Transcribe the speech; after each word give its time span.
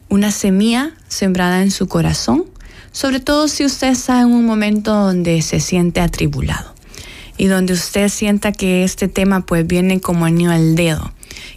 una 0.10 0.32
semilla 0.32 0.92
sembrada 1.08 1.62
en 1.62 1.72
su 1.72 1.88
corazón, 1.88 2.46
sobre 2.92 3.20
todo 3.20 3.48
si 3.48 3.64
usted 3.64 3.90
está 3.90 4.22
en 4.22 4.28
un 4.28 4.46
momento 4.46 4.94
donde 4.94 5.42
se 5.42 5.60
siente 5.60 6.02
atribulado 6.02 6.74
y 7.38 7.46
donde 7.46 7.74
usted 7.74 8.10
sienta 8.10 8.52
que 8.52 8.84
este 8.84 9.08
tema 9.08 9.46
pues 9.46 9.66
viene 9.66 10.02
como 10.02 10.26
anillo 10.26 10.52
al 10.52 10.76
dedo, 10.76 11.14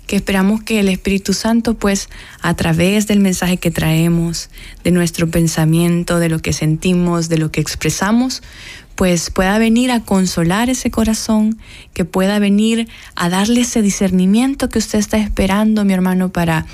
que 0.06 0.16
esperamos 0.16 0.62
que 0.62 0.78
el 0.78 0.88
Espíritu 0.88 1.32
Santo 1.32 1.74
pues 1.74 2.08
a 2.40 2.54
través 2.54 3.06
del 3.06 3.20
mensaje 3.20 3.56
que 3.56 3.70
traemos, 3.70 4.50
de 4.84 4.90
nuestro 4.90 5.28
pensamiento, 5.28 6.18
de 6.18 6.28
lo 6.28 6.38
que 6.38 6.52
sentimos, 6.52 7.28
de 7.28 7.38
lo 7.38 7.50
que 7.50 7.60
expresamos, 7.60 8.42
pues 8.94 9.30
pueda 9.30 9.58
venir 9.58 9.90
a 9.90 10.00
consolar 10.00 10.68
ese 10.68 10.90
corazón, 10.90 11.58
que 11.94 12.04
pueda 12.04 12.38
venir 12.38 12.88
a 13.16 13.30
darle 13.30 13.62
ese 13.62 13.80
discernimiento 13.80 14.68
que 14.68 14.78
usted 14.78 14.98
está 14.98 15.16
esperando, 15.16 15.84
mi 15.84 15.94
hermano, 15.94 16.30
para, 16.30 16.66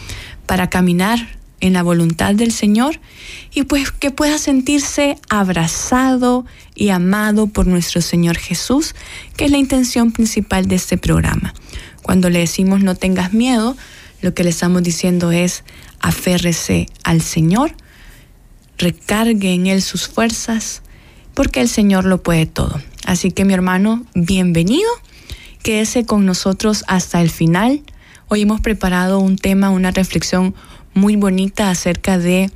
para 0.47 0.69
caminar 0.69 1.38
en 1.61 1.73
la 1.73 1.83
voluntad 1.83 2.35
del 2.35 2.53
Señor 2.53 3.01
y 3.53 3.65
pues 3.65 3.91
que 3.91 4.11
pueda 4.11 4.39
sentirse 4.39 5.19
abrazado 5.29 6.47
y 6.75 6.91
amado 6.91 7.49
por 7.49 7.67
nuestro 7.67 8.01
Señor 8.01 8.37
Jesús, 8.37 8.95
que 9.37 9.47
es 9.47 9.51
la 9.51 9.59
intención 9.59 10.13
principal 10.13 10.69
de 10.69 10.77
este 10.77 10.99
programa. 10.99 11.55
Cuando 12.03 12.31
le 12.31 12.41
decimos 12.41 12.83
no 12.83 12.95
tengas 12.95 13.33
miedo, 13.33 13.77
lo 14.21 14.35
que 14.35 14.45
le 14.45 14.51
estamos 14.51 14.83
diciendo 14.83 15.33
es 15.33 15.65
aférrese 16.01 16.87
al 17.05 17.23
Señor, 17.23 17.75
recargue 18.79 19.53
en 19.53 19.67
Él 19.67 19.83
sus 19.83 20.09
fuerzas, 20.09 20.83
porque 21.35 21.61
el 21.61 21.69
Señor 21.69 22.05
lo 22.05 22.23
puede 22.23 22.47
todo. 22.47 22.81
Así 23.05 23.31
que 23.31 23.45
mi 23.45 23.55
hermano, 23.55 24.05
bienvenido, 24.15 24.89
quédese 25.63 26.05
con 26.05 26.27
nosotros 26.27 26.85
hasta 26.89 27.21
el 27.21 27.31
final. 27.31 27.83
Hoy 28.29 28.43
hemos 28.43 28.61
preparado 28.61 29.19
un 29.21 29.37
tema, 29.37 29.71
una 29.71 29.91
reflexión 29.91 30.55
muy 30.95 31.17
bonita 31.17 31.71
acerca 31.71 32.19
de 32.19 32.51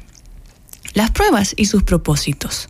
las 0.95 1.11
pruebas 1.11 1.55
y 1.57 1.67
sus 1.67 1.83
propósitos. 1.83 2.69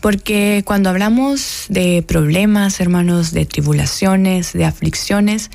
Porque 0.00 0.62
cuando 0.66 0.90
hablamos 0.90 1.66
de 1.68 2.04
problemas, 2.06 2.80
hermanos, 2.80 3.32
de 3.32 3.46
tribulaciones, 3.46 4.52
de 4.52 4.64
aflicciones, 4.66 5.50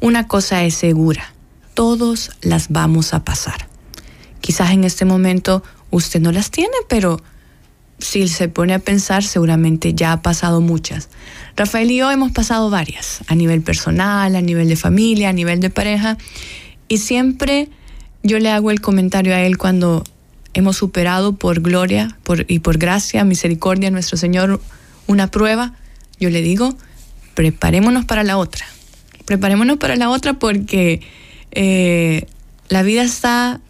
una 0.00 0.26
cosa 0.26 0.64
es 0.64 0.74
segura, 0.74 1.32
todos 1.74 2.32
las 2.42 2.70
vamos 2.70 3.14
a 3.14 3.24
pasar. 3.24 3.68
Quizás 4.40 4.72
en 4.72 4.84
este 4.84 5.04
momento 5.04 5.62
usted 5.90 6.20
no 6.20 6.32
las 6.32 6.50
tiene, 6.50 6.74
pero 6.88 7.22
si 7.98 8.28
se 8.28 8.48
pone 8.48 8.74
a 8.74 8.78
pensar, 8.78 9.22
seguramente 9.22 9.94
ya 9.94 10.12
ha 10.12 10.22
pasado 10.22 10.60
muchas. 10.60 11.08
Rafael 11.56 11.90
y 11.90 11.98
yo 11.98 12.10
hemos 12.10 12.32
pasado 12.32 12.68
varias, 12.70 13.20
a 13.28 13.34
nivel 13.34 13.62
personal, 13.62 14.34
a 14.34 14.40
nivel 14.40 14.68
de 14.68 14.76
familia, 14.76 15.28
a 15.28 15.32
nivel 15.32 15.60
de 15.60 15.70
pareja, 15.70 16.18
y 16.88 16.98
siempre 16.98 17.70
yo 18.24 18.38
le 18.40 18.50
hago 18.50 18.72
el 18.72 18.80
comentario 18.80 19.34
a 19.34 19.40
él 19.40 19.58
cuando 19.58 20.02
hemos 20.54 20.76
superado 20.76 21.36
por 21.36 21.60
gloria 21.60 22.16
por, 22.24 22.46
y 22.48 22.58
por 22.60 22.78
gracia, 22.78 23.22
misericordia 23.24 23.90
nuestro 23.90 24.16
Señor 24.16 24.60
una 25.06 25.30
prueba, 25.30 25.74
yo 26.18 26.30
le 26.30 26.40
digo, 26.40 26.74
preparémonos 27.34 28.06
para 28.06 28.24
la 28.24 28.38
otra. 28.38 28.64
Preparémonos 29.26 29.76
para 29.76 29.96
la 29.96 30.08
otra 30.10 30.34
porque 30.34 31.02
eh, 31.50 32.26
la 32.68 32.82
vida 32.82 33.02
está 33.02 33.60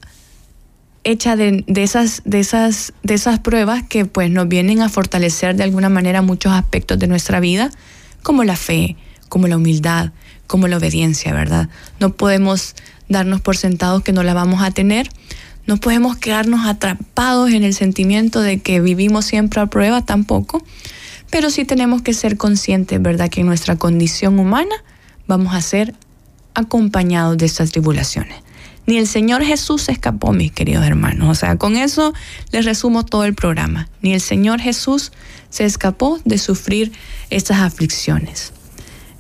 hecha 1.02 1.36
de, 1.36 1.64
esas, 1.66 2.22
de, 2.24 2.40
esas, 2.40 2.92
de 3.02 3.14
esas 3.14 3.40
pruebas 3.40 3.82
que 3.82 4.04
pues 4.04 4.30
nos 4.30 4.48
vienen 4.48 4.80
a 4.80 4.88
fortalecer 4.88 5.56
de 5.56 5.64
alguna 5.64 5.88
manera 5.88 6.22
muchos 6.22 6.52
aspectos 6.52 6.98
de 6.98 7.08
nuestra 7.08 7.40
vida, 7.40 7.70
como 8.22 8.44
la 8.44 8.56
fe, 8.56 8.96
como 9.28 9.48
la 9.48 9.56
humildad, 9.56 10.12
como 10.46 10.68
la 10.68 10.76
obediencia, 10.76 11.32
¿verdad? 11.34 11.68
No 12.00 12.14
podemos 12.14 12.74
darnos 13.08 13.40
por 13.40 13.56
sentados 13.56 14.02
que 14.02 14.12
no 14.12 14.22
la 14.22 14.34
vamos 14.34 14.62
a 14.62 14.70
tener. 14.70 15.10
No 15.66 15.78
podemos 15.78 16.16
quedarnos 16.16 16.66
atrapados 16.66 17.50
en 17.50 17.64
el 17.64 17.74
sentimiento 17.74 18.40
de 18.40 18.60
que 18.60 18.80
vivimos 18.80 19.24
siempre 19.24 19.60
a 19.60 19.66
prueba 19.66 20.02
tampoco, 20.04 20.62
pero 21.30 21.50
sí 21.50 21.64
tenemos 21.64 22.02
que 22.02 22.12
ser 22.12 22.36
conscientes, 22.36 23.00
¿verdad?, 23.00 23.30
que 23.30 23.40
en 23.40 23.46
nuestra 23.46 23.76
condición 23.76 24.38
humana 24.38 24.74
vamos 25.26 25.54
a 25.54 25.60
ser 25.60 25.94
acompañados 26.54 27.38
de 27.38 27.46
estas 27.46 27.70
tribulaciones. 27.72 28.44
Ni 28.86 28.98
el 28.98 29.06
Señor 29.06 29.42
Jesús 29.42 29.82
se 29.82 29.92
escapó, 29.92 30.32
mis 30.32 30.52
queridos 30.52 30.84
hermanos. 30.84 31.28
O 31.30 31.34
sea, 31.34 31.56
con 31.56 31.76
eso 31.76 32.12
les 32.52 32.66
resumo 32.66 33.04
todo 33.04 33.24
el 33.24 33.34
programa. 33.34 33.88
Ni 34.02 34.12
el 34.12 34.20
Señor 34.20 34.60
Jesús 34.60 35.10
se 35.48 35.64
escapó 35.64 36.20
de 36.24 36.36
sufrir 36.36 36.92
estas 37.30 37.60
aflicciones. 37.60 38.52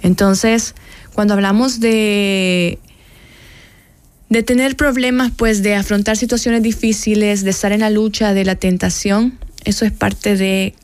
Entonces, 0.02 0.74
cuando 1.14 1.32
hablamos 1.32 1.80
de 1.80 2.78
de 4.28 4.42
tener 4.42 4.76
problemas, 4.76 5.32
pues 5.36 5.62
de 5.62 5.74
afrontar 5.74 6.16
situaciones 6.16 6.62
difíciles, 6.62 7.44
de 7.44 7.50
estar 7.50 7.72
en 7.72 7.80
la 7.80 7.90
lucha 7.90 8.34
de 8.34 8.44
la 8.44 8.56
tentación, 8.56 9.38
eso 9.64 9.84
es 9.84 9.92
parte 9.92 10.36
de 10.36 10.74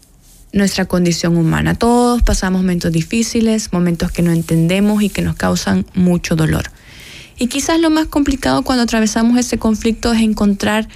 nuestra 0.53 0.85
condición 0.87 1.37
humana. 1.37 1.75
Todos 1.75 2.23
pasamos 2.23 2.63
momentos 2.63 2.93
difíciles, 2.93 3.73
momentos 3.73 4.11
que 4.11 4.23
no 4.23 4.33
entendemos 4.33 5.03
y 5.03 5.09
que 5.09 5.23
nos 5.23 5.37
causan 5.37 5.87
mucho 5.95 6.37
dolor. 6.37 6.71
Y 7.39 7.47
quizás 7.47 7.81
lo 7.81 7.91
más 7.91 8.07
complicado 8.07 8.63
cuando 8.63 8.83
atravesamos 8.83 9.39
ese 9.39 9.59
conflicto 9.59 10.13
es 10.13 10.21
encontrar 10.21 10.89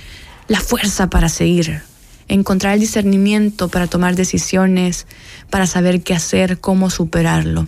la 0.49 0.61
fuerza 0.61 1.09
para 1.09 1.29
seguir, 1.29 1.81
encontrar 2.29 2.75
el 2.75 2.81
discernimiento 2.81 3.69
para 3.69 3.87
tomar 3.87 4.15
decisiones, 4.15 5.07
para 5.51 5.67
saber 5.67 6.03
qué 6.03 6.15
hacer, 6.15 6.59
cómo 6.59 6.91
superarlo. 6.91 7.67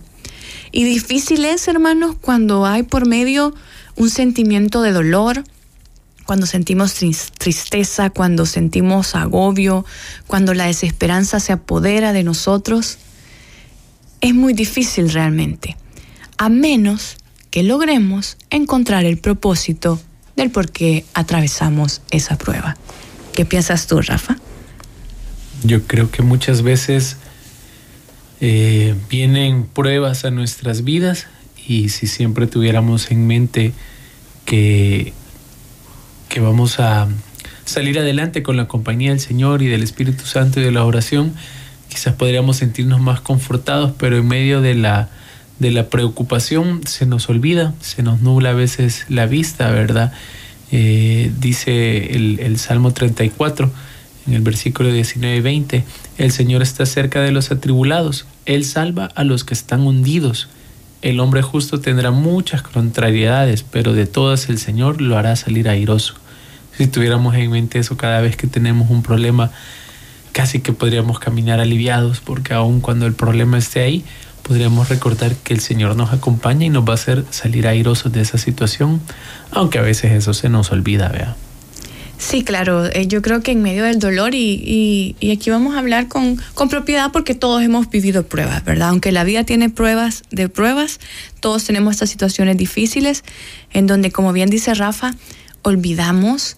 Y 0.71 0.83
difícil 0.83 1.45
es, 1.45 1.67
hermanos, 1.67 2.15
cuando 2.19 2.65
hay 2.65 2.83
por 2.83 3.07
medio 3.07 3.55
un 3.97 4.09
sentimiento 4.09 4.81
de 4.81 4.93
dolor, 4.93 5.43
cuando 6.25 6.45
sentimos 6.45 6.93
tristeza, 7.37 8.09
cuando 8.09 8.45
sentimos 8.45 9.15
agobio, 9.15 9.85
cuando 10.27 10.53
la 10.53 10.65
desesperanza 10.65 11.39
se 11.39 11.53
apodera 11.53 12.13
de 12.13 12.23
nosotros, 12.23 12.97
es 14.21 14.33
muy 14.33 14.53
difícil 14.53 15.11
realmente, 15.11 15.77
a 16.37 16.49
menos 16.49 17.17
que 17.49 17.63
logremos 17.63 18.37
encontrar 18.49 19.05
el 19.05 19.17
propósito 19.17 19.99
del 20.35 20.51
por 20.51 20.71
qué 20.71 21.05
atravesamos 21.13 22.01
esa 22.11 22.37
prueba. 22.37 22.77
¿Qué 23.33 23.45
piensas 23.45 23.87
tú, 23.87 24.01
Rafa? 24.01 24.37
Yo 25.63 25.83
creo 25.87 26.11
que 26.11 26.21
muchas 26.21 26.61
veces 26.61 27.17
eh, 28.41 28.95
vienen 29.09 29.65
pruebas 29.65 30.25
a 30.25 30.31
nuestras 30.31 30.83
vidas 30.83 31.25
y 31.67 31.89
si 31.89 32.07
siempre 32.07 32.47
tuviéramos 32.47 33.11
en 33.11 33.27
mente 33.27 33.73
que, 34.45 35.13
que 36.29 36.39
vamos 36.39 36.79
a 36.79 37.07
salir 37.65 37.99
adelante 37.99 38.41
con 38.41 38.55
la 38.55 38.67
compañía 38.67 39.09
del 39.09 39.19
Señor 39.19 39.61
y 39.61 39.67
del 39.67 39.83
Espíritu 39.83 40.25
Santo 40.25 40.61
y 40.61 40.63
de 40.63 40.71
la 40.71 40.85
oración, 40.85 41.33
quizás 41.89 42.15
podríamos 42.15 42.57
sentirnos 42.57 43.01
más 43.01 43.19
confortados, 43.19 43.91
pero 43.97 44.17
en 44.17 44.27
medio 44.27 44.61
de 44.61 44.75
la, 44.75 45.09
de 45.59 45.71
la 45.71 45.89
preocupación 45.89 46.81
se 46.87 47.05
nos 47.05 47.27
olvida, 47.27 47.73
se 47.81 48.01
nos 48.01 48.21
nubla 48.21 48.51
a 48.51 48.53
veces 48.53 49.05
la 49.09 49.25
vista, 49.25 49.69
¿verdad? 49.69 50.13
Eh, 50.71 51.31
dice 51.39 52.15
el, 52.15 52.39
el, 52.39 52.57
Salmo 52.59 52.91
34, 52.91 53.69
en 54.27 54.33
el 54.33 54.41
versículo 54.41 54.91
19 54.91 55.35
y 55.35 55.41
20, 55.41 55.83
el 56.17 56.31
Señor 56.31 56.61
está 56.61 56.85
cerca 56.85 57.21
de 57.21 57.31
los 57.31 57.51
atribulados, 57.51 58.25
Él 58.45 58.63
salva 58.63 59.05
a 59.15 59.25
los 59.25 59.43
que 59.43 59.53
están 59.53 59.81
hundidos 59.81 60.47
el 61.01 61.19
hombre 61.19 61.41
justo 61.41 61.79
tendrá 61.79 62.11
muchas 62.11 62.61
contrariedades, 62.61 63.63
pero 63.63 63.93
de 63.93 64.05
todas 64.05 64.49
el 64.49 64.57
Señor 64.57 65.01
lo 65.01 65.17
hará 65.17 65.35
salir 65.35 65.69
airoso. 65.69 66.15
Si 66.77 66.87
tuviéramos 66.87 67.35
en 67.35 67.51
mente 67.51 67.79
eso 67.79 67.97
cada 67.97 68.21
vez 68.21 68.35
que 68.35 68.47
tenemos 68.47 68.89
un 68.89 69.03
problema 69.03 69.51
casi 70.31 70.59
que 70.59 70.73
podríamos 70.73 71.19
caminar 71.19 71.59
aliviados 71.59 72.19
porque 72.19 72.53
aun 72.53 72.79
cuando 72.81 73.07
el 73.07 73.13
problema 73.13 73.57
esté 73.57 73.81
ahí, 73.81 74.05
podríamos 74.43 74.87
recordar 74.89 75.35
que 75.35 75.53
el 75.53 75.59
Señor 75.59 75.95
nos 75.95 76.13
acompaña 76.13 76.65
y 76.65 76.69
nos 76.69 76.85
va 76.85 76.91
a 76.91 76.95
hacer 76.95 77.25
salir 77.31 77.67
airosos 77.67 78.11
de 78.11 78.21
esa 78.21 78.37
situación, 78.37 79.01
aunque 79.51 79.79
a 79.79 79.81
veces 79.81 80.11
eso 80.11 80.33
se 80.33 80.49
nos 80.49 80.71
olvida, 80.71 81.09
vea. 81.09 81.35
Sí, 82.17 82.43
claro, 82.43 82.87
eh, 82.87 83.05
yo 83.07 83.21
creo 83.21 83.41
que 83.41 83.51
en 83.51 83.61
medio 83.61 83.83
del 83.83 83.99
dolor 83.99 84.33
y, 84.33 85.15
y, 85.19 85.31
aquí 85.31 85.51
vamos 85.51 85.75
a 85.75 85.79
hablar 85.79 86.07
con, 86.07 86.41
con, 86.55 86.67
propiedad 86.67 87.11
porque 87.11 87.35
todos 87.35 87.61
hemos 87.61 87.89
vivido 87.91 88.25
pruebas, 88.25 88.65
¿verdad? 88.65 88.89
Aunque 88.89 89.11
la 89.11 89.23
vida 89.23 89.43
tiene 89.43 89.69
pruebas 89.69 90.23
de 90.31 90.49
pruebas, 90.49 90.99
todos 91.41 91.63
tenemos 91.63 91.93
estas 91.93 92.09
situaciones 92.09 92.57
difíciles 92.57 93.23
en 93.71 93.85
donde, 93.85 94.11
como 94.11 94.33
bien 94.33 94.49
dice 94.49 94.73
Rafa, 94.73 95.13
olvidamos 95.61 96.57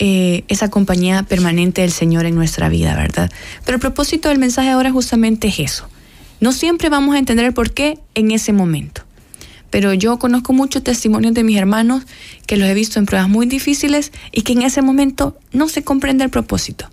eh, 0.00 0.44
esa 0.48 0.70
compañía 0.70 1.22
permanente 1.22 1.82
del 1.82 1.92
Señor 1.92 2.26
en 2.26 2.34
nuestra 2.34 2.68
vida, 2.68 2.96
¿verdad? 2.96 3.30
Pero 3.64 3.76
el 3.76 3.80
propósito 3.80 4.28
del 4.28 4.38
mensaje 4.38 4.70
ahora 4.70 4.90
justamente 4.90 5.48
es 5.48 5.60
eso. 5.60 5.88
No 6.40 6.52
siempre 6.52 6.88
vamos 6.88 7.14
a 7.14 7.18
entender 7.18 7.46
el 7.46 7.54
por 7.54 7.72
qué 7.72 7.98
en 8.14 8.32
ese 8.32 8.52
momento 8.52 9.05
pero 9.70 9.92
yo 9.94 10.18
conozco 10.18 10.52
muchos 10.52 10.82
testimonios 10.82 11.34
de 11.34 11.44
mis 11.44 11.58
hermanos 11.58 12.04
que 12.46 12.56
los 12.56 12.68
he 12.68 12.74
visto 12.74 12.98
en 12.98 13.06
pruebas 13.06 13.28
muy 13.28 13.46
difíciles 13.46 14.12
y 14.32 14.42
que 14.42 14.52
en 14.52 14.62
ese 14.62 14.82
momento 14.82 15.36
no 15.52 15.68
se 15.68 15.84
comprende 15.84 16.24
el 16.24 16.30
propósito. 16.30 16.88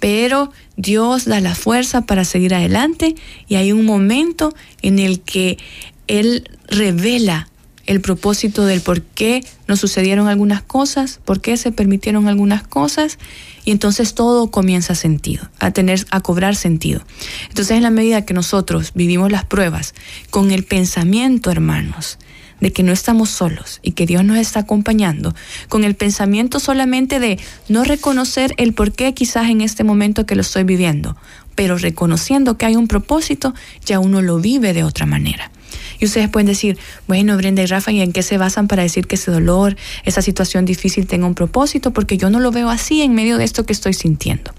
Pero 0.00 0.52
Dios 0.76 1.24
da 1.24 1.40
la 1.40 1.54
fuerza 1.54 2.02
para 2.02 2.24
seguir 2.24 2.54
adelante 2.54 3.14
y 3.48 3.56
hay 3.56 3.72
un 3.72 3.84
momento 3.84 4.54
en 4.82 4.98
el 4.98 5.20
que 5.20 5.58
Él 6.06 6.48
revela 6.68 7.48
el 7.88 8.02
propósito 8.02 8.66
del 8.66 8.82
por 8.82 9.00
qué 9.00 9.42
nos 9.66 9.80
sucedieron 9.80 10.28
algunas 10.28 10.60
cosas, 10.60 11.20
por 11.24 11.40
qué 11.40 11.56
se 11.56 11.72
permitieron 11.72 12.28
algunas 12.28 12.62
cosas 12.62 13.18
y 13.64 13.70
entonces 13.70 14.14
todo 14.14 14.50
comienza 14.50 14.92
a 14.92 14.96
sentido, 14.96 15.48
a 15.58 15.70
tener 15.70 16.06
a 16.10 16.20
cobrar 16.20 16.54
sentido. 16.54 17.00
Entonces, 17.48 17.78
en 17.78 17.82
la 17.82 17.90
medida 17.90 18.26
que 18.26 18.34
nosotros 18.34 18.92
vivimos 18.94 19.32
las 19.32 19.46
pruebas 19.46 19.94
con 20.28 20.50
el 20.50 20.64
pensamiento, 20.64 21.50
hermanos, 21.50 22.18
de 22.60 22.72
que 22.74 22.82
no 22.82 22.92
estamos 22.92 23.30
solos 23.30 23.80
y 23.82 23.92
que 23.92 24.04
Dios 24.04 24.22
nos 24.22 24.36
está 24.36 24.60
acompañando, 24.60 25.34
con 25.70 25.82
el 25.82 25.94
pensamiento 25.94 26.60
solamente 26.60 27.20
de 27.20 27.38
no 27.70 27.84
reconocer 27.84 28.52
el 28.58 28.74
por 28.74 28.92
qué 28.92 29.14
quizás 29.14 29.48
en 29.48 29.62
este 29.62 29.82
momento 29.82 30.26
que 30.26 30.34
lo 30.34 30.42
estoy 30.42 30.64
viviendo, 30.64 31.16
pero 31.54 31.78
reconociendo 31.78 32.58
que 32.58 32.66
hay 32.66 32.76
un 32.76 32.86
propósito, 32.86 33.54
ya 33.86 33.98
uno 33.98 34.20
lo 34.20 34.40
vive 34.40 34.74
de 34.74 34.84
otra 34.84 35.06
manera. 35.06 35.50
Y 35.98 36.04
ustedes 36.04 36.28
pueden 36.28 36.46
decir, 36.46 36.78
bueno, 37.06 37.36
Brenda 37.36 37.62
y 37.62 37.66
Rafa, 37.66 37.92
¿y 37.92 38.00
en 38.00 38.12
qué 38.12 38.22
se 38.22 38.38
basan 38.38 38.68
para 38.68 38.82
decir 38.82 39.06
que 39.06 39.16
ese 39.16 39.30
dolor, 39.30 39.76
esa 40.04 40.22
situación 40.22 40.64
difícil 40.64 41.06
tenga 41.06 41.26
un 41.26 41.34
propósito? 41.34 41.92
Porque 41.92 42.16
yo 42.16 42.30
no 42.30 42.40
lo 42.40 42.50
veo 42.50 42.70
así 42.70 43.02
en 43.02 43.14
medio 43.14 43.38
de 43.38 43.44
esto 43.44 43.64
que 43.64 43.72
estoy 43.72 43.94
sintiendo. 43.94 44.52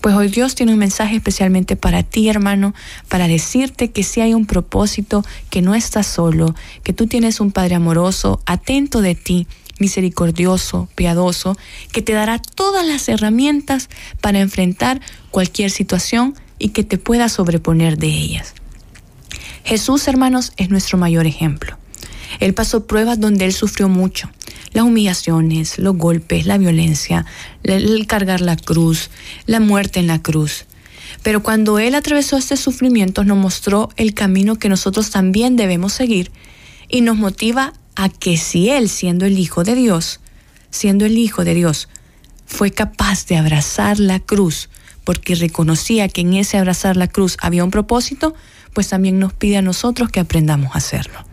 Pues 0.00 0.14
hoy 0.14 0.28
Dios 0.28 0.54
tiene 0.54 0.72
un 0.72 0.78
mensaje 0.78 1.16
especialmente 1.16 1.74
para 1.74 2.02
ti, 2.02 2.28
hermano, 2.28 2.74
para 3.08 3.26
decirte 3.26 3.90
que 3.90 4.04
sí 4.04 4.20
hay 4.20 4.32
un 4.32 4.46
propósito, 4.46 5.24
que 5.50 5.60
no 5.60 5.74
estás 5.74 6.06
solo, 6.06 6.54
que 6.84 6.92
tú 6.92 7.06
tienes 7.06 7.40
un 7.40 7.50
Padre 7.50 7.74
amoroso, 7.74 8.40
atento 8.46 9.00
de 9.00 9.16
ti, 9.16 9.48
misericordioso, 9.78 10.88
piadoso, 10.94 11.56
que 11.92 12.02
te 12.02 12.12
dará 12.12 12.38
todas 12.38 12.86
las 12.86 13.08
herramientas 13.08 13.88
para 14.20 14.40
enfrentar 14.40 15.00
cualquier 15.30 15.70
situación 15.70 16.34
y 16.58 16.70
que 16.70 16.84
te 16.84 16.98
pueda 16.98 17.28
sobreponer 17.28 17.98
de 17.98 18.08
ellas. 18.08 18.54
Jesús, 19.68 20.08
hermanos, 20.08 20.52
es 20.56 20.70
nuestro 20.70 20.96
mayor 20.96 21.26
ejemplo. 21.26 21.76
Él 22.40 22.54
pasó 22.54 22.86
pruebas 22.86 23.20
donde 23.20 23.44
él 23.44 23.52
sufrió 23.52 23.90
mucho. 23.90 24.30
Las 24.72 24.84
humillaciones, 24.84 25.78
los 25.78 25.94
golpes, 25.94 26.46
la 26.46 26.56
violencia, 26.56 27.26
el 27.62 28.06
cargar 28.06 28.40
la 28.40 28.56
cruz, 28.56 29.10
la 29.44 29.60
muerte 29.60 30.00
en 30.00 30.06
la 30.06 30.22
cruz. 30.22 30.64
Pero 31.22 31.42
cuando 31.42 31.78
Él 31.78 31.94
atravesó 31.94 32.38
este 32.38 32.56
sufrimiento 32.56 33.24
nos 33.24 33.36
mostró 33.36 33.90
el 33.96 34.14
camino 34.14 34.56
que 34.56 34.70
nosotros 34.70 35.10
también 35.10 35.56
debemos 35.56 35.92
seguir 35.92 36.32
y 36.88 37.02
nos 37.02 37.18
motiva 37.18 37.74
a 37.94 38.08
que 38.08 38.38
si 38.38 38.70
Él, 38.70 38.88
siendo 38.88 39.26
el 39.26 39.38
Hijo 39.38 39.64
de 39.64 39.74
Dios, 39.74 40.20
siendo 40.70 41.04
el 41.04 41.18
Hijo 41.18 41.44
de 41.44 41.52
Dios, 41.52 41.90
fue 42.46 42.70
capaz 42.70 43.26
de 43.26 43.36
abrazar 43.36 44.00
la 44.00 44.18
cruz 44.18 44.70
porque 45.04 45.34
reconocía 45.34 46.08
que 46.08 46.22
en 46.22 46.34
ese 46.34 46.56
abrazar 46.56 46.96
la 46.96 47.08
cruz 47.08 47.36
había 47.40 47.64
un 47.64 47.70
propósito, 47.70 48.34
pues 48.72 48.88
también 48.88 49.18
nos 49.18 49.32
pide 49.32 49.56
a 49.56 49.62
nosotros 49.62 50.10
que 50.10 50.20
aprendamos 50.20 50.74
a 50.74 50.78
hacerlo. 50.78 51.24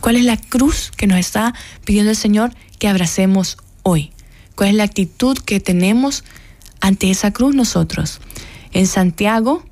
¿Cuál 0.00 0.16
es 0.16 0.24
la 0.24 0.36
cruz 0.36 0.90
que 0.96 1.06
nos 1.06 1.18
está 1.18 1.54
pidiendo 1.84 2.10
el 2.10 2.16
Señor 2.16 2.52
que 2.78 2.88
abracemos 2.88 3.58
hoy? 3.82 4.12
¿Cuál 4.54 4.70
es 4.70 4.74
la 4.76 4.84
actitud 4.84 5.38
que 5.38 5.60
tenemos 5.60 6.24
ante 6.80 7.10
esa 7.10 7.32
cruz 7.32 7.54
nosotros? 7.54 8.20
En 8.72 8.86
Santiago, 8.86 9.62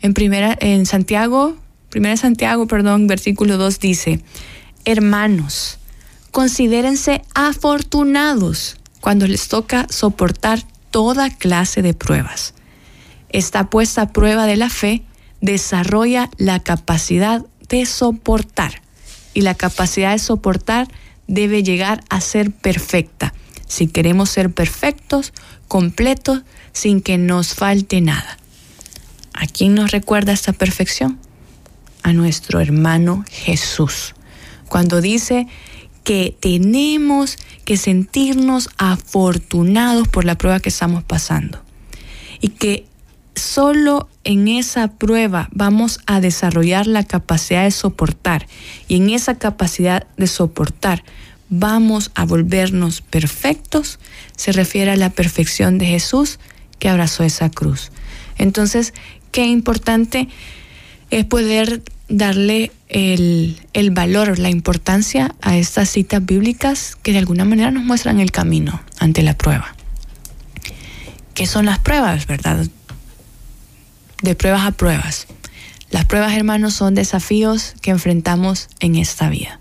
en 0.00 0.14
primera, 0.14 0.56
en 0.60 0.84
Santiago, 0.84 1.56
primera 1.88 2.16
Santiago, 2.16 2.66
perdón, 2.66 3.06
versículo 3.06 3.56
2 3.56 3.80
dice, 3.80 4.22
hermanos, 4.84 5.78
considérense 6.30 7.22
afortunados 7.34 8.76
cuando 9.00 9.26
les 9.26 9.48
toca 9.48 9.86
soportar 9.88 10.62
toda 10.90 11.30
clase 11.30 11.82
de 11.82 11.94
pruebas. 11.94 12.54
Está 13.30 13.70
puesta 13.70 14.02
a 14.02 14.12
prueba 14.12 14.46
de 14.46 14.56
la 14.56 14.70
fe 14.70 15.02
desarrolla 15.40 16.30
la 16.36 16.60
capacidad 16.60 17.44
de 17.68 17.86
soportar. 17.86 18.82
Y 19.34 19.42
la 19.42 19.54
capacidad 19.54 20.12
de 20.12 20.18
soportar 20.18 20.88
debe 21.26 21.62
llegar 21.62 22.02
a 22.08 22.20
ser 22.20 22.50
perfecta. 22.50 23.34
Si 23.66 23.86
queremos 23.86 24.30
ser 24.30 24.50
perfectos, 24.50 25.32
completos, 25.68 26.42
sin 26.72 27.00
que 27.00 27.18
nos 27.18 27.54
falte 27.54 28.00
nada. 28.00 28.38
¿A 29.34 29.46
quién 29.46 29.74
nos 29.74 29.90
recuerda 29.92 30.32
esta 30.32 30.52
perfección? 30.52 31.18
A 32.02 32.12
nuestro 32.12 32.60
hermano 32.60 33.24
Jesús. 33.30 34.14
Cuando 34.68 35.00
dice 35.00 35.46
que 36.02 36.34
tenemos 36.40 37.36
que 37.64 37.76
sentirnos 37.76 38.70
afortunados 38.78 40.08
por 40.08 40.24
la 40.24 40.36
prueba 40.36 40.58
que 40.58 40.70
estamos 40.70 41.04
pasando. 41.04 41.62
Y 42.40 42.48
que 42.48 42.86
solo 43.38 44.08
en 44.24 44.48
esa 44.48 44.88
prueba 44.88 45.48
vamos 45.52 46.00
a 46.06 46.20
desarrollar 46.20 46.86
la 46.86 47.04
capacidad 47.04 47.64
de 47.64 47.70
soportar 47.70 48.46
y 48.88 48.96
en 48.96 49.10
esa 49.10 49.38
capacidad 49.38 50.06
de 50.16 50.26
soportar 50.26 51.02
vamos 51.48 52.10
a 52.14 52.24
volvernos 52.24 53.00
perfectos, 53.00 53.98
se 54.36 54.52
refiere 54.52 54.90
a 54.90 54.96
la 54.96 55.10
perfección 55.10 55.78
de 55.78 55.86
Jesús 55.86 56.38
que 56.78 56.88
abrazó 56.88 57.24
esa 57.24 57.50
cruz. 57.50 57.90
Entonces, 58.36 58.94
qué 59.32 59.46
importante 59.46 60.28
es 61.10 61.24
poder 61.24 61.82
darle 62.08 62.70
el, 62.88 63.58
el, 63.72 63.90
valor, 63.90 64.38
la 64.38 64.50
importancia 64.50 65.34
a 65.40 65.56
estas 65.56 65.90
citas 65.90 66.24
bíblicas 66.24 66.96
que 67.02 67.12
de 67.12 67.18
alguna 67.18 67.44
manera 67.44 67.70
nos 67.70 67.84
muestran 67.84 68.20
el 68.20 68.30
camino 68.30 68.80
ante 68.98 69.22
la 69.22 69.36
prueba. 69.36 69.74
¿Qué 71.34 71.46
son 71.46 71.66
las 71.66 71.78
pruebas, 71.78 72.26
verdad? 72.26 72.66
De 74.22 74.34
pruebas 74.34 74.66
a 74.66 74.72
pruebas. 74.72 75.26
Las 75.90 76.04
pruebas, 76.04 76.36
hermanos, 76.36 76.74
son 76.74 76.94
desafíos 76.94 77.74
que 77.80 77.90
enfrentamos 77.90 78.68
en 78.80 78.96
esta 78.96 79.30
vida. 79.30 79.58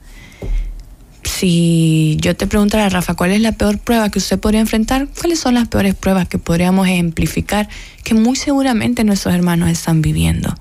Si 1.23 2.17
yo 2.19 2.35
te 2.35 2.47
preguntara, 2.47 2.89
Rafa, 2.89 3.13
¿cuál 3.13 3.31
es 3.31 3.41
la 3.41 3.51
peor 3.51 3.79
prueba 3.79 4.09
que 4.09 4.19
usted 4.19 4.39
podría 4.39 4.59
enfrentar? 4.59 5.07
¿Cuáles 5.19 5.39
son 5.39 5.53
las 5.53 5.67
peores 5.67 5.93
pruebas 5.93 6.27
que 6.27 6.37
podríamos 6.37 6.87
ejemplificar 6.87 7.69
que 8.03 8.13
muy 8.13 8.35
seguramente 8.35 9.03
nuestros 9.03 9.35
hermanos 9.35 9.69
están 9.69 10.01
viviendo? 10.01 10.53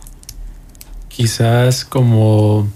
Quizás 1.08 1.84
como, 1.84 2.68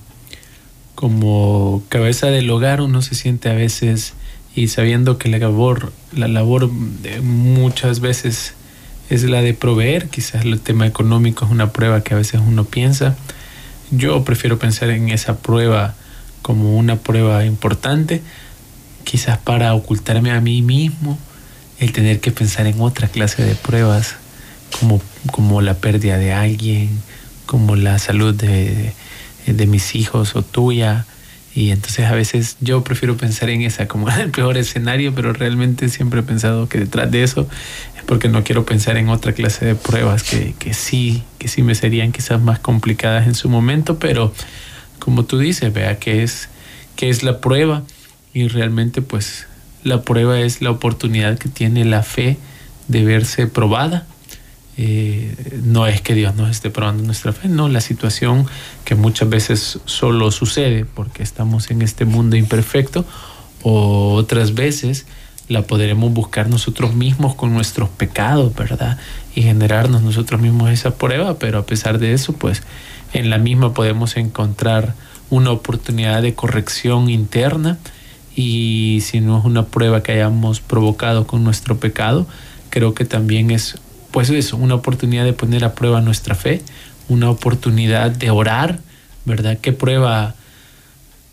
como 0.94 1.82
cabeza 1.88 2.28
del 2.28 2.48
hogar 2.50 2.80
uno 2.80 3.02
se 3.02 3.14
siente 3.14 3.50
a 3.50 3.54
veces 3.54 4.14
y 4.54 4.68
sabiendo 4.68 5.18
que 5.18 5.28
la 5.28 5.38
labor, 5.38 5.92
la 6.12 6.26
labor 6.26 6.70
muchas 7.22 8.00
veces 8.00 8.54
es 9.10 9.24
la 9.24 9.42
de 9.42 9.54
proveer. 9.54 10.08
Quizás 10.08 10.44
el 10.44 10.60
tema 10.60 10.86
económico 10.86 11.44
es 11.44 11.50
una 11.50 11.72
prueba 11.72 12.02
que 12.02 12.14
a 12.14 12.16
veces 12.16 12.40
uno 12.46 12.64
piensa. 12.64 13.16
Yo 13.90 14.24
prefiero 14.24 14.58
pensar 14.58 14.90
en 14.90 15.08
esa 15.10 15.38
prueba 15.38 15.94
como 16.42 16.76
una 16.76 16.96
prueba 16.96 17.44
importante, 17.44 18.22
quizás 19.04 19.38
para 19.38 19.74
ocultarme 19.74 20.30
a 20.30 20.40
mí 20.40 20.62
mismo, 20.62 21.18
el 21.78 21.92
tener 21.92 22.20
que 22.20 22.30
pensar 22.30 22.66
en 22.66 22.80
otra 22.80 23.08
clase 23.08 23.44
de 23.44 23.54
pruebas, 23.54 24.14
como, 24.78 25.02
como 25.32 25.60
la 25.60 25.74
pérdida 25.74 26.18
de 26.18 26.32
alguien, 26.32 26.90
como 27.46 27.76
la 27.76 27.98
salud 27.98 28.34
de, 28.34 28.92
de 29.46 29.66
mis 29.66 29.94
hijos 29.94 30.36
o 30.36 30.42
tuya. 30.42 31.06
Y 31.52 31.70
entonces 31.70 32.06
a 32.06 32.12
veces 32.12 32.56
yo 32.60 32.84
prefiero 32.84 33.16
pensar 33.16 33.50
en 33.50 33.62
esa 33.62 33.88
como 33.88 34.08
el 34.10 34.30
peor 34.30 34.56
escenario, 34.56 35.14
pero 35.14 35.32
realmente 35.32 35.88
siempre 35.88 36.20
he 36.20 36.22
pensado 36.22 36.68
que 36.68 36.78
detrás 36.78 37.10
de 37.10 37.24
eso 37.24 37.48
porque 38.10 38.28
no 38.28 38.42
quiero 38.42 38.66
pensar 38.66 38.96
en 38.96 39.08
otra 39.08 39.34
clase 39.34 39.64
de 39.64 39.76
pruebas 39.76 40.24
que, 40.24 40.52
que 40.58 40.74
sí, 40.74 41.22
que 41.38 41.46
sí 41.46 41.62
me 41.62 41.76
serían 41.76 42.10
quizás 42.10 42.40
más 42.40 42.58
complicadas 42.58 43.28
en 43.28 43.36
su 43.36 43.48
momento, 43.48 44.00
pero 44.00 44.34
como 44.98 45.26
tú 45.26 45.38
dices, 45.38 45.72
vea 45.72 46.00
que 46.00 46.24
es, 46.24 46.48
que 46.96 47.08
es 47.08 47.22
la 47.22 47.40
prueba 47.40 47.84
y 48.34 48.48
realmente 48.48 49.00
pues 49.00 49.46
la 49.84 50.02
prueba 50.02 50.40
es 50.40 50.60
la 50.60 50.72
oportunidad 50.72 51.38
que 51.38 51.48
tiene 51.48 51.84
la 51.84 52.02
fe 52.02 52.36
de 52.88 53.04
verse 53.04 53.46
probada. 53.46 54.08
Eh, 54.76 55.32
no 55.62 55.86
es 55.86 56.00
que 56.00 56.16
Dios 56.16 56.34
nos 56.34 56.50
esté 56.50 56.68
probando 56.68 57.04
nuestra 57.04 57.32
fe, 57.32 57.46
no, 57.46 57.68
la 57.68 57.80
situación 57.80 58.44
que 58.84 58.96
muchas 58.96 59.28
veces 59.28 59.78
solo 59.84 60.32
sucede 60.32 60.84
porque 60.84 61.22
estamos 61.22 61.70
en 61.70 61.80
este 61.80 62.06
mundo 62.06 62.34
imperfecto 62.34 63.04
o 63.62 64.14
otras 64.14 64.54
veces 64.54 65.06
la 65.50 65.62
podremos 65.62 66.12
buscar 66.12 66.48
nosotros 66.48 66.94
mismos 66.94 67.34
con 67.34 67.52
nuestros 67.52 67.88
pecados, 67.88 68.54
¿verdad? 68.54 68.98
Y 69.34 69.42
generarnos 69.42 70.00
nosotros 70.00 70.40
mismos 70.40 70.70
esa 70.70 70.94
prueba, 70.94 71.40
pero 71.40 71.58
a 71.58 71.66
pesar 71.66 71.98
de 71.98 72.12
eso, 72.12 72.34
pues 72.34 72.62
en 73.12 73.30
la 73.30 73.38
misma 73.38 73.74
podemos 73.74 74.16
encontrar 74.16 74.94
una 75.28 75.50
oportunidad 75.50 76.22
de 76.22 76.34
corrección 76.34 77.10
interna 77.10 77.78
y 78.36 79.00
si 79.02 79.20
no 79.20 79.40
es 79.40 79.44
una 79.44 79.66
prueba 79.66 80.04
que 80.04 80.12
hayamos 80.12 80.60
provocado 80.60 81.26
con 81.26 81.42
nuestro 81.42 81.78
pecado, 81.78 82.28
creo 82.70 82.94
que 82.94 83.04
también 83.04 83.50
es 83.50 83.74
pues 84.12 84.30
eso, 84.30 84.56
una 84.56 84.76
oportunidad 84.76 85.24
de 85.24 85.32
poner 85.32 85.64
a 85.64 85.74
prueba 85.74 86.00
nuestra 86.00 86.36
fe, 86.36 86.62
una 87.08 87.28
oportunidad 87.28 88.12
de 88.12 88.30
orar, 88.30 88.78
¿verdad? 89.24 89.58
¿Qué 89.60 89.72
prueba, 89.72 90.36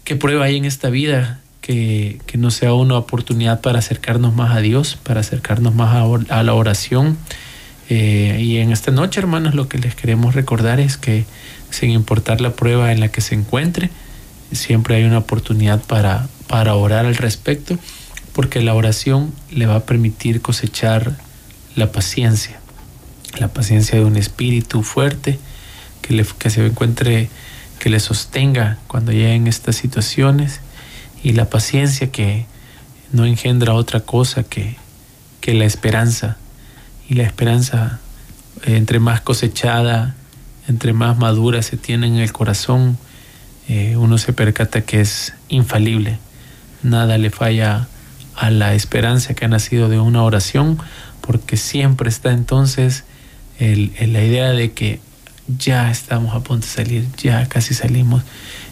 qué 0.06 0.16
prueba 0.16 0.46
hay 0.46 0.58
en 0.58 0.66
esta 0.66 0.90
vida 0.90 1.40
que, 1.68 2.38
no 2.38 2.50
sea 2.50 2.74
una 2.74 2.98
oportunidad 2.98 3.62
para 3.62 3.80
acercarnos 3.80 4.34
más 4.34 4.56
a 4.56 4.62
Dios, 4.62 4.98
para 5.04 5.20
acercarnos 5.20 5.76
más 5.76 5.96
a, 6.30 6.44
la 6.44 6.54
oración? 6.54 7.18
Eh, 7.90 8.40
y 8.42 8.58
en 8.58 8.72
esta 8.72 8.92
noche, 8.92 9.20
hermanos, 9.20 9.54
lo 9.54 9.68
que 9.68 9.78
les 9.78 9.96
queremos 9.96 10.34
recordar 10.34 10.80
es 10.80 10.98
que 10.98 11.26
sin 11.70 11.92
importar 11.92 12.42
la 12.42 12.52
prueba 12.52 12.92
en 12.92 13.00
la 13.00 13.10
que 13.10 13.22
se 13.22 13.36
encuentre, 13.36 13.90
siempre 14.52 14.96
hay 14.96 15.04
una 15.04 15.18
oportunidad 15.18 15.84
para, 15.84 16.28
para 16.48 16.76
orar 16.76 17.06
al 17.06 17.16
respecto, 17.16 17.78
porque 18.34 18.62
la 18.62 18.74
oración 18.74 19.34
le 19.52 19.66
va 19.66 19.76
a 19.76 19.86
permitir 19.86 20.42
cosechar 20.42 21.18
la 21.76 21.92
paciencia, 21.92 22.60
la 23.40 23.50
paciencia 23.50 24.00
de 24.00 24.06
un 24.06 24.16
espíritu 24.16 24.84
fuerte 24.84 25.38
que, 26.02 26.26
que 26.38 26.50
se 26.50 26.66
encuentre, 26.66 27.30
que 27.80 27.90
le 27.90 28.00
sostenga 28.00 28.78
cuando 28.88 29.12
lleguen 29.12 29.48
estas 29.48 29.76
situaciones 29.76 30.62
y 31.24 31.34
la 31.34 31.50
paciencia 31.50 32.12
que 32.12 32.46
no 33.12 33.26
engendra 33.26 33.74
otra 33.74 34.02
cosa 34.02 34.44
que, 34.44 34.76
que 35.42 35.54
la 35.54 35.66
esperanza. 35.66 36.38
Y 37.10 37.16
la 37.16 37.24
esperanza, 37.24 38.00
entre 38.66 39.00
más 39.00 39.22
cosechada, 39.22 40.16
entre 40.68 40.94
más 40.94 41.18
madura 41.18 41.62
se 41.62 41.78
tiene 41.78 42.08
en 42.08 42.18
el 42.18 42.34
corazón, 42.34 42.98
eh, 43.70 43.96
uno 43.98 44.18
se 44.18 44.34
percata 44.34 44.82
que 44.82 45.02
es 45.02 45.34
infalible. 45.50 46.20
Nada 46.84 47.18
le 47.18 47.30
falla 47.30 47.88
a 48.36 48.52
la 48.52 48.74
esperanza 48.74 49.34
que 49.34 49.46
ha 49.46 49.48
nacido 49.48 49.90
de 49.90 50.00
una 50.00 50.24
oración, 50.24 50.78
porque 51.22 51.58
siempre 51.58 52.10
está 52.10 52.32
entonces 52.32 53.04
el, 53.60 53.94
la 54.00 54.24
idea 54.24 54.52
de 54.52 54.72
que 54.72 55.00
ya 55.48 55.90
estamos 55.90 56.36
a 56.36 56.42
punto 56.42 56.66
de 56.66 56.72
salir, 56.72 57.08
ya 57.18 57.48
casi 57.48 57.74
salimos. 57.74 58.24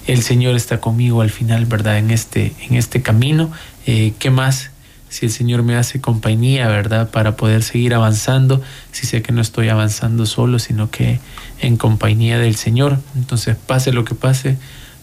El 0.08 0.22
Señor 0.22 0.56
está 0.56 0.80
conmigo 0.80 1.22
al 1.22 1.32
final, 1.32 1.66
¿verdad? 1.66 1.98
En 1.98 2.12
este, 2.12 2.54
en 2.62 2.76
este 2.76 3.02
camino. 3.02 3.52
Eh, 3.88 4.14
¿Qué 4.20 4.30
más? 4.30 4.70
Si 5.10 5.26
el 5.26 5.32
Señor 5.32 5.64
me 5.64 5.76
hace 5.76 6.00
compañía, 6.00 6.68
¿verdad? 6.68 7.10
Para 7.10 7.36
poder 7.36 7.64
seguir 7.64 7.94
avanzando. 7.94 8.62
Si 8.92 9.08
sé 9.08 9.22
que 9.22 9.32
no 9.32 9.42
estoy 9.42 9.70
avanzando 9.70 10.26
solo, 10.26 10.60
sino 10.60 10.92
que 10.92 11.20
en 11.60 11.78
compañía 11.78 12.38
del 12.38 12.56
Señor. 12.56 13.00
Entonces, 13.16 13.56
pase 13.56 13.94
lo 13.94 14.06
que 14.06 14.14
pase, 14.14 14.58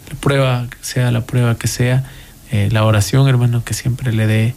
la 0.09 0.14
prueba, 0.21 0.66
sea 0.80 1.11
la 1.11 1.23
prueba 1.23 1.56
que 1.56 1.66
sea, 1.66 2.04
eh, 2.52 2.68
la 2.71 2.85
oración, 2.85 3.26
hermano, 3.28 3.64
que 3.64 3.75
siempre 3.75 4.12
le 4.12 4.26
dé 4.26 4.54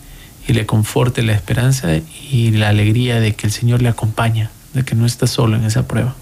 y 0.47 0.53
le 0.53 0.65
conforte 0.67 1.23
la 1.23 1.33
esperanza 1.33 1.89
y 2.29 2.51
la 2.51 2.69
alegría 2.69 3.19
de 3.19 3.33
que 3.33 3.47
el 3.47 3.53
Señor 3.53 3.81
le 3.81 3.89
acompaña, 3.89 4.51
de 4.73 4.83
que 4.83 4.93
no 4.93 5.07
está 5.07 5.25
solo 5.25 5.55
en 5.55 5.63
esa 5.63 5.87
prueba. 5.87 6.15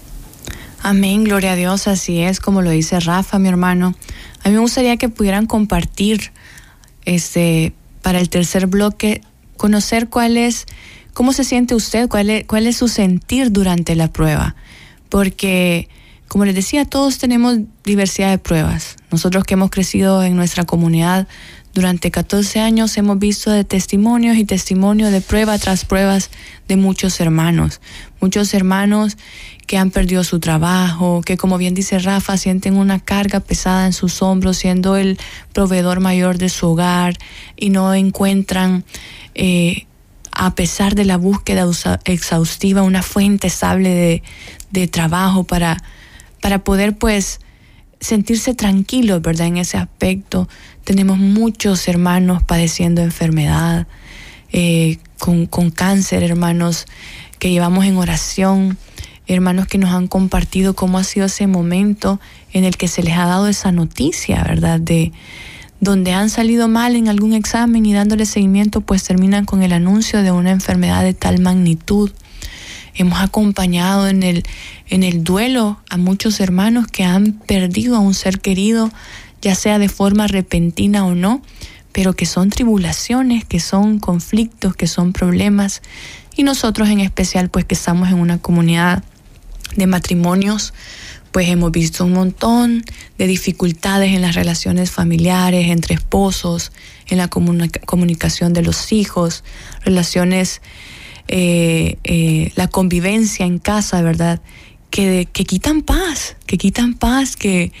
Amén, 0.86 1.24
gloria 1.24 1.52
a 1.52 1.56
Dios, 1.56 1.88
así 1.88 2.20
es 2.20 2.40
como 2.40 2.60
lo 2.60 2.68
dice 2.68 3.00
Rafa, 3.00 3.38
mi 3.38 3.48
hermano. 3.48 3.94
A 4.42 4.50
mí 4.50 4.54
me 4.54 4.60
gustaría 4.60 4.98
que 4.98 5.08
pudieran 5.08 5.46
compartir 5.46 6.30
este 7.06 7.72
para 8.02 8.20
el 8.20 8.28
tercer 8.28 8.66
bloque, 8.66 9.22
conocer 9.56 10.10
cuál 10.10 10.36
es, 10.36 10.66
cómo 11.14 11.32
se 11.32 11.42
siente 11.42 11.74
usted, 11.74 12.06
cuál 12.06 12.28
es, 12.28 12.46
cuál 12.46 12.66
es 12.66 12.76
su 12.76 12.88
sentir 12.88 13.50
durante 13.50 13.96
la 13.96 14.12
prueba. 14.12 14.56
Porque, 15.08 15.88
como 16.28 16.44
les 16.44 16.54
decía, 16.54 16.84
todos 16.84 17.16
tenemos 17.16 17.60
diversidad 17.82 18.28
de 18.28 18.36
pruebas. 18.36 18.96
Nosotros 19.10 19.44
que 19.44 19.54
hemos 19.54 19.70
crecido 19.70 20.22
en 20.22 20.36
nuestra 20.36 20.64
comunidad 20.64 21.28
durante 21.74 22.12
14 22.12 22.60
años 22.60 22.96
hemos 22.96 23.18
visto 23.18 23.50
de 23.50 23.64
testimonios 23.64 24.36
y 24.36 24.44
testimonios 24.44 25.10
de 25.10 25.20
prueba 25.20 25.58
tras 25.58 25.84
pruebas 25.84 26.30
de 26.68 26.76
muchos 26.76 27.20
hermanos, 27.20 27.80
muchos 28.20 28.54
hermanos 28.54 29.18
que 29.66 29.76
han 29.76 29.90
perdido 29.90 30.22
su 30.22 30.38
trabajo, 30.38 31.22
que 31.22 31.36
como 31.36 31.58
bien 31.58 31.74
dice 31.74 31.98
Rafa, 31.98 32.36
sienten 32.36 32.76
una 32.76 33.00
carga 33.00 33.40
pesada 33.40 33.86
en 33.86 33.92
sus 33.92 34.22
hombros 34.22 34.58
siendo 34.58 34.96
el 34.96 35.18
proveedor 35.52 35.98
mayor 35.98 36.38
de 36.38 36.48
su 36.48 36.68
hogar 36.68 37.18
y 37.56 37.70
no 37.70 37.92
encuentran, 37.92 38.84
eh, 39.34 39.86
a 40.30 40.54
pesar 40.54 40.94
de 40.94 41.04
la 41.04 41.16
búsqueda 41.16 41.66
exhaustiva, 42.04 42.82
una 42.82 43.02
fuente 43.02 43.48
estable 43.48 43.88
de, 43.90 44.22
de 44.70 44.86
trabajo 44.86 45.42
para, 45.42 45.82
para 46.40 46.62
poder 46.62 46.96
pues 46.96 47.40
sentirse 48.04 48.54
tranquilos, 48.54 49.22
¿verdad? 49.22 49.46
En 49.46 49.56
ese 49.56 49.78
aspecto. 49.78 50.48
Tenemos 50.84 51.18
muchos 51.18 51.88
hermanos 51.88 52.42
padeciendo 52.42 53.02
enfermedad, 53.02 53.86
eh, 54.52 54.98
con, 55.18 55.46
con 55.46 55.70
cáncer, 55.70 56.22
hermanos 56.22 56.86
que 57.38 57.50
llevamos 57.50 57.86
en 57.86 57.96
oración, 57.96 58.76
hermanos 59.26 59.66
que 59.66 59.78
nos 59.78 59.90
han 59.90 60.06
compartido 60.06 60.74
cómo 60.74 60.98
ha 60.98 61.04
sido 61.04 61.26
ese 61.26 61.46
momento 61.46 62.20
en 62.52 62.64
el 62.64 62.76
que 62.76 62.88
se 62.88 63.02
les 63.02 63.16
ha 63.16 63.24
dado 63.24 63.48
esa 63.48 63.72
noticia, 63.72 64.44
¿verdad? 64.44 64.80
De 64.80 65.12
donde 65.80 66.12
han 66.12 66.30
salido 66.30 66.68
mal 66.68 66.96
en 66.96 67.08
algún 67.08 67.32
examen 67.32 67.86
y 67.86 67.94
dándole 67.94 68.26
seguimiento, 68.26 68.82
pues 68.82 69.02
terminan 69.02 69.46
con 69.46 69.62
el 69.62 69.72
anuncio 69.72 70.22
de 70.22 70.30
una 70.30 70.50
enfermedad 70.50 71.02
de 71.02 71.14
tal 71.14 71.40
magnitud 71.40 72.10
Hemos 72.94 73.20
acompañado 73.20 74.08
en 74.08 74.22
el, 74.22 74.44
en 74.88 75.02
el 75.02 75.24
duelo 75.24 75.80
a 75.90 75.96
muchos 75.96 76.40
hermanos 76.40 76.86
que 76.86 77.04
han 77.04 77.32
perdido 77.32 77.96
a 77.96 78.00
un 78.00 78.14
ser 78.14 78.40
querido, 78.40 78.90
ya 79.42 79.54
sea 79.54 79.78
de 79.78 79.88
forma 79.88 80.26
repentina 80.26 81.04
o 81.04 81.14
no, 81.14 81.42
pero 81.92 82.14
que 82.14 82.26
son 82.26 82.50
tribulaciones, 82.50 83.44
que 83.44 83.60
son 83.60 83.98
conflictos, 83.98 84.74
que 84.74 84.86
son 84.86 85.12
problemas. 85.12 85.82
Y 86.36 86.42
nosotros 86.42 86.88
en 86.88 87.00
especial, 87.00 87.50
pues 87.50 87.64
que 87.64 87.74
estamos 87.74 88.08
en 88.08 88.18
una 88.18 88.38
comunidad 88.38 89.04
de 89.76 89.86
matrimonios, 89.86 90.72
pues 91.32 91.48
hemos 91.48 91.72
visto 91.72 92.04
un 92.04 92.12
montón 92.12 92.84
de 93.18 93.26
dificultades 93.26 94.12
en 94.14 94.22
las 94.22 94.36
relaciones 94.36 94.92
familiares, 94.92 95.68
entre 95.68 95.96
esposos, 95.96 96.70
en 97.08 97.18
la 97.18 97.28
comunicación 97.28 98.52
de 98.52 98.62
los 98.62 98.92
hijos, 98.92 99.42
relaciones 99.84 100.62
eh, 101.28 101.98
eh, 102.04 102.52
la 102.56 102.68
convivencia 102.68 103.46
en 103.46 103.58
casa, 103.58 104.02
¿verdad? 104.02 104.40
Que, 104.90 105.26
que, 105.32 105.44
quitan 105.44 105.82
paz, 105.82 106.36
que 106.46 106.58
quitan 106.58 106.94
paz, 106.94 107.36
que, 107.36 107.72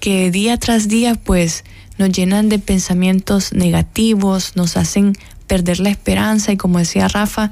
que 0.00 0.30
día 0.30 0.56
tras 0.56 0.88
día 0.88 1.14
pues 1.14 1.64
nos 1.98 2.10
llenan 2.10 2.48
de 2.48 2.58
pensamientos 2.58 3.52
negativos, 3.52 4.56
nos 4.56 4.76
hacen 4.76 5.12
perder 5.46 5.80
la 5.80 5.90
esperanza 5.90 6.52
y 6.52 6.56
como 6.56 6.78
decía 6.78 7.08
Rafa, 7.08 7.50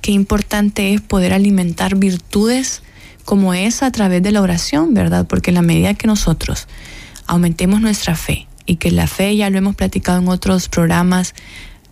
qué 0.00 0.12
importante 0.12 0.94
es 0.94 1.00
poder 1.00 1.32
alimentar 1.32 1.96
virtudes 1.96 2.82
como 3.24 3.54
esa 3.54 3.86
a 3.86 3.90
través 3.90 4.22
de 4.22 4.32
la 4.32 4.42
oración, 4.42 4.94
¿verdad? 4.94 5.26
Porque 5.26 5.50
en 5.50 5.54
la 5.54 5.62
medida 5.62 5.94
que 5.94 6.06
nosotros 6.06 6.68
aumentemos 7.26 7.80
nuestra 7.80 8.14
fe 8.14 8.46
y 8.66 8.76
que 8.76 8.90
la 8.90 9.06
fe 9.06 9.36
ya 9.36 9.50
lo 9.50 9.58
hemos 9.58 9.76
platicado 9.76 10.18
en 10.18 10.28
otros 10.28 10.68
programas, 10.68 11.34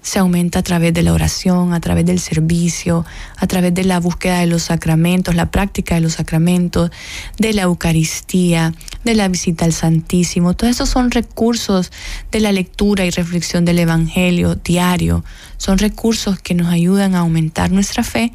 se 0.03 0.19
aumenta 0.19 0.59
a 0.59 0.63
través 0.63 0.93
de 0.93 1.03
la 1.03 1.13
oración, 1.13 1.73
a 1.73 1.81
través 1.81 2.05
del 2.05 2.19
servicio, 2.19 3.07
a 3.37 3.47
través 3.47 3.73
de 3.73 3.85
la 3.85 4.01
búsqueda 4.01 4.41
de 4.41 4.47
los 4.47 4.65
sacramentos, 4.65 5.35
la 5.35 5.51
práctica 5.51 5.95
de 5.95 6.01
los 6.01 6.15
sacramentos, 6.15 6.91
de 7.39 7.53
la 7.53 7.63
Eucaristía, 7.63 8.75
de 9.05 9.15
la 9.15 9.29
visita 9.29 9.65
al 9.65 9.73
Santísimo. 9.73 10.55
Todos 10.55 10.73
esos 10.73 10.89
son 10.89 11.13
recursos 11.13 11.93
de 12.33 12.41
la 12.41 12.53
lectura 12.53 13.05
y 13.05 13.11
reflexión 13.11 13.65
del 13.65 13.79
Evangelio 13.79 14.57
diario. 14.57 15.25
Son 15.57 15.79
recursos 15.79 16.39
que 16.41 16.55
nos 16.55 16.69
ayudan 16.69 17.15
a 17.15 17.21
aumentar 17.21 17.71
nuestra 17.71 18.03
fe 18.03 18.33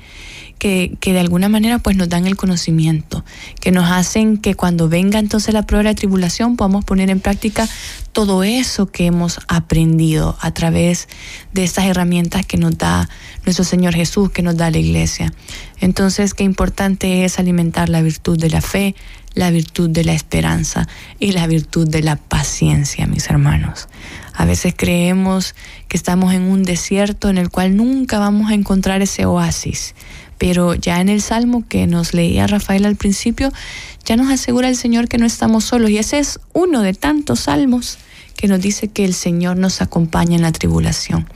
que, 0.57 0.97
de 1.01 1.19
alguna 1.19 1.49
manera 1.49 1.79
pues 1.79 1.95
nos 1.95 2.09
dan 2.09 2.27
el 2.27 2.35
conocimiento, 2.35 3.23
que 3.59 3.71
nos 3.71 3.89
hacen 3.89 4.37
que 4.37 4.55
cuando 4.55 4.89
venga 4.89 5.19
entonces 5.19 5.53
la 5.53 5.63
prueba 5.65 5.89
de 5.89 5.95
tribulación 5.95 6.57
podamos 6.57 6.85
poner 6.85 7.09
en 7.09 7.19
práctica 7.19 7.67
todo 8.11 8.43
eso 8.43 8.87
que 8.87 9.05
hemos 9.05 9.39
aprendido 9.47 10.37
a 10.41 10.51
través 10.51 11.07
de 11.53 11.63
estas 11.63 11.85
herramientas 11.85 12.45
que 12.45 12.57
nos 12.57 12.77
da 12.77 13.09
nuestro 13.45 13.63
Señor 13.63 13.93
Jesús, 13.93 14.31
que 14.31 14.41
nos 14.41 14.57
da 14.57 14.71
la 14.71 14.79
iglesia. 14.79 15.33
Entonces, 15.79 16.33
qué 16.33 16.43
importante 16.43 17.23
es 17.23 17.37
alimentar 17.39 17.89
la 17.89 18.01
virtud 18.01 18.39
de 18.39 18.49
la 18.49 18.61
fe, 18.61 18.95
la 19.35 19.51
virtud 19.51 19.89
de 19.91 20.03
la 20.03 20.13
esperanza 20.13 20.87
y 21.19 21.31
la 21.31 21.45
virtud 21.45 21.87
de 21.87 22.01
la 22.01 22.15
paciencia, 22.15 23.05
mis 23.05 23.29
hermanos. 23.29 23.87
A 24.33 24.45
veces 24.45 24.73
creemos 24.75 25.53
que 25.87 25.97
estamos 25.97 26.33
en 26.33 26.41
un 26.41 26.63
desierto 26.63 27.29
en 27.29 27.37
el 27.37 27.49
cual 27.49 27.75
nunca 27.75 28.17
vamos 28.17 28.49
a 28.49 28.55
encontrar 28.55 29.01
ese 29.01 29.25
oasis, 29.25 29.93
Pero 30.37 30.75
ya 30.75 31.01
en 31.01 31.09
el 31.09 31.21
Salmo 31.21 31.63
que 31.67 31.87
nos 31.87 32.13
leía 32.13 32.47
Rafael 32.47 32.85
al 32.85 32.95
principio, 32.95 33.51
ya 34.05 34.15
nos 34.15 34.29
asegura 34.31 34.69
el 34.69 34.75
Señor 34.75 35.07
que 35.07 35.17
no 35.17 35.25
estamos 35.25 35.65
solos. 35.65 35.89
Y 35.89 35.97
ese 35.97 36.19
es 36.19 36.39
uno 36.53 36.81
de 36.81 36.93
tantos 36.93 37.41
salmos 37.41 37.97
que 38.35 38.47
nos 38.47 38.61
dice 38.61 38.87
que 38.87 39.03
el 39.03 39.13
Señor 39.13 39.57
nos 39.57 39.81
acompaña 39.81 40.35
en 40.35 40.43
la 40.43 40.51
tribulación. 40.51 41.27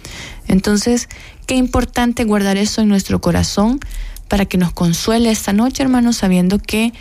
Entonces, 0.47 1.09
qué 1.47 1.55
importante 1.55 2.23
guardar 2.23 2.57
eso 2.57 2.81
en 2.81 2.87
nuestro 2.87 3.19
corazón 3.19 3.79
para 4.27 4.45
que 4.45 4.57
nos 4.57 4.71
consuele 4.71 5.31
esta 5.31 5.51
noche, 5.51 5.83
hermanos, 5.83 6.17
sabiendo 6.17 6.59
que 6.59 6.93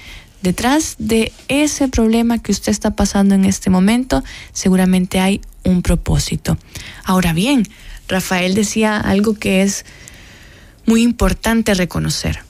detrás 0.43 0.97
de 0.99 1.33
ese 1.49 1.87
problema 1.87 2.39
que 2.39 2.51
usted 2.51 2.73
está 2.73 2.97
pasando 2.97 3.35
en 3.35 3.45
este 3.45 3.71
momento, 3.71 4.25
seguramente 4.53 5.21
hay 5.21 5.41
un 5.65 5.83
propósito. 5.83 6.59
Ahora 7.05 7.33
bien, 7.33 7.69
Rafael 8.09 8.55
decía 8.55 8.97
algo 8.97 9.35
que 9.35 9.63
es 9.63 9.85
muy 10.87 11.03
importante 11.03 11.75
reconocer. 11.75 12.41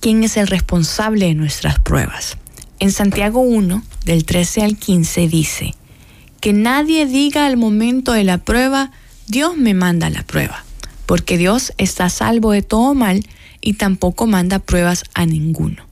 ¿Quién 0.00 0.24
es 0.24 0.36
el 0.36 0.46
responsable 0.46 1.26
de 1.26 1.34
nuestras 1.34 1.78
pruebas? 1.78 2.36
En 2.78 2.92
Santiago 2.92 3.40
1, 3.40 3.82
del 4.04 4.24
13 4.24 4.62
al 4.62 4.76
15, 4.76 5.28
dice, 5.28 5.74
que 6.40 6.52
nadie 6.52 7.06
diga 7.06 7.46
al 7.46 7.56
momento 7.56 8.12
de 8.12 8.24
la 8.24 8.38
prueba, 8.38 8.92
Dios 9.26 9.56
me 9.56 9.74
manda 9.74 10.10
la 10.10 10.22
prueba, 10.22 10.64
porque 11.06 11.38
Dios 11.38 11.72
está 11.78 12.08
salvo 12.10 12.52
de 12.52 12.62
todo 12.62 12.94
mal 12.94 13.26
y 13.60 13.72
tampoco 13.74 14.26
manda 14.26 14.58
pruebas 14.58 15.04
a 15.14 15.26
ninguno. 15.26 15.86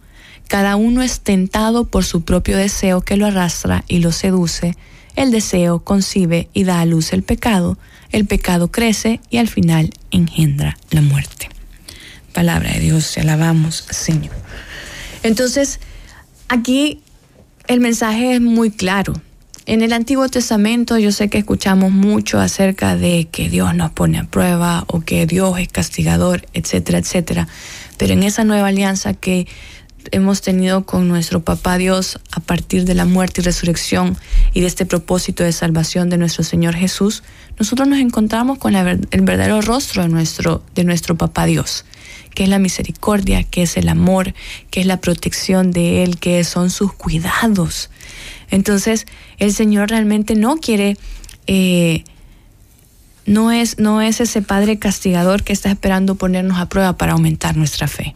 Cada 0.47 0.77
uno 0.77 1.03
es 1.03 1.21
tentado 1.21 1.87
por 1.87 2.05
su 2.05 2.23
propio 2.23 2.57
deseo 2.57 3.01
que 3.01 3.17
lo 3.17 3.27
arrastra 3.27 3.85
y 3.89 3.99
lo 3.99 4.13
seduce. 4.13 4.77
El 5.17 5.31
deseo 5.31 5.81
concibe 5.81 6.49
y 6.53 6.65
da 6.65 6.81
a 6.81 6.87
luz 6.87 7.13
el 7.13 7.23
pecado. 7.23 7.79
El 8.13 8.27
pecado 8.27 8.71
crece 8.71 9.21
y 9.31 9.39
al 9.39 9.49
final 9.49 9.91
engendra 10.11 10.77
la 10.91 11.01
muerte. 11.01 11.49
Palabra 12.35 12.73
de 12.73 12.81
Dios, 12.81 13.13
te 13.15 13.23
alabamos, 13.23 13.87
Señor. 13.89 14.35
Entonces, 15.23 15.81
aquí 16.49 17.01
el 17.69 17.81
mensaje 17.81 18.35
es 18.35 18.41
muy 18.43 18.71
claro. 18.71 19.15
En 19.67 19.81
el 19.81 19.95
Antiguo 19.95 20.29
Testamento 20.29 20.99
yo 20.99 21.11
sé 21.11 21.31
que 21.31 21.39
escuchamos 21.39 21.91
mucho 21.91 22.39
acerca 22.39 22.97
de 22.97 23.29
que 23.33 23.49
Dios 23.49 23.75
nos 23.75 23.93
pone 23.93 24.19
a 24.19 24.25
prueba 24.25 24.85
o 24.89 25.01
que 25.01 25.25
Dios 25.25 25.59
es 25.59 25.69
castigador, 25.69 26.45
etcétera, 26.53 26.99
etcétera. 26.99 27.49
Pero 27.97 28.13
en 28.13 28.23
esa 28.25 28.45
nueva 28.45 28.69
alianza 28.69 29.15
que 29.15 29.47
hemos 30.11 30.43
tenido 30.43 30.85
con 30.85 31.09
nuestro 31.09 31.43
Papá 31.45 31.79
Dios 31.79 32.21
a 32.31 32.41
partir 32.41 32.85
de 32.85 32.95
la 32.95 33.07
muerte 33.07 33.41
y 33.41 33.45
resurrección 33.45 34.19
y 34.53 34.61
de 34.61 34.67
este 34.67 34.85
propósito 34.85 35.45
de 35.45 35.53
salvación 35.53 36.11
de 36.11 36.19
nuestro 36.19 36.45
Señor 36.45 36.75
Jesús, 36.75 37.23
nosotros 37.59 37.89
nos 37.89 38.01
encontramos 38.01 38.59
con 38.59 38.77
el 38.77 39.23
verdadero 39.23 39.63
rostro 39.63 40.03
de 40.03 40.09
nuestro, 40.09 40.63
de 40.75 40.85
nuestro 40.85 41.17
Papá 41.17 41.47
Dios, 41.47 41.87
que 42.35 42.45
es 42.45 42.49
la 42.49 42.59
misericordia, 42.59 43.45
que 43.45 43.63
es 43.63 43.77
el 43.77 43.89
amor, 43.89 44.35
que 44.71 44.81
es 44.81 44.87
la 44.87 45.01
protección 45.01 45.71
de 45.71 46.03
Él, 46.03 46.19
que 46.19 46.43
son 46.45 46.71
sus 46.71 46.93
cuidados. 46.93 47.91
Entonces, 48.51 49.07
el 49.39 49.53
Señor 49.53 49.91
realmente 49.91 50.35
no 50.35 50.57
quiere... 50.57 50.97
Eh, 51.47 52.05
no 53.27 53.53
es, 53.53 53.79
no 53.79 54.03
es 54.03 54.21
ese 54.21 54.43
Padre 54.43 54.79
castigador 54.79 55.45
que 55.45 55.55
está 55.55 55.71
esperando 55.71 56.15
ponernos 56.15 56.59
a 56.59 56.69
prueba 56.69 56.99
para 56.99 57.13
aumentar 57.13 57.57
nuestra 57.57 57.89
fe. 57.89 58.15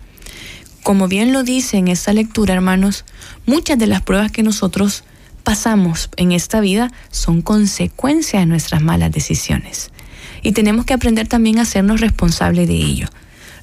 Como 0.82 1.08
bien 1.08 1.32
lo 1.32 1.44
dice 1.44 1.78
en 1.78 1.88
esta 1.88 2.12
lectura, 2.12 2.54
hermanos, 2.54 3.04
muchas 3.46 3.78
de 3.78 3.86
las 3.86 4.02
pruebas 4.02 4.30
que 4.30 4.42
nosotros 4.42 5.04
pasamos 5.44 6.10
en 6.16 6.32
esta 6.32 6.60
vida 6.60 6.92
son 7.10 7.40
consecuencia 7.40 8.40
de 8.40 8.46
nuestras 8.46 8.82
malas 8.82 9.12
decisiones. 9.12 9.90
Y 10.42 10.52
tenemos 10.52 10.84
que 10.84 10.94
aprender 10.94 11.26
también 11.26 11.58
a 11.58 11.62
hacernos 11.62 12.00
responsables 12.00 12.68
de 12.68 12.74
ello. 12.74 13.08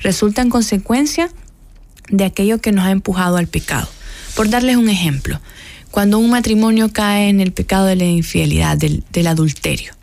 Resultan 0.06 0.52
consecuencia 0.52 1.32
de 2.10 2.26
aquello 2.26 2.62
que 2.62 2.72
nos 2.72 2.86
ha 2.86 2.92
empujado 2.92 3.38
al 3.38 3.48
pecado. 3.48 3.90
Por 4.36 4.52
darles 4.52 4.78
un 4.78 4.88
ejemplo, 4.88 5.42
cuando 5.90 6.20
un 6.20 6.30
matrimonio 6.30 6.94
cae 6.94 7.28
en 7.28 7.42
el 7.42 7.52
pecado 7.52 7.88
de 7.88 7.96
la 7.96 8.04
infidelidad, 8.04 8.78
del, 8.78 9.04
del 9.12 9.26
adulterio, 9.26 9.94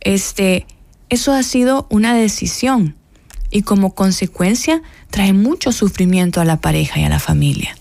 este, 0.00 0.66
eso 1.10 1.32
ha 1.32 1.44
sido 1.44 1.86
una 1.90 2.12
decisión 2.12 2.96
y 3.52 3.62
como 3.62 3.94
consecuencia 3.94 4.82
trae 5.10 5.32
mucho 5.32 5.70
sufrimiento 5.70 6.40
a 6.40 6.44
la 6.44 6.60
pareja 6.60 6.98
y 6.98 7.04
a 7.04 7.08
la 7.08 7.20
familia. 7.20 7.76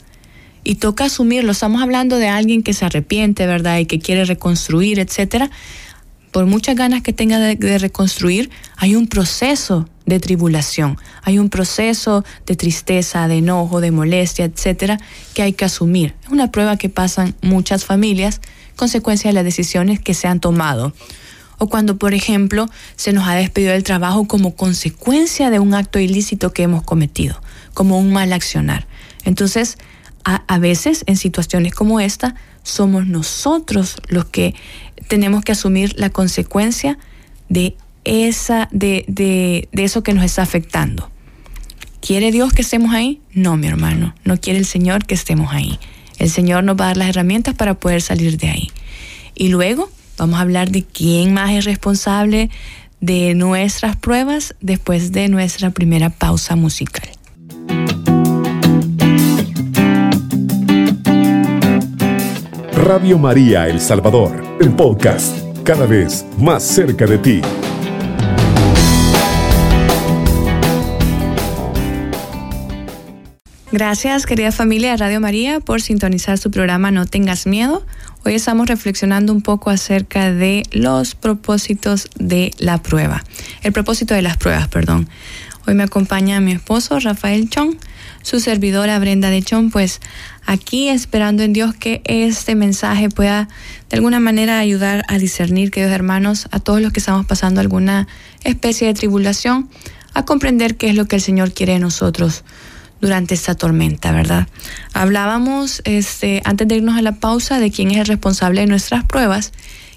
Y 0.63 0.75
toca 0.75 1.05
asumirlo. 1.05 1.53
Estamos 1.53 1.81
hablando 1.81 2.17
de 2.17 2.27
alguien 2.27 2.61
que 2.61 2.75
se 2.75 2.85
arrepiente, 2.85 3.47
¿verdad? 3.47 3.79
Y 3.79 3.87
que 3.87 3.97
quiere 3.97 4.23
reconstruir, 4.25 4.99
etcétera. 4.99 5.49
Por 6.31 6.45
muchas 6.45 6.75
ganas 6.75 7.01
que 7.01 7.13
tenga 7.13 7.39
de, 7.39 7.77
reconstruir, 7.77 8.49
hay 8.77 8.95
un 8.95 9.07
proceso 9.07 9.87
de 10.05 10.19
tribulación, 10.19 10.97
hay 11.23 11.39
un 11.39 11.49
proceso 11.49 12.23
de 12.45 12.55
tristeza, 12.55 13.27
de 13.27 13.37
enojo, 13.37 13.81
de 13.81 13.91
molestia, 13.91 14.45
etcétera, 14.45 14.99
que 15.33 15.41
hay 15.41 15.53
que 15.53 15.65
asumir. 15.65 16.15
Es 16.23 16.29
una 16.29 16.51
prueba 16.51 16.77
que 16.77 16.89
pasan 16.89 17.35
muchas 17.41 17.85
familias, 17.85 18.41
consecuencia 18.75 19.29
de 19.29 19.33
las 19.33 19.43
decisiones 19.43 19.99
que 19.99 20.13
se 20.13 20.27
han 20.27 20.39
tomado 20.39 20.93
o 21.59 21.67
cuando, 21.67 21.97
por 21.97 22.13
ejemplo, 22.13 22.67
se 22.95 23.13
nos 23.13 23.27
ha 23.27 23.35
despedido 23.35 23.73
del 23.73 23.83
trabajo 23.83 24.25
como 24.27 24.55
consecuencia 24.55 25.49
de 25.49 25.59
un 25.59 25.75
acto 25.75 25.99
ilícito 25.99 26.53
que 26.53 26.63
hemos 26.63 26.83
cometido, 26.83 27.39
como 27.73 27.99
un 27.99 28.11
mal 28.11 28.33
accionar. 28.33 28.87
Entonces, 29.25 29.77
a, 30.23 30.59
veces 30.59 31.03
en 31.05 31.17
situaciones 31.17 31.73
como 31.73 31.99
esta, 31.99 32.35
somos 32.69 33.07
nosotros 33.07 33.97
los 34.07 34.25
que 34.25 34.55
tenemos 35.07 35.43
que 35.43 35.53
asumir 35.53 35.93
la 35.97 36.09
consecuencia 36.09 36.97
de, 37.49 37.75
esa, 38.03 38.69
de, 38.71 39.05
de, 39.07 39.69
de 39.71 39.83
eso 39.83 40.03
que 40.03 40.13
nos 40.13 40.23
está 40.23 40.41
afectando. 40.41 41.09
¿Quiere 42.01 42.31
Dios 42.31 42.53
que 42.53 42.61
estemos 42.61 42.93
ahí? 42.93 43.21
No, 43.33 43.57
mi 43.57 43.67
hermano, 43.67 44.15
no 44.23 44.39
quiere 44.39 44.59
el 44.59 44.65
Señor 44.65 45.05
que 45.05 45.15
estemos 45.15 45.51
ahí. 45.51 45.79
El 46.17 46.29
Señor 46.29 46.63
nos 46.63 46.77
va 46.77 46.85
a 46.85 46.87
dar 46.87 46.97
las 46.97 47.09
herramientas 47.09 47.55
para 47.55 47.73
poder 47.73 48.01
salir 48.01 48.37
de 48.37 48.49
ahí. 48.49 48.71
Y 49.35 49.49
luego 49.49 49.89
Vamos 50.19 50.37
a 50.37 50.41
hablar 50.41 50.69
de 50.69 50.83
quién 50.83 51.33
más 51.33 51.51
es 51.51 51.63
responsable 51.63 52.49
de 52.99 53.35
nuestras 53.35 53.95
pruebas 53.95 54.53
después 54.59 55.13
de 55.13 55.29
nuestra 55.29 55.69
primera 55.69 56.09
pausa 56.09 56.57
musical. 56.57 57.09
Radio 62.81 63.17
María 63.17 63.67
El 63.67 63.81
Salvador, 63.81 64.57
el 64.61 64.71
podcast, 64.71 65.37
cada 65.65 65.85
vez 65.85 66.25
más 66.37 66.63
cerca 66.63 67.05
de 67.05 67.17
ti. 67.17 67.41
Gracias, 73.73 74.25
querida 74.25 74.53
familia 74.53 74.91
de 74.91 74.97
Radio 74.97 75.19
María, 75.19 75.59
por 75.59 75.81
sintonizar 75.81 76.37
su 76.37 76.51
programa 76.51 76.89
No 76.89 77.05
tengas 77.05 77.47
miedo. 77.47 77.85
Hoy 78.23 78.35
estamos 78.35 78.69
reflexionando 78.69 79.33
un 79.33 79.41
poco 79.41 79.71
acerca 79.71 80.31
de 80.31 80.63
los 80.71 81.15
propósitos 81.15 82.07
de 82.17 82.53
la 82.59 82.81
prueba. 82.81 83.25
El 83.61 83.73
propósito 83.73 84.13
de 84.13 84.21
las 84.21 84.37
pruebas, 84.37 84.69
perdón. 84.69 85.09
Hoy 85.67 85.73
me 85.73 85.83
acompaña 85.83 86.39
mi 86.39 86.53
esposo 86.53 86.97
Rafael 87.01 87.49
Chong, 87.49 87.75
su 88.21 88.39
servidora 88.39 88.99
Brenda 88.99 89.29
de 89.29 89.41
Chong, 89.41 89.71
pues 89.71 90.01
aquí 90.45 90.89
esperando 90.89 91.43
en 91.43 91.53
Dios 91.53 91.73
que 91.75 92.01
este 92.05 92.55
mensaje 92.55 93.09
pueda 93.09 93.47
de 93.89 93.97
alguna 93.97 94.19
manera 94.19 94.59
ayudar 94.59 95.03
a 95.07 95.17
discernir, 95.17 95.71
queridos 95.71 95.93
hermanos, 95.93 96.47
a 96.51 96.59
todos 96.59 96.81
los 96.81 96.91
que 96.91 96.99
estamos 96.99 97.25
pasando 97.25 97.61
alguna 97.61 98.07
especie 98.43 98.87
de 98.87 98.93
tribulación, 98.93 99.69
a 100.13 100.25
comprender 100.25 100.75
qué 100.75 100.89
es 100.89 100.95
lo 100.95 101.05
que 101.05 101.17
el 101.17 101.21
Señor 101.21 101.53
quiere 101.53 101.73
de 101.73 101.79
nosotros 101.79 102.43
durante 103.01 103.33
esta 103.33 103.55
tormenta, 103.55 104.11
¿verdad? 104.11 104.47
Hablábamos 104.93 105.81
este, 105.85 106.41
antes 106.45 106.67
de 106.67 106.75
irnos 106.75 106.97
a 106.97 107.01
la 107.01 107.13
pausa 107.13 107.59
de 107.59 107.71
quién 107.71 107.91
es 107.91 107.97
el 107.97 108.05
responsable 108.05 108.61
de 108.61 108.67
nuestras 108.67 109.05
pruebas 109.05 109.53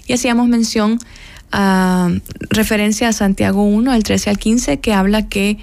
y 0.07 0.13
hacíamos 0.13 0.47
mención 0.47 0.99
a 1.51 2.09
referencia 2.49 3.09
a 3.09 3.13
Santiago 3.13 3.63
1, 3.63 3.91
del 3.91 4.03
13 4.03 4.29
al 4.29 4.37
15, 4.37 4.79
que 4.79 4.93
habla 4.93 5.27
que 5.27 5.59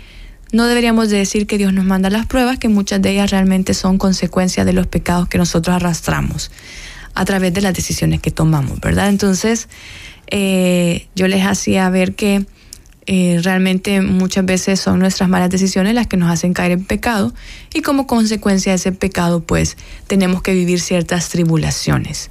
no 0.53 0.67
deberíamos 0.67 1.11
de 1.11 1.19
decir 1.19 1.47
que 1.47 1.59
Dios 1.59 1.73
nos 1.73 1.85
manda 1.85 2.11
las 2.11 2.27
pruebas, 2.27 2.59
que 2.59 2.69
muchas 2.69 3.01
de 3.01 3.11
ellas 3.11 3.31
realmente 3.31 3.75
son 3.75 3.99
consecuencia 3.99 4.65
de 4.65 4.73
los 4.73 4.87
pecados 4.87 5.29
que 5.29 5.39
nosotros 5.39 5.77
arrastramos 5.77 6.51
a 7.15 7.25
través 7.25 7.53
de 7.55 7.61
las 7.61 7.75
decisiones 7.75 8.21
que 8.21 8.31
tomamos, 8.31 8.81
¿verdad? 8.81 9.09
Entonces, 9.09 9.69
eh, 10.29 11.09
yo 11.15 11.29
les 11.29 11.45
hacía 11.45 11.89
ver 11.91 12.15
que 12.15 12.47
eh, 13.07 13.41
realmente 13.43 14.01
muchas 14.03 14.45
veces 14.45 14.79
son 14.79 15.01
nuestras 15.01 15.29
malas 15.29 15.51
decisiones 15.51 15.95
las 15.95 16.07
que 16.07 16.17
nos 16.17 16.31
hacen 16.31 16.53
caer 16.53 16.73
en 16.73 16.85
pecado 16.85 17.35
y 17.75 17.83
como 17.83 18.07
consecuencia 18.07 18.73
de 18.73 18.77
ese 18.77 18.93
pecado 18.93 19.41
pues 19.41 19.77
tenemos 20.07 20.43
que 20.43 20.55
vivir 20.55 20.81
ciertas 20.81 21.29
tribulaciones. 21.29 22.31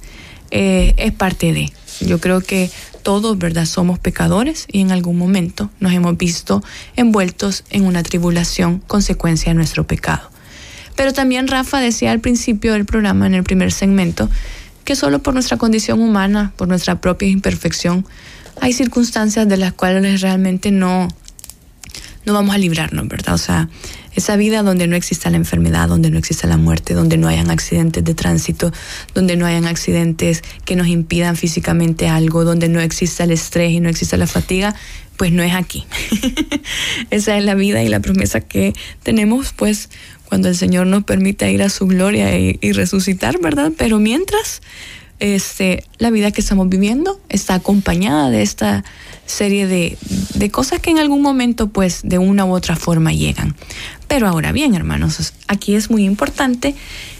Eh, 0.50 0.94
es 0.96 1.12
parte 1.12 1.52
de, 1.52 1.72
yo 2.00 2.18
creo 2.18 2.40
que 2.40 2.70
todos, 3.02 3.38
¿verdad? 3.38 3.66
Somos 3.66 3.98
pecadores 3.98 4.66
y 4.70 4.80
en 4.80 4.92
algún 4.92 5.16
momento 5.18 5.70
nos 5.80 5.92
hemos 5.92 6.16
visto 6.16 6.62
envueltos 6.96 7.64
en 7.70 7.84
una 7.84 8.02
tribulación 8.02 8.78
consecuencia 8.86 9.50
de 9.50 9.54
nuestro 9.54 9.86
pecado. 9.86 10.30
Pero 10.96 11.12
también 11.12 11.48
Rafa 11.48 11.80
decía 11.80 12.12
al 12.12 12.20
principio 12.20 12.74
del 12.74 12.84
programa, 12.84 13.26
en 13.26 13.34
el 13.34 13.42
primer 13.42 13.72
segmento, 13.72 14.28
que 14.84 14.96
solo 14.96 15.20
por 15.20 15.34
nuestra 15.34 15.56
condición 15.56 16.00
humana, 16.00 16.52
por 16.56 16.68
nuestra 16.68 17.00
propia 17.00 17.28
imperfección, 17.28 18.06
hay 18.60 18.72
circunstancias 18.72 19.48
de 19.48 19.56
las 19.56 19.72
cuales 19.72 20.20
realmente 20.20 20.70
no, 20.70 21.08
no 22.24 22.34
vamos 22.34 22.54
a 22.54 22.58
librarnos, 22.58 23.08
¿verdad? 23.08 23.34
O 23.34 23.38
sea, 23.38 23.68
esa 24.14 24.36
vida 24.36 24.62
donde 24.62 24.86
no 24.86 24.96
exista 24.96 25.30
la 25.30 25.36
enfermedad, 25.36 25.88
donde 25.88 26.10
no 26.10 26.18
exista 26.18 26.46
la 26.46 26.56
muerte, 26.56 26.94
donde 26.94 27.16
no 27.16 27.28
hayan 27.28 27.50
accidentes 27.50 28.04
de 28.04 28.14
tránsito, 28.14 28.72
donde 29.14 29.36
no 29.36 29.46
hayan 29.46 29.66
accidentes 29.66 30.42
que 30.64 30.76
nos 30.76 30.88
impidan 30.88 31.36
físicamente 31.36 32.08
algo, 32.08 32.44
donde 32.44 32.68
no 32.68 32.80
exista 32.80 33.24
el 33.24 33.30
estrés 33.30 33.72
y 33.72 33.80
no 33.80 33.88
exista 33.88 34.16
la 34.16 34.26
fatiga, 34.26 34.74
pues 35.16 35.32
no 35.32 35.42
es 35.42 35.54
aquí. 35.54 35.84
esa 37.10 37.36
es 37.38 37.44
la 37.44 37.54
vida 37.54 37.82
y 37.82 37.88
la 37.88 38.00
promesa 38.00 38.40
que 38.40 38.72
tenemos, 39.02 39.52
pues, 39.54 39.90
cuando 40.24 40.48
el 40.48 40.56
Señor 40.56 40.86
nos 40.86 41.04
permita 41.04 41.48
ir 41.50 41.62
a 41.62 41.68
su 41.68 41.86
gloria 41.86 42.38
y, 42.38 42.58
y 42.60 42.72
resucitar, 42.72 43.40
¿verdad? 43.40 43.72
Pero 43.76 43.98
mientras, 43.98 44.62
este, 45.20 45.84
la 45.98 46.10
vida 46.10 46.30
que 46.32 46.40
estamos 46.40 46.68
viviendo 46.68 47.20
está 47.28 47.54
acompañada 47.54 48.30
de 48.30 48.42
esta 48.42 48.84
serie 49.26 49.66
de, 49.66 49.96
de, 50.34 50.50
cosas 50.50 50.80
que 50.80 50.90
en 50.90 50.98
algún 50.98 51.22
momento 51.22 51.68
pues 51.68 52.00
de 52.02 52.18
una 52.18 52.44
u 52.44 52.52
otra 52.52 52.74
forma 52.74 53.12
llegan. 53.12 53.54
Pero 54.08 54.26
ahora 54.26 54.50
bien, 54.50 54.74
hermanos, 54.74 55.34
aquí 55.46 55.76
es 55.76 55.90
muy 55.90 56.04
importante, 56.04 56.74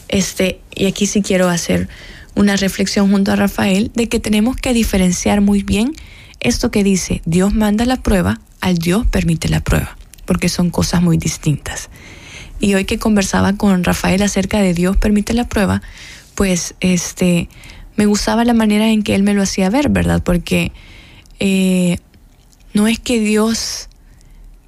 este, 0.08 0.60
y 0.74 0.86
aquí 0.86 1.06
sí 1.06 1.22
quiero 1.22 1.48
hacer 1.48 1.88
una 2.34 2.56
reflexión 2.56 3.10
junto 3.10 3.32
a 3.32 3.36
Rafael, 3.36 3.92
de 3.94 4.08
que 4.08 4.18
tenemos 4.18 4.56
que 4.56 4.72
diferenciar 4.72 5.40
muy 5.40 5.62
bien 5.62 5.92
esto 6.40 6.70
que 6.70 6.82
dice 6.82 7.20
Dios 7.26 7.54
manda 7.54 7.84
la 7.84 7.96
prueba 7.96 8.40
al 8.60 8.78
Dios 8.78 9.06
permite 9.06 9.48
la 9.48 9.60
prueba, 9.60 9.96
porque 10.24 10.48
son 10.48 10.70
cosas 10.70 11.02
muy 11.02 11.18
distintas. 11.18 11.90
Y 12.60 12.74
hoy 12.74 12.84
que 12.84 12.98
conversaba 12.98 13.54
con 13.54 13.84
Rafael 13.84 14.22
acerca 14.22 14.60
de 14.60 14.74
Dios 14.74 14.96
permite 14.96 15.32
la 15.32 15.48
prueba, 15.48 15.82
pues 16.34 16.74
este 16.80 17.48
me 18.00 18.06
gustaba 18.06 18.46
la 18.46 18.54
manera 18.54 18.90
en 18.90 19.02
que 19.02 19.14
él 19.14 19.22
me 19.22 19.34
lo 19.34 19.42
hacía 19.42 19.68
ver, 19.68 19.90
¿verdad? 19.90 20.22
Porque 20.22 20.72
eh, 21.38 21.98
no 22.72 22.86
es 22.86 22.98
que 22.98 23.20
Dios 23.20 23.90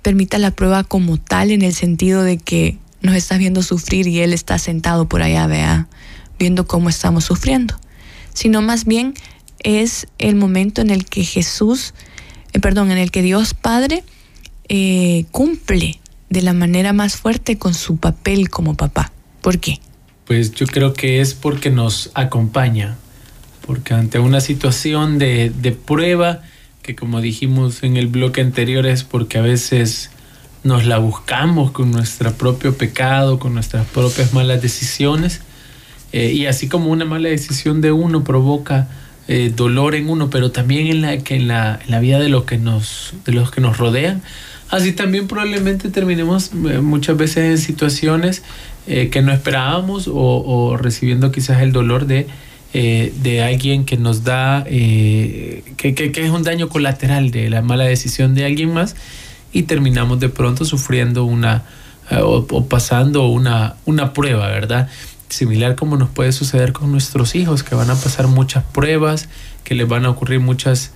permita 0.03 0.37
la 0.37 0.51
prueba 0.51 0.85
como 0.85 1.17
tal 1.17 1.51
en 1.51 1.63
el 1.63 1.73
sentido 1.73 2.25
de 2.25 2.37
que 2.37 2.77
nos 3.01 3.15
está 3.15 3.39
viendo 3.39 3.63
sufrir 3.63 4.07
y 4.07 4.21
Él 4.21 4.35
está 4.35 4.59
sentado 4.59 5.09
por 5.09 5.23
allá, 5.23 5.47
vea, 5.47 5.89
viendo 6.39 6.67
cómo 6.67 6.91
estamos 6.91 7.25
sufriendo, 7.25 7.75
sino 8.35 8.61
más 8.61 8.85
bien 8.85 9.15
es 9.63 10.09
el 10.19 10.35
momento 10.35 10.83
en 10.83 10.91
el 10.91 11.07
que 11.07 11.25
Jesús, 11.25 11.95
eh, 12.53 12.61
perdón, 12.61 12.91
en 12.91 12.99
el 12.99 13.11
que 13.11 13.23
Dios 13.23 13.55
Padre 13.55 14.05
eh, 14.69 15.25
cumple 15.31 15.99
de 16.29 16.43
la 16.43 16.53
manera 16.53 16.93
más 16.93 17.17
fuerte 17.17 17.57
con 17.57 17.73
su 17.73 17.97
papel 17.97 18.51
como 18.51 18.77
papá. 18.77 19.11
¿Por 19.41 19.59
qué? 19.59 19.81
Pues 20.27 20.53
yo 20.53 20.67
creo 20.67 20.93
que 20.93 21.23
es 21.23 21.33
porque 21.33 21.71
nos 21.71 22.11
acompaña, 22.13 22.99
porque 23.67 23.95
ante 23.95 24.19
una 24.19 24.41
situación 24.41 25.19
de, 25.19 25.51
de, 25.51 25.73
prueba, 25.73 26.43
que 26.83 26.95
como 26.95 27.21
dijimos 27.21 27.83
en 27.83 27.97
el 27.97 28.09
bloque 28.09 28.41
anterior 28.41 28.87
es 28.87 29.05
porque 29.05 29.39
a 29.39 29.43
veces 29.43 30.11
nos 30.65 30.85
la 30.87 30.99
buscamos 30.99 31.71
con 31.71 31.91
nuestro 31.91 32.33
propio 32.33 32.77
pecado, 32.77 33.39
con 33.39 33.55
nuestras 33.55 33.87
propias 33.87 34.33
malas 34.33 34.63
decisiones, 34.63 35.41
eh, 36.13 36.33
y 36.33 36.47
así 36.47 36.69
como 36.69 36.91
una 36.91 37.05
mala 37.05 37.29
decisión 37.29 37.81
de 37.81 37.91
uno 37.91 38.23
provoca 38.23 38.89
eh, 39.29 39.53
dolor 39.55 39.95
en 39.95 40.11
uno, 40.11 40.31
pero 40.31 40.51
también 40.51 40.87
en 40.89 41.01
la, 41.01 41.19
que 41.19 41.37
en 41.37 41.49
la, 41.49 41.79
vida 42.01 42.19
de, 42.19 42.29
lo 42.29 42.45
que 42.45 42.59
nos, 42.59 43.15
de 43.25 43.33
los 43.33 43.51
que 43.51 43.61
nos 43.61 43.79
rodean, 43.79 44.23
así 44.71 44.93
también 44.93 45.27
probablemente 45.27 45.89
terminemos 45.89 46.51
eh, 46.53 46.81
muchas 46.81 47.17
veces 47.17 47.39
en 47.39 47.59
situaciones 47.59 48.43
que 48.85 49.23
no 49.23 49.31
esperábamos 49.31 50.11
o 50.13 50.77
recibiendo 50.77 51.31
quizás 51.31 51.63
el 51.63 51.71
dolor 51.71 52.07
de 52.07 52.27
eh, 52.75 53.13
de 53.23 53.43
alguien 53.43 53.85
que 53.85 53.99
nos 53.99 54.25
da, 54.25 54.65
eh, 54.67 55.63
que, 55.77 55.95
que, 55.95 56.11
es 56.25 56.31
un 56.31 56.43
daño 56.43 56.71
colateral 56.71 57.31
de 57.31 57.51
la 57.51 57.61
mala 57.61 57.85
decisión 57.85 58.35
de 58.35 58.47
alguien 58.47 58.73
más 58.73 58.97
y 59.53 59.65
terminamos 59.65 60.21
de 60.21 60.31
pronto 60.31 60.65
sufriendo 60.65 61.25
una 61.25 61.65
eh, 62.11 62.21
o, 62.23 62.47
pasando 62.67 63.27
una, 63.27 63.77
una 63.85 64.15
prueba, 64.15 64.49
¿verdad? 64.49 64.89
Similar 65.29 65.77
como 65.77 65.99
nos 65.99 66.09
puede 66.09 66.33
suceder 66.33 66.73
con 66.73 66.91
nuestros 66.91 67.35
hijos, 67.35 67.63
que 67.63 67.75
van 67.75 67.91
a 67.91 67.95
pasar 67.95 68.27
muchas 68.29 68.65
pruebas, 68.65 69.29
que 69.65 69.75
les 69.75 69.87
van 69.87 70.07
a 70.07 70.11
ocurrir 70.11 70.41
muchas 70.41 70.93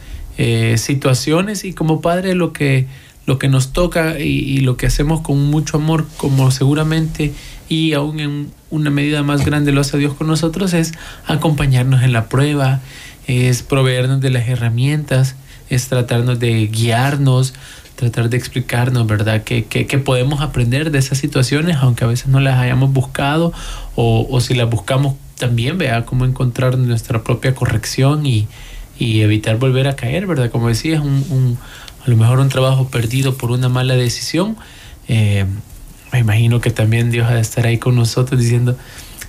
situaciones 0.77 1.65
y 1.65 1.73
como 1.73 2.03
padre 2.03 2.35
lo 2.35 2.53
que, 2.53 2.87
lo 3.25 3.39
que 3.39 3.49
nos 3.49 3.73
toca 3.73 4.19
y 4.19 4.59
lo 4.61 4.77
que 4.77 4.85
hacemos 4.85 5.23
con 5.23 5.43
mucho 5.47 5.79
amor, 5.79 6.07
como 6.19 6.51
seguramente 6.51 7.33
y 7.69 7.93
aún 7.93 8.21
en 8.21 8.51
una 8.71 8.91
medida 8.91 9.23
más 9.23 9.45
grande 9.45 9.73
lo 9.73 9.81
hace 9.81 9.99
Dios 9.99 10.15
con 10.15 10.27
nosotros, 10.27 10.73
es 10.73 10.93
acompañarnos 11.27 12.03
en 12.03 12.13
la 12.13 12.29
prueba, 12.29 12.81
es 13.27 13.63
proveernos 13.63 14.21
de 14.21 14.31
las 14.31 14.49
herramientas, 14.49 15.37
es 15.69 15.89
tratarnos 15.89 16.39
de 16.39 16.67
guiarnos, 16.67 17.55
tratar 17.97 18.29
de 18.29 18.37
explicarnos, 18.37 19.07
¿verdad? 19.07 19.43
Que, 19.43 19.65
que, 19.65 19.99
podemos 19.99 20.41
aprender 20.43 20.91
de 20.91 20.99
esas 20.99 21.19
situaciones, 21.19 21.79
aunque 21.81 22.05
a 22.05 22.07
veces 22.07 22.29
no 22.29 22.41
las 22.41 22.59
hayamos 22.59 22.93
buscado, 22.93 23.53
o, 23.97 24.27
o 24.31 24.41
si 24.41 24.55
las 24.55 24.69
buscamos 24.71 25.15
también, 25.39 25.79
vea 25.79 26.05
cómo 26.05 26.25
encontrar 26.25 26.79
nuestra 26.79 27.25
propia 27.25 27.55
corrección 27.55 28.27
y, 28.27 28.47
y 28.99 29.23
evitar 29.23 29.59
volver 29.59 29.89
a 29.89 29.97
caer, 29.97 30.27
¿verdad? 30.27 30.51
Como 30.51 30.69
decía, 30.69 31.01
un, 31.01 31.25
un, 31.31 31.59
a 32.05 32.11
lo 32.11 32.17
mejor 32.17 32.39
un 32.39 32.49
trabajo 32.49 32.89
perdido 32.89 33.37
por 33.37 33.51
una 33.51 33.69
mala 33.69 33.95
decisión. 33.95 34.57
Eh, 35.09 35.47
me 36.13 36.19
imagino 36.21 36.61
que 36.61 36.71
también 36.71 37.11
Dios 37.11 37.29
ha 37.31 37.35
de 37.35 37.41
estar 37.41 37.67
ahí 37.67 37.79
con 37.79 37.97
nosotros 37.97 38.41
diciendo, 38.41 38.77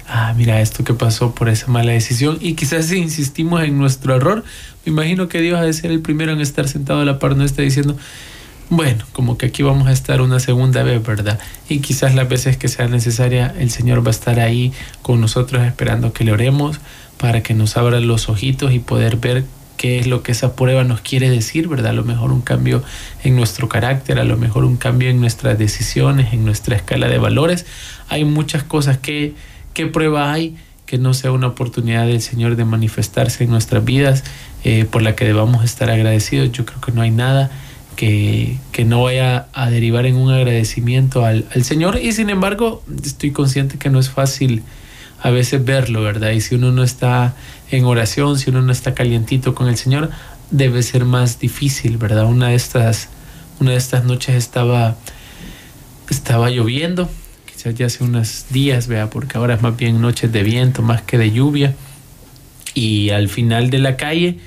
ah, 0.08 0.34
mira 0.38 0.62
esto 0.62 0.84
que 0.84 0.94
pasó 0.94 1.34
por 1.34 1.50
esa 1.50 1.68
mala 1.68 1.92
decisión. 1.92 2.38
Y 2.42 2.54
quizás 2.54 2.86
si 2.86 2.98
insistimos 2.98 3.64
en 3.64 3.78
nuestro 3.78 4.16
error, 4.16 4.44
me 4.86 4.92
imagino 4.92 5.28
que 5.28 5.42
Dios 5.42 5.60
ha 5.60 5.64
de 5.64 5.74
ser 5.74 5.92
el 5.92 6.02
primero 6.02 6.32
en 6.32 6.42
estar 6.42 6.68
sentado 6.68 7.02
a 7.02 7.06
la 7.06 7.20
par 7.20 7.36
nuestra 7.36 7.64
diciendo, 7.64 7.98
bueno, 8.70 9.06
como 9.14 9.38
que 9.38 9.48
aquí 9.48 9.64
vamos 9.64 9.88
a 9.88 9.92
estar 9.92 10.22
una 10.22 10.40
segunda 10.40 10.84
vez, 10.84 11.02
¿verdad? 11.02 11.40
Y 11.70 11.80
quizás 11.80 12.16
las 12.16 12.28
veces 12.28 12.58
que 12.58 12.68
sea 12.68 12.88
necesaria, 12.88 13.54
el 13.58 13.70
Señor 13.70 14.04
va 14.04 14.10
a 14.10 14.12
estar 14.12 14.40
ahí 14.40 14.74
con 15.02 15.22
nosotros 15.22 15.66
esperando 15.66 16.12
que 16.12 16.24
le 16.24 16.34
oremos 16.34 16.80
para 17.18 17.42
que 17.42 17.54
nos 17.54 17.78
abra 17.78 18.00
los 18.00 18.30
ojitos 18.30 18.74
y 18.74 18.80
poder 18.80 19.18
ver 19.18 19.46
qué 19.78 20.00
es 20.00 20.08
lo 20.08 20.24
que 20.24 20.32
esa 20.34 20.56
prueba 20.56 20.84
nos 20.84 21.02
quiere 21.02 21.30
decir, 21.30 21.68
¿verdad? 21.68 21.92
A 21.92 21.94
lo 21.94 22.04
mejor 22.04 22.32
un 22.32 22.42
cambio 22.42 22.84
en 23.24 23.36
nuestro 23.36 23.70
carácter, 23.70 24.20
a 24.20 24.24
lo 24.24 24.36
mejor 24.38 24.66
un 24.66 24.76
cambio 24.76 25.10
en 25.10 25.22
nuestras 25.22 25.58
decisiones, 25.58 26.34
en 26.34 26.44
nuestra 26.44 26.76
escala 26.76 27.08
de 27.08 27.18
valores. 27.18 27.66
Hay 28.10 28.26
muchas 28.26 28.64
cosas 28.64 28.98
que, 28.98 29.34
¿qué 29.74 29.86
prueba 29.88 30.34
hay? 30.34 30.58
que 30.88 30.98
no 30.98 31.14
sea 31.14 31.34
una 31.34 31.48
oportunidad 31.48 32.08
del 32.08 32.22
Señor 32.22 32.56
de 32.56 32.64
manifestarse 32.64 33.44
en 33.44 33.52
nuestras 33.52 33.84
vidas, 33.84 34.24
eh, 34.64 34.86
por 34.90 35.02
la 35.02 35.16
que 35.16 35.26
debamos 35.26 35.66
estar 35.66 35.90
agradecidos. 35.92 36.52
Yo 36.54 36.66
creo 36.66 36.80
que 36.80 36.94
no 36.94 37.02
hay 37.02 37.12
nada 37.12 37.52
que, 37.98 38.58
que 38.72 38.86
no 38.86 39.04
vaya 39.04 39.48
a 39.54 39.70
derivar 39.70 40.06
en 40.06 40.16
un 40.16 40.32
agradecimiento 40.32 41.26
al, 41.26 41.46
al, 41.54 41.66
Señor 41.66 42.00
y 42.02 42.14
sin 42.14 42.30
embargo 42.30 42.84
estoy 43.04 43.32
consciente 43.32 43.78
que 43.78 43.90
no 43.90 44.00
es 44.00 44.10
fácil 44.10 44.64
a 45.22 45.30
veces 45.30 45.64
verlo, 45.64 46.02
¿verdad? 46.02 46.32
Y 46.32 46.42
si 46.42 46.56
uno 46.56 46.72
no 46.72 46.84
está 46.84 47.36
en 47.72 47.86
oración, 47.86 48.38
si 48.38 48.50
uno 48.50 48.62
no 48.62 48.72
está 48.72 48.94
calientito 48.94 49.56
con 49.56 49.68
el 49.68 49.78
Señor, 49.78 50.10
debe 50.52 50.84
ser 50.84 51.06
más 51.06 51.40
difícil, 51.40 51.98
¿verdad? 51.98 52.26
Una 52.26 52.50
de 52.50 52.56
estas, 52.56 53.10
una 53.60 53.72
de 53.72 53.78
estas 53.78 54.06
noches 54.06 54.36
estaba, 54.36 54.96
estaba 56.10 56.50
lloviendo, 56.50 57.10
quizás 57.46 57.76
ya 57.76 57.88
hace 57.88 58.04
unos 58.04 58.46
días, 58.50 58.88
vea, 58.88 59.10
porque 59.10 59.38
ahora 59.38 59.56
es 59.56 59.62
más 59.62 59.76
bien 59.76 60.02
noches 60.02 60.32
de 60.32 60.44
viento 60.44 60.82
más 60.82 61.02
que 61.02 61.18
de 61.18 61.32
lluvia. 61.32 61.76
Y 62.74 63.10
al 63.10 63.28
final 63.28 63.72
de 63.72 63.80
la 63.80 63.98
calle, 63.98 64.38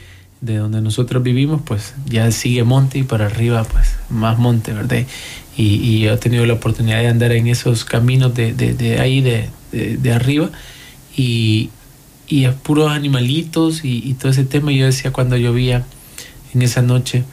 de 0.40 0.56
donde 0.56 0.80
nosotros 0.80 1.22
vivimos, 1.22 1.60
pues 1.64 1.94
ya 2.06 2.30
sigue 2.30 2.62
monte 2.62 2.98
y 2.98 3.02
para 3.02 3.26
arriba, 3.26 3.64
pues 3.64 3.96
más 4.08 4.38
monte, 4.38 4.72
¿verdad? 4.72 5.04
Y, 5.56 5.62
y 5.62 6.06
he 6.06 6.16
tenido 6.16 6.46
la 6.46 6.54
oportunidad 6.54 7.00
de 7.00 7.08
andar 7.08 7.32
en 7.32 7.48
esos 7.48 7.84
caminos 7.84 8.34
de, 8.34 8.54
de, 8.54 8.72
de 8.72 9.00
ahí, 9.00 9.20
de, 9.20 9.50
de, 9.72 10.12
arriba, 10.12 10.50
y, 11.16 11.70
y 12.28 12.44
a 12.44 12.52
puros 12.54 12.90
animalitos 12.90 13.84
y, 13.84 14.02
y, 14.04 14.14
todo 14.14 14.30
ese 14.32 14.44
tema. 14.44 14.72
Yo 14.72 14.86
decía 14.86 15.12
cuando 15.12 15.36
llovía 15.36 15.84
en 16.54 16.62
esa 16.62 16.82
noche, 16.82 17.24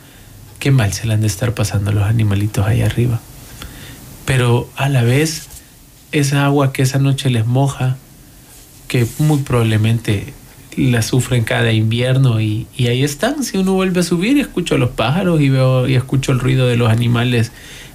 qué 0.60 0.72
mal 0.72 0.94
se 0.94 1.08
le 1.08 1.14
han 1.14 1.22
de 1.22 1.28
estar 1.28 1.54
pasando 1.54 1.92
los 1.92 2.04
animalitos 2.04 2.66
ahí 2.66 2.82
arriba. 2.82 3.20
Pero 4.26 4.70
a 4.76 4.90
la 4.90 5.04
vez, 5.04 5.48
esa 6.12 6.46
agua 6.46 6.74
que 6.74 6.82
esa 6.82 7.00
noche 7.00 7.30
les 7.30 7.46
moja, 7.46 7.98
que 8.88 9.06
muy 9.20 9.40
probablemente 9.40 10.34
la 10.78 11.02
sufren 11.02 11.44
cada 11.44 11.72
invierno 11.72 12.40
y, 12.40 12.68
y, 12.76 12.88
ahí 12.88 13.04
están. 13.04 13.44
Si 13.44 13.58
uno 13.58 13.74
vuelve 13.74 14.02
a 14.02 14.04
subir, 14.04 14.38
escucho 14.38 14.76
a 14.76 14.78
los 14.78 14.92
pájaros 14.92 15.42
y 15.42 15.50
veo 15.50 15.88
y 15.88 15.96
escucho 15.96 16.32
el 16.32 16.40
ruido 16.40 16.68
de 16.68 16.78
los 16.78 16.90
animales 16.90 17.52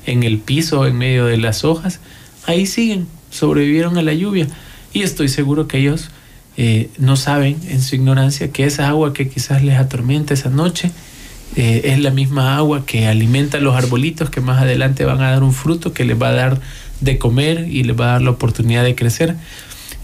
en 0.06 0.22
el 0.22 0.38
piso, 0.38 0.86
en 0.86 0.98
medio 0.98 1.26
de 1.26 1.38
las 1.38 1.64
hojas. 1.64 2.00
Ahí 2.46 2.66
siguen, 2.66 3.06
sobrevivieron 3.32 3.98
a 3.98 4.02
la 4.02 4.14
lluvia. 4.14 4.46
Y 4.92 5.02
estoy 5.02 5.28
seguro 5.28 5.66
que 5.66 5.78
ellos 5.78 6.10
eh, 6.56 6.90
no 6.98 7.16
saben 7.16 7.58
en 7.68 7.80
su 7.80 7.96
ignorancia 7.96 8.52
que 8.52 8.64
esa 8.64 8.88
agua 8.88 9.14
que 9.14 9.28
quizás 9.28 9.64
les 9.64 9.78
atormenta 9.78 10.34
esa 10.34 10.50
noche 10.50 10.90
eh, 11.56 11.82
es 11.84 11.98
la 11.98 12.10
misma 12.10 12.56
agua 12.56 12.84
que 12.84 13.06
alimenta 13.06 13.58
los 13.58 13.74
arbolitos 13.74 14.28
que 14.28 14.42
más 14.42 14.60
adelante 14.60 15.04
van 15.06 15.22
a 15.22 15.30
dar 15.30 15.42
un 15.42 15.54
fruto 15.54 15.94
que 15.94 16.04
les 16.04 16.20
va 16.20 16.28
a 16.28 16.32
dar 16.32 16.60
de 17.00 17.18
comer 17.18 17.68
y 17.70 17.84
les 17.84 17.98
va 17.98 18.04
a 18.04 18.12
dar 18.12 18.22
la 18.22 18.30
oportunidad 18.30 18.84
de 18.84 18.94
crecer. 18.94 19.34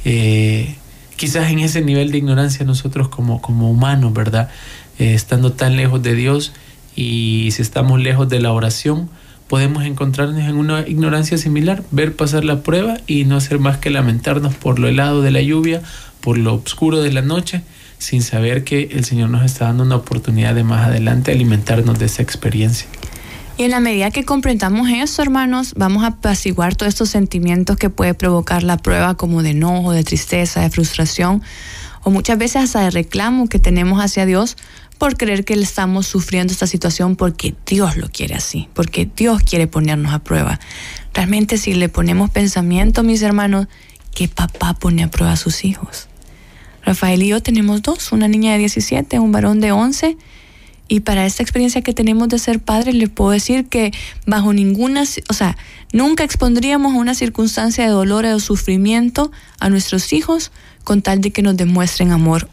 Eh, 0.05 0.75
quizás 1.17 1.51
en 1.51 1.59
ese 1.59 1.83
nivel 1.83 2.11
de 2.11 2.19
ignorancia 2.19 2.65
nosotros 2.65 3.09
como, 3.09 3.43
como 3.43 3.71
humanos, 3.71 4.13
¿verdad? 4.13 4.51
estando 4.99 5.53
tan 5.53 5.77
lejos 5.77 6.03
de 6.03 6.17
Dios 6.17 6.53
y 6.97 7.51
si 7.53 7.63
estamos 7.63 8.01
lejos 8.01 8.29
de 8.29 8.41
la 8.41 8.53
oración, 8.53 9.09
podemos 9.49 9.85
encontrarnos 9.85 10.43
en 10.43 10.57
una 10.57 10.87
ignorancia 10.87 11.39
similar, 11.39 11.83
ver 11.91 12.15
pasar 12.15 12.45
la 12.45 12.63
prueba 12.63 12.99
y 13.07 13.25
no 13.25 13.37
hacer 13.37 13.59
más 13.59 13.79
que 13.79 13.91
lamentarnos 13.91 14.55
por 14.55 14.79
lo 14.79 14.89
helado 14.89 15.23
de 15.23 15.31
la 15.31 15.43
lluvia, 15.43 15.83
por 16.21 16.39
lo 16.39 16.55
oscuro 16.55 17.01
de 17.01 17.13
la 17.13 17.23
noche, 17.23 17.63
sin 17.99 18.23
saber 18.23 18.63
que 18.63 18.91
el 18.93 19.05
Señor 19.05 19.31
nos 19.31 19.45
está 19.45 19.65
dando 19.67 19.83
una 19.83 19.97
oportunidad 19.97 20.55
de 20.55 20.65
más 20.65 20.87
adelante 20.87 21.33
alimentarnos 21.33 21.99
de 21.99 22.07
esa 22.07 22.23
experiencia. 22.23 22.87
Y 23.57 23.65
en 23.65 23.73
la 23.73 23.81
medida 23.81 24.13
que 24.13 24.25
comprendamos 24.25 24.89
eso, 24.89 25.21
hermanos, 25.21 25.75
vamos 25.77 26.05
a 26.05 26.09
apaciguar 26.09 26.77
todos 26.77 26.91
estos 26.91 27.09
sentimientos 27.09 27.77
que 27.77 27.91
puede 27.91 28.15
provocar 28.15 28.63
la 28.63 28.77
prueba, 28.77 29.17
como 29.17 29.43
de 29.43 29.51
enojo, 29.51 29.91
de 29.91 30.05
tristeza, 30.05 30.61
de 30.61 30.71
frustración, 30.71 31.43
o 32.05 32.11
muchas 32.11 32.39
veces 32.39 32.63
hasta 32.63 32.83
de 32.83 32.91
reclamo 32.91 33.49
que 33.49 33.59
tenemos 33.59 34.01
hacia 34.01 34.27
Dios 34.27 34.57
por 34.99 35.17
creer 35.17 35.45
que 35.45 35.55
estamos 35.55 36.07
sufriendo 36.07 36.53
esta 36.53 36.67
situación 36.67 37.17
porque 37.17 37.55
Dios 37.67 37.97
lo 37.97 38.09
quiere 38.09 38.35
así, 38.35 38.69
porque 38.75 39.09
Dios 39.17 39.43
quiere 39.43 39.67
ponernos 39.67 40.13
a 40.13 40.19
prueba. 40.19 40.59
Realmente 41.15 41.57
si 41.57 41.73
le 41.75 41.89
ponemos 41.89 42.31
pensamiento, 42.31 43.03
mis 43.03 43.23
hermanos, 43.23 43.69
que 44.15 44.29
papá 44.29 44.75
pone 44.75 45.05
a 45.05 45.11
prueba 45.11 45.33
a 45.33 45.37
sus 45.37 45.65
hijos. 45.65 46.09
Rafael 46.85 47.23
y 47.23 47.29
yo 47.29 47.43
tenemos 47.43 47.83
dos, 47.83 48.13
una 48.13 48.29
niña 48.29 48.53
de 48.53 48.59
17, 48.59 49.19
un 49.19 49.31
varón 49.33 49.61
de 49.61 49.73
11 49.73 50.17
y 50.89 51.01
para 51.01 51.27
esta 51.27 51.43
experiencia 51.43 51.83
que 51.83 51.93
tenemos 51.93 52.29
de 52.29 52.39
ser 52.39 52.61
padres, 52.61 52.95
les 52.95 53.11
puedo 53.11 53.31
decir 53.31 53.67
que 53.67 53.93
bajo 54.27 54.55
ninguna, 54.55 55.05
o 55.29 55.35
sea, 55.35 55.57
nunca 55.93 56.25
expondríamos 56.25 56.95
a 56.95 56.97
una 56.97 57.15
circunstancia 57.15 57.85
de 57.85 57.91
dolor 57.91 58.25
o 58.25 58.41
sufrimiento 58.41 59.31
a 59.61 59.69
nuestros 59.69 60.15
hijos 60.15 60.51
con 60.85 61.03
tal 61.03 61.21
de 61.21 61.31
que 61.31 61.43
nos 61.43 61.59
demuestren 61.59 62.11
amor 62.11 62.49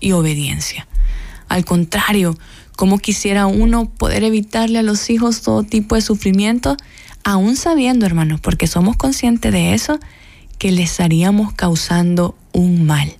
y 0.00 0.12
obediencia. 0.12 0.86
Al 1.50 1.64
contrario, 1.64 2.38
como 2.76 3.00
quisiera 3.00 3.46
uno 3.46 3.90
poder 3.90 4.22
evitarle 4.22 4.78
a 4.78 4.84
los 4.84 5.10
hijos 5.10 5.42
todo 5.42 5.64
tipo 5.64 5.96
de 5.96 6.00
sufrimiento, 6.00 6.76
aún 7.24 7.56
sabiendo, 7.56 8.06
hermanos, 8.06 8.38
porque 8.40 8.68
somos 8.68 8.96
conscientes 8.96 9.50
de 9.52 9.74
eso, 9.74 9.98
que 10.58 10.70
les 10.70 10.92
estaríamos 10.92 11.52
causando 11.52 12.36
un 12.52 12.86
mal. 12.86 13.12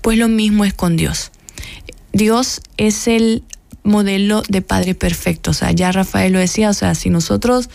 Pues 0.00 0.16
lo 0.16 0.28
mismo 0.28 0.64
es 0.64 0.72
con 0.72 0.96
Dios. 0.96 1.32
Dios 2.14 2.62
es 2.78 3.08
el 3.08 3.42
modelo 3.82 4.42
de 4.48 4.62
padre 4.62 4.94
perfecto. 4.94 5.50
O 5.50 5.54
sea, 5.54 5.70
ya 5.70 5.92
Rafael 5.92 6.32
lo 6.32 6.38
decía, 6.38 6.70
o 6.70 6.74
sea, 6.74 6.94
si 6.94 7.10
nosotros, 7.10 7.68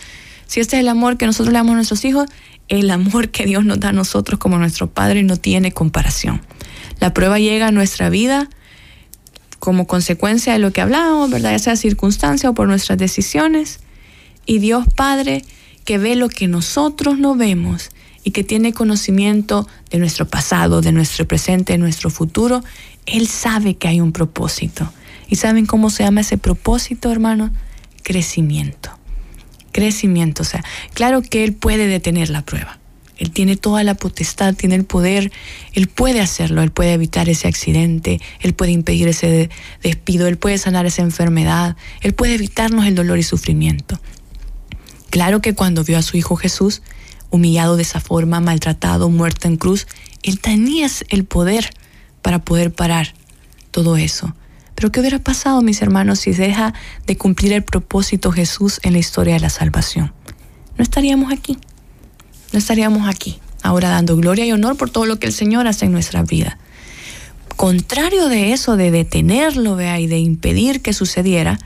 si 0.48 0.58
este 0.58 0.78
es 0.78 0.80
el 0.80 0.88
amor 0.88 1.16
que 1.16 1.26
nosotros 1.26 1.52
le 1.52 1.58
damos 1.58 1.72
a 1.72 1.76
nuestros 1.76 2.04
hijos, 2.04 2.28
el 2.68 2.90
amor 2.90 3.30
que 3.30 3.46
Dios 3.46 3.64
nos 3.64 3.78
da 3.78 3.90
a 3.90 3.92
nosotros 3.92 4.40
como 4.40 4.58
nuestro 4.58 4.90
Padre 4.90 5.22
no 5.22 5.36
tiene 5.36 5.70
comparación. 5.70 6.42
La 6.98 7.14
prueba 7.14 7.38
llega 7.38 7.68
a 7.68 7.72
nuestra 7.72 8.10
vida 8.10 8.50
como 9.60 9.86
consecuencia 9.86 10.54
de 10.54 10.58
lo 10.58 10.72
que 10.72 10.80
hablamos, 10.80 11.30
¿verdad? 11.30 11.52
Ya 11.52 11.58
sea 11.60 11.76
circunstancia 11.76 12.50
o 12.50 12.54
por 12.54 12.66
nuestras 12.66 12.98
decisiones. 12.98 13.78
Y 14.46 14.58
Dios 14.58 14.86
Padre, 14.96 15.44
que 15.84 15.98
ve 15.98 16.16
lo 16.16 16.28
que 16.28 16.48
nosotros 16.48 17.18
no 17.18 17.36
vemos 17.36 17.90
y 18.24 18.32
que 18.32 18.42
tiene 18.42 18.72
conocimiento 18.72 19.68
de 19.90 19.98
nuestro 19.98 20.26
pasado, 20.26 20.80
de 20.80 20.92
nuestro 20.92 21.28
presente, 21.28 21.74
de 21.74 21.78
nuestro 21.78 22.10
futuro, 22.10 22.64
él 23.06 23.28
sabe 23.28 23.74
que 23.76 23.86
hay 23.86 24.00
un 24.00 24.12
propósito. 24.12 24.92
¿Y 25.28 25.36
saben 25.36 25.66
cómo 25.66 25.90
se 25.90 26.02
llama 26.02 26.22
ese 26.22 26.38
propósito, 26.38 27.12
hermano? 27.12 27.52
Crecimiento. 28.02 28.90
Crecimiento. 29.72 30.42
O 30.42 30.44
sea, 30.44 30.64
claro 30.92 31.22
que 31.22 31.44
Él 31.44 31.54
puede 31.54 31.86
detener 31.86 32.30
la 32.30 32.44
prueba. 32.44 32.79
Él 33.20 33.30
tiene 33.30 33.56
toda 33.56 33.84
la 33.84 33.94
potestad, 33.94 34.54
tiene 34.54 34.74
el 34.74 34.84
poder, 34.84 35.30
Él 35.74 35.88
puede 35.88 36.22
hacerlo, 36.22 36.62
Él 36.62 36.72
puede 36.72 36.94
evitar 36.94 37.28
ese 37.28 37.46
accidente, 37.46 38.18
Él 38.40 38.54
puede 38.54 38.72
impedir 38.72 39.08
ese 39.08 39.50
despido, 39.82 40.26
Él 40.26 40.38
puede 40.38 40.56
sanar 40.56 40.86
esa 40.86 41.02
enfermedad, 41.02 41.76
Él 42.00 42.14
puede 42.14 42.34
evitarnos 42.34 42.86
el 42.86 42.94
dolor 42.94 43.18
y 43.18 43.22
sufrimiento. 43.22 44.00
Claro 45.10 45.42
que 45.42 45.54
cuando 45.54 45.84
vio 45.84 45.98
a 45.98 46.02
su 46.02 46.16
Hijo 46.16 46.34
Jesús 46.34 46.80
humillado 47.28 47.76
de 47.76 47.82
esa 47.82 48.00
forma, 48.00 48.40
maltratado, 48.40 49.10
muerto 49.10 49.48
en 49.48 49.56
cruz, 49.56 49.86
Él 50.22 50.40
tenía 50.40 50.88
el 51.10 51.24
poder 51.26 51.68
para 52.22 52.38
poder 52.38 52.72
parar 52.72 53.12
todo 53.70 53.98
eso. 53.98 54.34
Pero 54.74 54.90
¿qué 54.90 55.00
hubiera 55.00 55.18
pasado, 55.18 55.60
mis 55.60 55.82
hermanos, 55.82 56.20
si 56.20 56.32
deja 56.32 56.72
de 57.06 57.18
cumplir 57.18 57.52
el 57.52 57.64
propósito 57.64 58.32
Jesús 58.32 58.80
en 58.82 58.94
la 58.94 58.98
historia 58.98 59.34
de 59.34 59.40
la 59.40 59.50
salvación? 59.50 60.14
No 60.78 60.82
estaríamos 60.82 61.30
aquí. 61.30 61.58
No 62.52 62.58
estaríamos 62.58 63.08
aquí, 63.08 63.38
ahora 63.62 63.90
dando 63.90 64.16
gloria 64.16 64.44
y 64.44 64.52
honor 64.52 64.76
por 64.76 64.90
todo 64.90 65.06
lo 65.06 65.18
que 65.18 65.26
el 65.26 65.32
Señor 65.32 65.66
hace 65.66 65.86
en 65.86 65.92
nuestra 65.92 66.22
vida. 66.22 66.58
Contrario 67.56 68.28
de 68.28 68.52
eso, 68.52 68.76
de 68.76 68.90
detenerlo, 68.90 69.76
vea, 69.76 70.00
y 70.00 70.06
de 70.06 70.18
impedir 70.18 70.80
que 70.80 70.92
sucediera, 70.92 71.58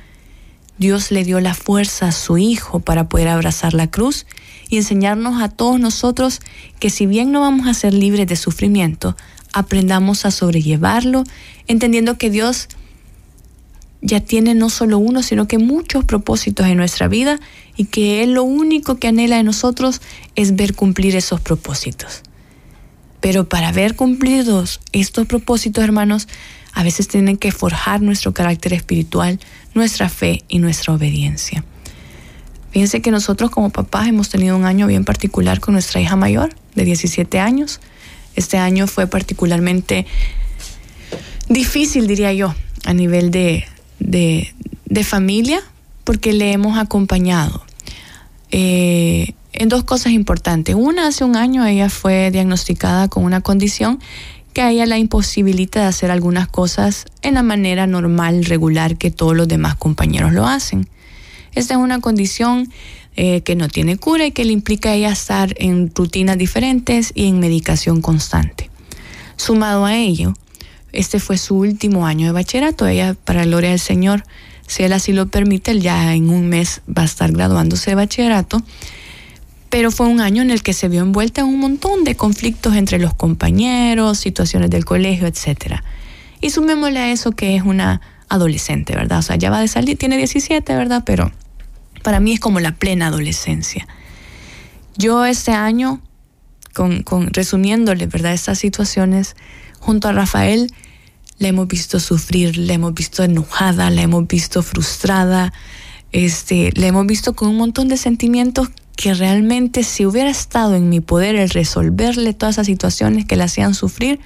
Dios 0.77 1.11
le 1.13 1.25
dio 1.25 1.41
la 1.41 1.55
fuerza 1.55 2.09
a 2.09 2.13
su 2.13 2.37
Hijo 2.37 2.81
para 2.81 3.09
poder 3.09 3.29
abrazar 3.29 3.75
la 3.75 3.91
cruz 3.91 4.27
y 4.69 4.77
enseñarnos 4.77 5.41
a 5.41 5.49
todos 5.49 5.79
nosotros 5.79 6.41
que 6.81 6.91
si 6.91 7.07
bien 7.07 7.31
no 7.31 7.41
vamos 7.41 7.69
a 7.69 7.75
ser 7.75 7.95
libres 7.95 8.27
de 8.27 8.37
sufrimiento, 8.37 9.17
aprendamos 9.53 10.27
a 10.27 10.33
sobrellevarlo, 10.33 11.23
entendiendo 11.69 12.19
que 12.19 12.29
Dios 12.29 12.69
ya 14.05 14.21
tiene 14.21 14.55
no 14.55 14.69
solo 14.69 14.99
uno, 14.99 15.23
sino 15.23 15.49
que 15.49 15.57
muchos 15.57 16.05
propósitos 16.05 16.67
en 16.67 16.77
nuestra 16.77 17.09
vida 17.09 17.41
y 17.75 17.87
que 17.87 18.23
Él 18.23 18.35
lo 18.35 18.45
único 18.45 18.97
que 18.97 19.09
anhela 19.09 19.39
de 19.39 19.43
nosotros 19.43 20.03
es 20.37 20.57
ver 20.57 20.75
cumplir 20.75 21.17
esos 21.17 21.41
propósitos. 21.41 22.23
Pero 23.21 23.49
para 23.49 23.73
ver 23.73 23.97
cumplidos 23.97 24.81
estos 24.93 25.27
propósitos, 25.27 25.83
hermanos, 25.83 26.29
a 26.75 26.83
veces 26.83 27.09
tienen 27.09 27.39
que 27.39 27.51
forjar 27.51 28.03
nuestro 28.03 28.35
carácter 28.35 28.75
espiritual, 28.75 29.41
nuestra 29.73 30.11
fe 30.11 30.45
y 30.49 30.59
nuestra 30.59 30.93
obediencia. 30.93 31.65
Fíjense 32.73 33.01
que 33.01 33.11
nosotros 33.11 33.51
como 33.51 33.71
papás 33.71 34.07
hemos 34.07 34.29
tenido 34.29 34.55
un 34.55 34.67
año 34.67 34.87
bien 34.87 35.07
particular 35.07 35.61
con 35.61 35.73
nuestra 35.73 36.03
hija 36.03 36.17
mayor 36.17 36.55
de 36.75 36.85
17 36.85 37.39
años. 37.41 37.81
Este 38.37 38.59
año 38.59 38.87
fue 38.87 39.07
particularmente 39.07 40.05
difícil, 41.49 42.07
diría 42.07 42.35
yo, 42.35 42.55
a 42.85 42.93
nivel 42.93 43.31
de, 43.31 43.65
familia, 45.05 45.61
porque 46.05 46.33
le 46.33 46.53
hemos 46.53 46.79
acompañado 46.79 47.65
eh, 48.51 49.35
en 49.53 49.69
dos 49.69 49.85
cosas 49.85 50.13
importantes. 50.13 50.75
Una, 50.75 51.09
hace 51.09 51.25
un 51.25 51.37
año 51.37 51.65
ella 51.65 51.89
fue 51.89 52.31
diagnosticada 52.31 53.09
con 53.09 53.25
una 53.25 53.41
condición 53.41 54.01
que 54.53 54.63
a 54.63 54.71
ella 54.71 54.87
la 54.87 54.99
imposibilita 54.99 55.81
de 55.81 55.87
hacer 55.87 56.11
algunas 56.11 56.47
cosas 56.47 57.07
en 57.23 57.35
la 57.35 57.43
manera 57.43 57.87
normal, 57.87 58.45
regular 58.45 58.97
que 58.97 59.11
todos 59.11 59.37
los 59.37 59.49
demás 59.49 59.75
compañeros 59.75 60.33
lo 60.33 60.47
hacen. 60.47 60.89
Esta 61.55 61.75
es 61.75 61.81
una 61.81 62.01
condición 62.01 62.71
eh, 63.17 63.43
que 63.43 63.57
no 63.57 63.69
tiene 63.69 63.97
cura 63.97 64.27
y 64.27 64.33
que 64.33 64.45
le 64.45 64.53
implica 64.53 64.91
a 64.91 64.95
ella 64.95 65.13
estar 65.13 65.55
en 65.59 65.93
rutinas 65.95 66.39
diferentes 66.39 67.13
y 67.15 67.27
en 67.27 67.41
medicación 67.41 68.01
constante. 68.01 68.71
Sumado 69.37 69.85
a 69.85 69.97
ello, 69.97 70.35
este 70.95 71.21
fue 71.21 71.39
su 71.39 71.57
último 71.57 72.07
año 72.07 72.27
de 72.27 72.33
bachillerato. 72.33 72.87
Ella, 72.87 73.15
para 73.25 73.45
gloria 73.45 73.71
del 73.71 73.81
Señor, 73.81 74.25
si 74.67 74.83
él 74.83 74.93
así 74.93 75.13
lo 75.13 75.27
permite, 75.27 75.79
ya 75.79 76.15
en 76.15 76.31
un 76.31 76.49
mes 76.49 76.81
va 76.89 77.03
a 77.03 77.05
estar 77.05 77.31
graduándose 77.33 77.91
de 77.91 77.97
bachillerato. 77.97 78.63
Pero 79.69 79.91
fue 79.91 80.07
un 80.07 80.21
año 80.21 80.43
en 80.43 80.51
el 80.51 80.63
que 80.63 80.73
se 80.73 80.89
vio 80.89 81.03
envuelta 81.03 81.41
en 81.41 81.49
un 81.49 81.59
montón 81.59 82.05
de 82.05 82.15
conflictos 82.15 82.77
entre 82.77 82.99
los 82.99 83.15
compañeros, 83.15 84.19
situaciones 84.19 84.71
del 84.71 84.85
colegio, 84.85 85.27
etc. 85.27 85.81
Y 86.41 86.51
sumémosle 86.51 87.01
a 87.01 87.11
eso 87.11 87.33
que 87.33 87.57
es 87.57 87.63
una 87.63 88.01
adolescente, 88.29 88.95
¿verdad? 88.95 89.19
O 89.19 89.23
sea, 89.23 89.37
ya 89.37 89.51
va 89.51 89.61
de 89.61 89.69
salir, 89.69 89.99
tiene 89.99 90.17
17, 90.17 90.75
¿verdad? 90.75 91.03
Pero 91.05 91.33
para 92.03 92.21
mí 92.21 92.33
es 92.33 92.41
como 92.41 92.61
la 92.61 92.73
plena 92.73 93.09
adolescencia. 93.09 93.87
Yo 94.97 95.25
este 95.25 95.53
año, 95.53 96.01
con, 96.75 97.33
resumiéndole, 97.33 98.07
¿verdad? 98.07 98.35
Estas 98.35 98.59
situaciones, 98.59 99.37
junto 99.81 100.09
a 100.09 100.13
Rafael, 100.13 100.71
la 101.39 101.49
hemos 101.49 101.69
visto 101.69 102.01
sufrir, 102.01 102.59
la 102.59 102.75
hemos 102.75 102.93
visto 102.95 103.25
enojada, 103.25 103.91
la 103.91 104.03
hemos 104.03 104.27
visto 104.27 104.63
frustrada, 104.63 105.53
este, 106.13 106.73
la 106.75 106.87
hemos 106.87 107.07
visto 107.07 107.35
con 107.35 107.49
un 107.49 107.57
montón 107.57 107.89
de 107.89 107.97
sentimientos 107.97 108.69
que 108.97 109.15
realmente 109.15 109.83
si 109.83 110.07
hubiera 110.07 110.31
estado 110.31 110.75
en 110.75 110.89
mi 110.89 111.01
poder 111.01 111.35
el 111.35 111.51
resolverle 111.51 112.35
todas 112.35 112.57
esas 112.57 112.67
situaciones 112.67 113.25
que 113.25 113.37
la 113.37 113.45
hacían 113.45 113.75
sufrir, 113.75 114.21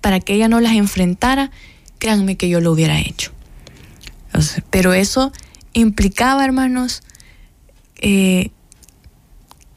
para 0.00 0.20
que 0.20 0.34
ella 0.34 0.48
no 0.48 0.60
las 0.60 0.74
enfrentara, 0.74 1.50
créanme 1.98 2.36
que 2.36 2.48
yo 2.48 2.60
lo 2.60 2.72
hubiera 2.72 2.98
hecho. 2.98 3.32
pero 4.70 4.92
eso 4.92 5.32
implicaba, 5.72 6.44
hermanos, 6.44 7.02
eh, 8.00 8.50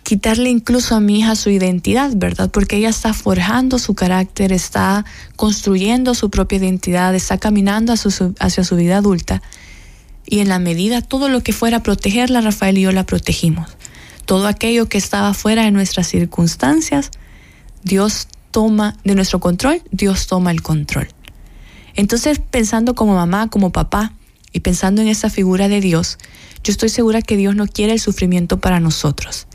quitarle 0.07 0.49
incluso 0.49 0.95
a 0.95 1.01
mi 1.01 1.19
hija 1.19 1.35
su 1.35 1.49
identidad, 1.49 2.13
¿verdad? 2.15 2.49
Porque 2.49 2.77
ella 2.77 2.87
está 2.87 3.13
forjando 3.13 3.77
su 3.77 3.93
carácter, 3.93 4.53
está 4.53 5.03
construyendo 5.35 6.13
su 6.13 6.29
propia 6.29 6.59
identidad, 6.59 7.13
está 7.13 7.37
caminando 7.37 7.91
hacia 7.91 8.63
su, 8.63 8.75
vida 8.77 8.99
adulta. 8.99 9.41
Y 10.25 10.39
en 10.39 10.47
la 10.47 10.59
medida, 10.59 11.01
todo 11.01 11.27
lo 11.27 11.43
que 11.43 11.51
fuera 11.51 11.83
protegerla, 11.83 12.39
Rafael 12.39 12.77
y 12.77 12.83
yo 12.83 12.93
la 12.93 13.05
protegimos. 13.05 13.67
Todo 14.23 14.47
aquello 14.47 14.87
que 14.87 14.97
estaba 14.97 15.33
fuera 15.33 15.65
de 15.65 15.71
nuestras 15.71 16.07
circunstancias, 16.07 17.11
Dios 17.83 18.29
toma 18.51 18.95
de 19.03 19.13
nuestro 19.13 19.41
control, 19.41 19.81
Dios 19.91 20.27
toma 20.27 20.51
el 20.51 20.61
control. 20.61 21.09
Entonces, 21.95 22.39
pensando 22.39 22.95
como 22.95 23.13
mamá, 23.13 23.49
como 23.49 23.73
papá, 23.73 24.13
y 24.53 24.61
pensando 24.61 25.01
en 25.01 25.09
esa 25.09 25.29
figura 25.29 25.67
de 25.67 25.81
Dios, 25.81 26.17
yo 26.63 26.71
estoy 26.71 26.87
segura 26.87 27.21
que 27.21 27.35
Dios 27.35 27.57
no 27.57 27.67
quiere 27.67 27.91
el 27.91 27.99
sufrimiento 27.99 28.61
para 28.61 28.79
nosotros. 28.79 29.46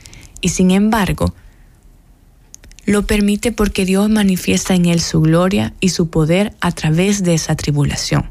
Y 0.43 0.51
sin 0.51 0.71
embargo, 0.71 1.35
lo 2.85 3.07
permite 3.07 3.53
porque 3.53 3.87
Dios 3.87 4.11
manifiesta 4.11 4.75
en 4.75 4.87
él 4.87 5.01
su 5.01 5.23
gloria 5.23 5.73
y 5.81 5.89
su 5.91 6.11
poder 6.11 6.55
a 6.61 6.73
través 6.73 7.23
de 7.23 7.33
esa 7.33 7.57
tribulación. 7.57 8.27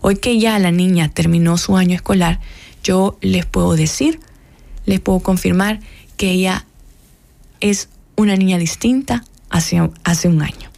Hoy 0.00 0.16
que 0.16 0.40
ya 0.40 0.58
la 0.58 0.72
niña 0.72 1.08
terminó 1.10 1.58
su 1.58 1.76
año 1.76 1.94
escolar, 1.94 2.40
yo 2.82 3.18
les 3.20 3.46
puedo 3.46 3.76
decir, 3.76 4.18
les 4.86 4.98
puedo 4.98 5.20
confirmar 5.20 5.78
que 6.16 6.32
ella 6.32 6.66
es 7.60 7.88
una 8.16 8.34
niña 8.36 8.58
distinta 8.58 9.24
hace, 9.50 9.90
hace 10.02 10.28
un 10.28 10.42
año. 10.42 10.70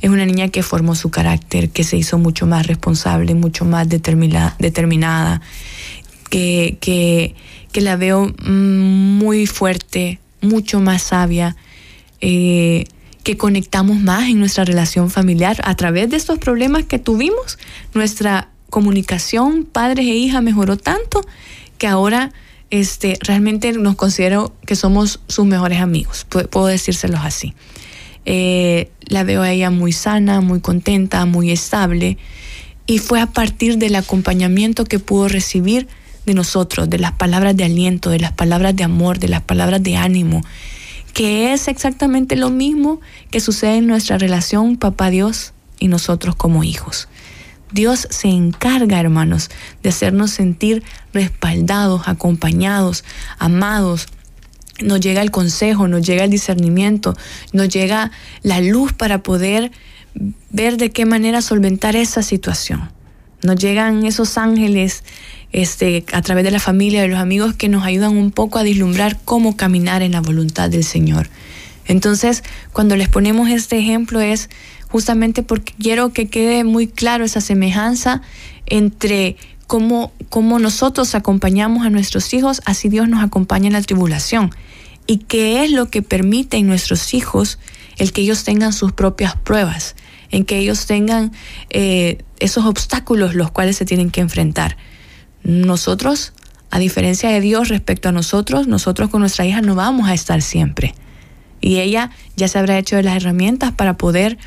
Es 0.00 0.10
una 0.10 0.26
niña 0.26 0.48
que 0.48 0.62
formó 0.62 0.94
su 0.94 1.10
carácter, 1.10 1.70
que 1.70 1.82
se 1.82 1.96
hizo 1.96 2.18
mucho 2.18 2.46
más 2.46 2.66
responsable, 2.66 3.34
mucho 3.34 3.64
más 3.64 3.88
determinada, 3.88 5.40
que, 6.28 6.76
que, 6.80 7.34
que 7.74 7.80
la 7.80 7.96
veo 7.96 8.32
muy 8.46 9.48
fuerte, 9.48 10.20
mucho 10.40 10.80
más 10.80 11.02
sabia, 11.02 11.56
eh, 12.20 12.84
que 13.24 13.36
conectamos 13.36 13.98
más 13.98 14.28
en 14.28 14.38
nuestra 14.38 14.64
relación 14.64 15.10
familiar 15.10 15.60
a 15.64 15.74
través 15.74 16.08
de 16.08 16.16
estos 16.16 16.38
problemas 16.38 16.84
que 16.84 17.00
tuvimos. 17.00 17.58
Nuestra 17.92 18.48
comunicación 18.70 19.64
padres 19.64 20.06
e 20.06 20.14
hija 20.14 20.40
mejoró 20.40 20.76
tanto 20.76 21.26
que 21.76 21.88
ahora 21.88 22.32
este, 22.70 23.18
realmente 23.22 23.72
nos 23.72 23.96
considero 23.96 24.54
que 24.64 24.76
somos 24.76 25.18
sus 25.26 25.44
mejores 25.44 25.80
amigos, 25.80 26.28
puedo 26.50 26.66
decírselos 26.66 27.22
así. 27.24 27.54
Eh, 28.24 28.88
la 29.00 29.24
veo 29.24 29.42
a 29.42 29.50
ella 29.50 29.70
muy 29.70 29.90
sana, 29.90 30.40
muy 30.40 30.60
contenta, 30.60 31.26
muy 31.26 31.50
estable 31.50 32.18
y 32.86 32.98
fue 32.98 33.20
a 33.20 33.26
partir 33.26 33.78
del 33.78 33.96
acompañamiento 33.96 34.84
que 34.84 35.00
pudo 35.00 35.26
recibir 35.26 35.88
de 36.26 36.34
nosotros, 36.34 36.88
de 36.90 36.98
las 36.98 37.12
palabras 37.12 37.56
de 37.56 37.64
aliento, 37.64 38.10
de 38.10 38.20
las 38.20 38.32
palabras 38.32 38.74
de 38.76 38.84
amor, 38.84 39.18
de 39.18 39.28
las 39.28 39.42
palabras 39.42 39.82
de 39.82 39.96
ánimo 39.96 40.42
que 41.14 41.52
es 41.52 41.68
exactamente 41.68 42.36
lo 42.36 42.50
mismo 42.50 43.00
que 43.30 43.40
sucede 43.40 43.76
en 43.76 43.86
nuestra 43.86 44.18
relación 44.18 44.76
papá 44.76 45.10
Dios 45.10 45.54
y 45.78 45.88
nosotros 45.88 46.34
como 46.34 46.64
hijos. 46.64 47.08
Dios 47.72 48.06
se 48.10 48.28
encarga, 48.28 49.00
hermanos, 49.00 49.48
de 49.82 49.88
hacernos 49.88 50.32
sentir 50.32 50.82
respaldados, 51.12 52.02
acompañados, 52.06 53.04
amados. 53.38 54.08
Nos 54.80 55.00
llega 55.00 55.22
el 55.22 55.30
consejo, 55.30 55.88
nos 55.88 56.04
llega 56.04 56.24
el 56.24 56.30
discernimiento, 56.30 57.16
nos 57.52 57.68
llega 57.68 58.10
la 58.42 58.60
luz 58.60 58.92
para 58.92 59.22
poder 59.22 59.70
ver 60.50 60.76
de 60.76 60.90
qué 60.90 61.06
manera 61.06 61.42
solventar 61.42 61.96
esa 61.96 62.22
situación. 62.22 62.90
Nos 63.42 63.56
llegan 63.56 64.04
esos 64.04 64.36
ángeles 64.38 65.04
este, 65.54 66.04
a 66.12 66.20
través 66.20 66.42
de 66.42 66.50
la 66.50 66.58
familia, 66.58 67.00
de 67.00 67.06
los 67.06 67.20
amigos 67.20 67.54
que 67.54 67.68
nos 67.68 67.84
ayudan 67.84 68.16
un 68.16 68.32
poco 68.32 68.58
a 68.58 68.64
vislumbrar 68.64 69.20
cómo 69.24 69.56
caminar 69.56 70.02
en 70.02 70.10
la 70.10 70.20
voluntad 70.20 70.68
del 70.68 70.82
Señor. 70.82 71.30
Entonces, 71.86 72.42
cuando 72.72 72.96
les 72.96 73.08
ponemos 73.08 73.48
este 73.48 73.78
ejemplo 73.78 74.20
es 74.20 74.50
justamente 74.88 75.44
porque 75.44 75.72
quiero 75.80 76.12
que 76.12 76.26
quede 76.26 76.64
muy 76.64 76.88
claro 76.88 77.24
esa 77.24 77.40
semejanza 77.40 78.20
entre 78.66 79.36
cómo, 79.68 80.12
cómo 80.28 80.58
nosotros 80.58 81.14
acompañamos 81.14 81.86
a 81.86 81.90
nuestros 81.90 82.34
hijos, 82.34 82.60
así 82.64 82.88
Dios 82.88 83.08
nos 83.08 83.22
acompaña 83.22 83.68
en 83.68 83.74
la 83.74 83.82
tribulación. 83.82 84.50
Y 85.06 85.18
qué 85.18 85.64
es 85.64 85.70
lo 85.70 85.88
que 85.88 86.02
permite 86.02 86.56
en 86.56 86.66
nuestros 86.66 87.14
hijos 87.14 87.60
el 87.96 88.12
que 88.12 88.22
ellos 88.22 88.42
tengan 88.42 88.72
sus 88.72 88.90
propias 88.90 89.36
pruebas, 89.36 89.94
en 90.32 90.44
que 90.44 90.58
ellos 90.58 90.86
tengan 90.86 91.30
eh, 91.70 92.18
esos 92.40 92.64
obstáculos 92.64 93.36
los 93.36 93.52
cuales 93.52 93.76
se 93.76 93.84
tienen 93.84 94.10
que 94.10 94.20
enfrentar. 94.20 94.76
Nosotros, 95.44 96.32
a 96.70 96.78
diferencia 96.78 97.30
de 97.30 97.40
Dios 97.40 97.68
respecto 97.68 98.08
a 98.08 98.12
nosotros, 98.12 98.66
nosotros 98.66 99.10
con 99.10 99.20
nuestra 99.20 99.44
hija 99.44 99.60
no 99.60 99.74
vamos 99.74 100.08
a 100.08 100.14
estar 100.14 100.42
siempre. 100.42 100.94
Y 101.60 101.78
ella 101.78 102.10
ya 102.36 102.48
se 102.48 102.58
habrá 102.58 102.78
hecho 102.78 102.96
de 102.96 103.02
las 103.02 103.16
herramientas 103.16 103.72
para 103.72 103.96
poder 103.96 104.38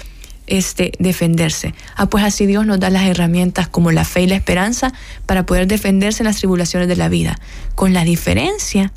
este, 0.48 0.94
defenderse. 1.00 1.74
Ah, 1.96 2.08
pues 2.10 2.24
así 2.24 2.46
Dios 2.46 2.66
nos 2.66 2.80
da 2.80 2.90
las 2.90 3.04
herramientas 3.04 3.68
como 3.68 3.92
la 3.92 4.06
fe 4.06 4.24
y 4.24 4.28
la 4.28 4.36
esperanza 4.36 4.92
para 5.26 5.46
poder 5.46 5.68
defenderse 5.68 6.24
en 6.24 6.28
las 6.28 6.38
tribulaciones 6.38 6.88
de 6.88 6.96
la 6.96 7.10
vida, 7.10 7.40
con 7.76 7.94
la 7.94 8.04
diferencia 8.04 8.92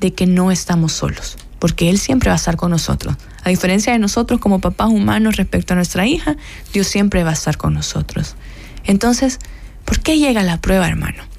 de 0.00 0.14
que 0.14 0.26
no 0.26 0.50
estamos 0.50 0.92
solos, 0.92 1.36
porque 1.58 1.90
Él 1.90 1.98
siempre 1.98 2.28
va 2.28 2.34
a 2.34 2.36
estar 2.36 2.56
con 2.56 2.70
nosotros. 2.70 3.16
A 3.44 3.50
diferencia 3.50 3.92
de 3.92 3.98
nosotros 3.98 4.40
como 4.40 4.60
papás 4.60 4.88
humanos 4.88 5.36
respecto 5.36 5.74
a 5.74 5.76
nuestra 5.76 6.06
hija, 6.06 6.36
Dios 6.72 6.86
siempre 6.86 7.24
va 7.24 7.30
a 7.30 7.34
estar 7.34 7.58
con 7.58 7.74
nosotros. 7.74 8.36
Entonces, 8.84 9.38
¿por 9.84 10.00
qué 10.00 10.18
llega 10.18 10.42
la 10.42 10.60
prueba, 10.60 10.88
hermano? 10.88 11.31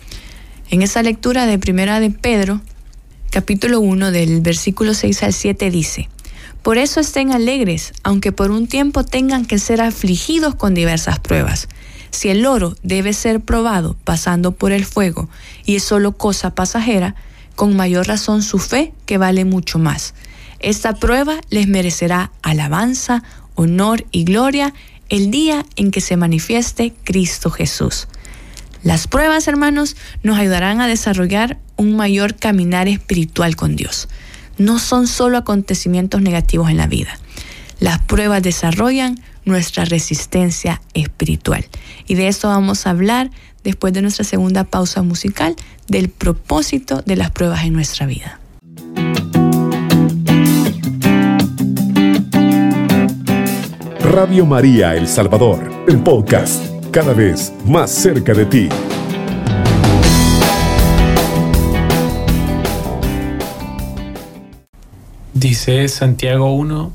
En 0.69 0.81
esa 0.81 1.03
lectura 1.03 1.45
de 1.45 1.59
Primera 1.59 1.99
de 1.99 2.09
Pedro, 2.09 2.61
capítulo 3.29 3.79
1 3.79 4.11
del 4.11 4.41
versículo 4.41 4.93
6 4.93 5.23
al 5.23 5.33
7 5.33 5.69
dice, 5.69 6.09
Por 6.61 6.77
eso 6.77 6.99
estén 6.99 7.31
alegres, 7.31 7.93
aunque 8.03 8.31
por 8.31 8.49
un 8.49 8.67
tiempo 8.67 9.03
tengan 9.03 9.45
que 9.45 9.59
ser 9.59 9.81
afligidos 9.81 10.55
con 10.55 10.73
diversas 10.73 11.19
pruebas. 11.19 11.67
Si 12.11 12.29
el 12.29 12.45
oro 12.45 12.75
debe 12.81 13.13
ser 13.13 13.41
probado 13.41 13.95
pasando 14.03 14.51
por 14.51 14.71
el 14.71 14.85
fuego 14.85 15.29
y 15.65 15.75
es 15.75 15.83
solo 15.83 16.13
cosa 16.13 16.55
pasajera, 16.55 17.15
con 17.55 17.75
mayor 17.75 18.07
razón 18.07 18.41
su 18.41 18.57
fe 18.57 18.93
que 19.05 19.17
vale 19.17 19.45
mucho 19.45 19.79
más. 19.79 20.15
Esta 20.59 20.95
prueba 20.95 21.35
les 21.49 21.67
merecerá 21.67 22.31
alabanza, 22.41 23.21
honor 23.55 24.05
y 24.11 24.23
gloria 24.23 24.73
el 25.09 25.29
día 25.29 25.65
en 25.75 25.91
que 25.91 26.01
se 26.01 26.17
manifieste 26.17 26.93
Cristo 27.03 27.51
Jesús. 27.51 28.07
Las 28.83 29.07
pruebas, 29.07 29.47
hermanos, 29.47 29.95
nos 30.23 30.37
ayudarán 30.37 30.81
a 30.81 30.87
desarrollar 30.87 31.57
un 31.77 31.95
mayor 31.95 32.35
caminar 32.35 32.89
espiritual 32.89 33.55
con 33.55 33.77
Dios. 33.77 34.09
No 34.57 34.77
son 34.77 35.07
solo 35.07 35.37
acontecimientos 35.37 36.21
negativos 36.21 36.69
en 36.69 36.77
la 36.77 36.87
vida. 36.87 37.17
Las 37.79 37.99
pruebas 37.99 38.43
desarrollan 38.43 39.19
nuestra 39.45 39.85
resistencia 39.85 40.81
espiritual. 40.93 41.65
Y 42.07 42.15
de 42.15 42.27
esto 42.27 42.49
vamos 42.49 42.85
a 42.85 42.89
hablar 42.89 43.31
después 43.63 43.93
de 43.93 44.01
nuestra 44.01 44.25
segunda 44.25 44.65
pausa 44.65 45.01
musical 45.01 45.55
del 45.87 46.09
propósito 46.09 47.01
de 47.05 47.15
las 47.15 47.31
pruebas 47.31 47.63
en 47.63 47.73
nuestra 47.73 48.05
vida. 48.05 48.39
Radio 54.01 54.45
María 54.45 54.95
El 54.95 55.07
Salvador, 55.07 55.71
el 55.87 55.99
podcast 55.99 56.72
cada 56.93 57.13
vez 57.13 57.51
más 57.65 57.89
cerca 57.89 58.35
de 58.35 58.45
ti. 58.45 58.69
Dice 65.33 65.87
Santiago 65.87 66.53
1, 66.53 66.91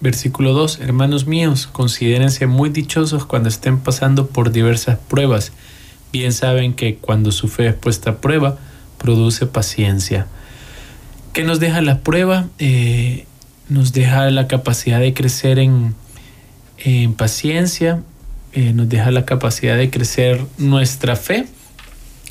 versículo 0.00 0.54
2, 0.54 0.80
hermanos 0.80 1.26
míos, 1.26 1.66
considérense 1.70 2.46
muy 2.46 2.70
dichosos 2.70 3.26
cuando 3.26 3.50
estén 3.50 3.80
pasando 3.80 4.28
por 4.28 4.50
diversas 4.50 4.98
pruebas. 4.98 5.52
Bien 6.10 6.32
saben 6.32 6.72
que 6.72 6.96
cuando 6.96 7.32
su 7.32 7.48
fe 7.48 7.68
es 7.68 7.74
puesta 7.74 8.12
a 8.12 8.16
prueba, 8.16 8.56
produce 8.96 9.44
paciencia. 9.44 10.26
¿Qué 11.34 11.44
nos 11.44 11.60
deja 11.60 11.82
la 11.82 11.98
prueba? 11.98 12.46
Eh, 12.58 13.26
nos 13.68 13.92
deja 13.92 14.30
la 14.30 14.48
capacidad 14.48 15.00
de 15.00 15.12
crecer 15.12 15.58
en, 15.58 15.94
en 16.78 17.12
paciencia, 17.12 18.02
eh, 18.52 18.72
nos 18.72 18.88
deja 18.88 19.10
la 19.10 19.24
capacidad 19.24 19.76
de 19.76 19.90
crecer 19.90 20.44
nuestra 20.58 21.16
fe 21.16 21.46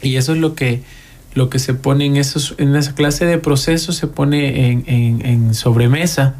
y 0.02 0.16
eso 0.16 0.34
es 0.34 0.40
lo 0.40 0.56
que, 0.56 0.82
lo 1.34 1.50
que 1.50 1.60
se 1.60 1.74
pone 1.74 2.06
en, 2.06 2.18
esos, 2.18 2.56
en 2.58 2.76
esa 2.76 2.94
clase 2.96 3.26
de 3.26 3.38
procesos, 3.38 3.96
se 3.96 4.08
pone 4.08 4.72
en, 4.72 4.86
en, 4.88 5.54
sobremesa. 5.54 6.36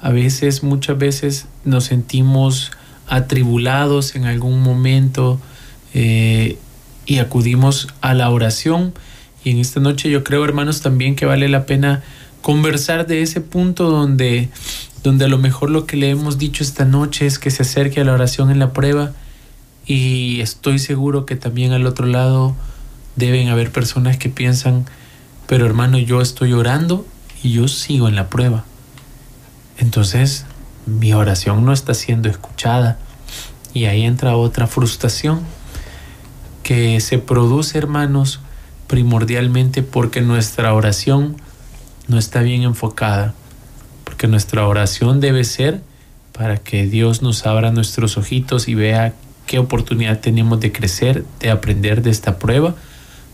A 0.00 0.10
veces, 0.10 0.62
muchas 0.62 0.96
veces 0.98 1.46
nos 1.64 1.84
sentimos 1.84 2.70
atribulados 3.08 4.14
en 4.14 4.24
algún 4.24 4.62
momento 4.62 5.40
eh, 5.92 6.56
y 7.06 7.18
acudimos 7.18 7.88
a 8.00 8.14
la 8.14 8.30
oración. 8.30 8.94
Y 9.44 9.50
en 9.50 9.58
esta 9.58 9.80
noche 9.80 10.10
yo 10.10 10.22
creo, 10.22 10.44
hermanos, 10.44 10.80
también 10.80 11.16
que 11.16 11.26
vale 11.26 11.48
la 11.48 11.66
pena 11.66 12.02
conversar 12.42 13.06
de 13.06 13.22
ese 13.22 13.40
punto 13.40 13.90
donde 13.90 14.48
donde 15.02 15.24
a 15.24 15.28
lo 15.28 15.38
mejor 15.38 15.70
lo 15.70 15.86
que 15.86 15.96
le 15.96 16.10
hemos 16.10 16.36
dicho 16.36 16.62
esta 16.62 16.84
noche 16.84 17.24
es 17.24 17.38
que 17.38 17.50
se 17.50 17.62
acerque 17.62 18.00
a 18.00 18.04
la 18.04 18.12
oración 18.12 18.50
en 18.50 18.58
la 18.58 18.74
prueba 18.74 19.12
y 19.86 20.40
estoy 20.40 20.78
seguro 20.78 21.26
que 21.26 21.36
también 21.36 21.72
al 21.72 21.86
otro 21.86 22.06
lado 22.06 22.54
deben 23.16 23.48
haber 23.48 23.72
personas 23.72 24.16
que 24.16 24.28
piensan, 24.28 24.86
pero 25.46 25.66
hermano, 25.66 25.98
yo 25.98 26.20
estoy 26.20 26.52
orando 26.52 27.06
y 27.42 27.52
yo 27.52 27.68
sigo 27.68 28.08
en 28.08 28.14
la 28.14 28.28
prueba. 28.28 28.64
Entonces, 29.78 30.44
mi 30.86 31.12
oración 31.12 31.64
no 31.64 31.72
está 31.72 31.94
siendo 31.94 32.28
escuchada 32.28 32.98
y 33.72 33.86
ahí 33.86 34.02
entra 34.02 34.36
otra 34.36 34.66
frustración 34.66 35.40
que 36.62 37.00
se 37.00 37.18
produce, 37.18 37.78
hermanos, 37.78 38.40
primordialmente 38.86 39.82
porque 39.82 40.20
nuestra 40.20 40.74
oración 40.74 41.36
no 42.08 42.18
está 42.18 42.40
bien 42.42 42.62
enfocada 42.62 43.34
que 44.20 44.28
nuestra 44.28 44.66
oración 44.66 45.18
debe 45.18 45.44
ser 45.44 45.80
para 46.34 46.58
que 46.58 46.84
Dios 46.84 47.22
nos 47.22 47.46
abra 47.46 47.72
nuestros 47.72 48.18
ojitos 48.18 48.68
y 48.68 48.74
vea 48.74 49.14
qué 49.50 49.58
oportunidad 49.58 50.20
tenemos 50.20 50.60
de 50.60 50.70
crecer, 50.70 51.24
de 51.40 51.50
aprender 51.50 52.02
de 52.02 52.10
esta 52.10 52.38
prueba, 52.38 52.76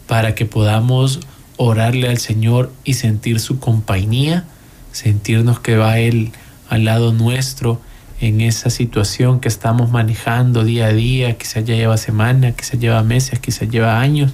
para 0.06 0.34
que 0.34 0.46
podamos 0.46 1.20
orarle 1.58 2.08
al 2.08 2.16
Señor 2.16 2.72
y 2.84 2.94
sentir 2.94 3.38
su 3.38 3.58
compañía, 3.58 4.46
sentirnos 4.92 5.60
que 5.60 5.76
va 5.76 5.98
Él 5.98 6.32
al 6.70 6.86
lado 6.86 7.12
nuestro 7.12 7.82
en 8.18 8.40
esa 8.40 8.70
situación 8.70 9.40
que 9.40 9.48
estamos 9.48 9.90
manejando 9.90 10.64
día 10.64 10.86
a 10.86 10.92
día, 10.94 11.36
quizás 11.36 11.66
ya 11.66 11.74
lleva 11.74 11.98
semanas, 11.98 12.54
quizás 12.56 12.80
lleva 12.80 13.02
meses, 13.02 13.38
quizás 13.38 13.68
lleva 13.68 14.00
años, 14.00 14.32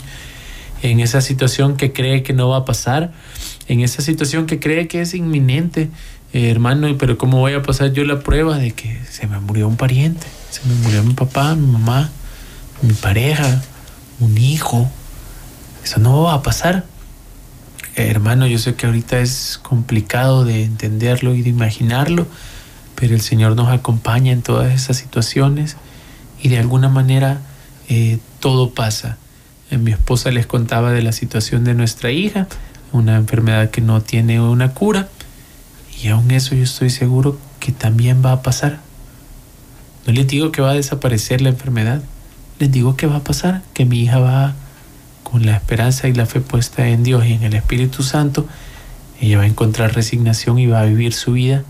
en 0.82 1.00
esa 1.00 1.20
situación 1.20 1.76
que 1.76 1.92
cree 1.92 2.22
que 2.22 2.32
no 2.32 2.48
va 2.48 2.58
a 2.58 2.64
pasar, 2.64 3.10
en 3.66 3.80
esa 3.80 4.02
situación 4.02 4.46
que 4.46 4.60
cree 4.60 4.86
que 4.86 5.00
es 5.00 5.14
inminente, 5.14 5.90
eh, 6.32 6.50
hermano, 6.50 6.88
pero 6.98 7.18
¿cómo 7.18 7.38
voy 7.40 7.52
a 7.52 7.62
pasar 7.62 7.92
yo 7.92 8.04
la 8.04 8.20
prueba 8.20 8.56
de 8.56 8.72
que 8.72 8.98
se 9.10 9.26
me 9.26 9.38
murió 9.38 9.68
un 9.68 9.76
pariente? 9.76 10.26
Se 10.50 10.66
me 10.66 10.74
murió 10.76 11.02
mi 11.02 11.12
papá, 11.12 11.54
mi 11.54 11.66
mamá, 11.66 12.10
mi 12.80 12.94
pareja, 12.94 13.62
un 14.18 14.38
hijo. 14.38 14.90
Eso 15.84 16.00
no 16.00 16.22
va 16.22 16.34
a 16.34 16.42
pasar. 16.42 16.84
Eh, 17.96 18.08
hermano, 18.08 18.46
yo 18.46 18.56
sé 18.56 18.74
que 18.74 18.86
ahorita 18.86 19.20
es 19.20 19.60
complicado 19.62 20.46
de 20.46 20.64
entenderlo 20.64 21.34
y 21.34 21.42
de 21.42 21.50
imaginarlo, 21.50 22.26
pero 22.94 23.14
el 23.14 23.20
Señor 23.20 23.54
nos 23.54 23.68
acompaña 23.68 24.32
en 24.32 24.40
todas 24.40 24.72
esas 24.72 24.96
situaciones 24.96 25.76
y 26.42 26.48
de 26.48 26.58
alguna 26.58 26.88
manera 26.88 27.42
eh, 27.90 28.18
todo 28.40 28.70
pasa. 28.70 29.18
mi 29.70 29.92
esposa 29.92 30.30
les 30.30 30.46
contaba 30.46 30.92
de 30.92 31.02
la 31.02 31.12
situación 31.12 31.64
de 31.64 31.74
nuestra 31.74 32.10
hija, 32.10 32.46
una 32.90 33.16
enfermedad 33.16 33.70
que 33.70 33.82
no 33.82 34.00
tiene 34.00 34.40
una 34.40 34.72
cura 34.72 35.08
y 36.02 36.08
aún 36.08 36.30
eso 36.32 36.54
yo 36.54 36.64
estoy 36.64 36.90
seguro 36.90 37.38
que 37.60 37.70
también 37.70 38.22
va 38.24 38.32
a 38.32 38.42
pasar. 38.42 38.80
No 40.06 40.12
les 40.12 40.26
digo 40.26 40.50
que 40.50 40.60
va 40.60 40.70
a 40.70 40.74
desaparecer 40.74 41.40
la 41.40 41.50
enfermedad, 41.50 42.02
les 42.58 42.72
digo 42.72 42.96
que 42.96 43.06
va 43.06 43.16
a 43.16 43.24
pasar, 43.24 43.62
que 43.72 43.84
mi 43.84 44.00
hija 44.00 44.18
va 44.18 44.54
con 45.22 45.46
la 45.46 45.56
esperanza 45.56 46.08
y 46.08 46.12
la 46.12 46.26
fe 46.26 46.40
puesta 46.40 46.88
en 46.88 47.04
Dios 47.04 47.24
y 47.24 47.32
en 47.34 47.44
el 47.44 47.54
Espíritu 47.54 48.02
Santo, 48.02 48.46
ella 49.20 49.38
va 49.38 49.44
a 49.44 49.46
encontrar 49.46 49.94
resignación 49.94 50.58
y 50.58 50.66
va 50.66 50.80
a 50.80 50.84
vivir 50.84 51.12
su 51.12 51.32
vida 51.32 51.62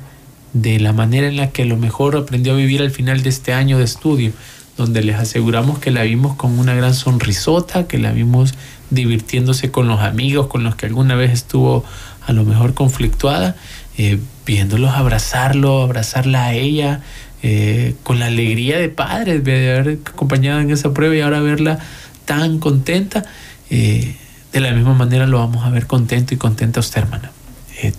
de 0.54 0.80
la 0.80 0.92
manera 0.92 1.28
en 1.28 1.36
la 1.36 1.50
que 1.50 1.62
a 1.62 1.66
lo 1.66 1.76
mejor 1.76 2.16
aprendió 2.16 2.54
a 2.54 2.56
vivir 2.56 2.80
al 2.80 2.90
final 2.90 3.22
de 3.22 3.28
este 3.28 3.52
año 3.52 3.78
de 3.78 3.84
estudio, 3.84 4.32
donde 4.78 5.02
les 5.02 5.16
aseguramos 5.16 5.78
que 5.78 5.90
la 5.90 6.02
vimos 6.02 6.36
con 6.36 6.58
una 6.58 6.74
gran 6.74 6.94
sonrisota, 6.94 7.86
que 7.86 7.98
la 7.98 8.12
vimos 8.12 8.54
divirtiéndose 8.90 9.70
con 9.70 9.88
los 9.88 10.00
amigos 10.00 10.46
con 10.46 10.64
los 10.64 10.74
que 10.74 10.86
alguna 10.86 11.14
vez 11.14 11.32
estuvo 11.32 11.84
a 12.26 12.32
lo 12.32 12.44
mejor 12.44 12.74
conflictuada 12.74 13.56
eh, 13.98 14.18
viéndolos 14.46 14.92
abrazarlo, 14.94 15.82
abrazarla 15.82 16.46
a 16.46 16.54
ella, 16.54 17.00
eh, 17.42 17.94
con 18.02 18.18
la 18.18 18.26
alegría 18.26 18.78
de 18.78 18.88
padres 18.88 19.44
de 19.44 19.76
haber 19.78 19.98
acompañado 20.06 20.60
en 20.60 20.70
esa 20.70 20.94
prueba 20.94 21.14
y 21.14 21.20
ahora 21.20 21.40
verla 21.40 21.78
tan 22.24 22.58
contenta, 22.58 23.24
eh, 23.70 24.16
de 24.52 24.60
la 24.60 24.72
misma 24.72 24.94
manera 24.94 25.26
lo 25.26 25.38
vamos 25.38 25.64
a 25.64 25.70
ver 25.70 25.86
contento 25.86 26.34
y 26.34 26.36
contenta 26.36 26.80
usted, 26.80 27.02
hermana. 27.02 27.32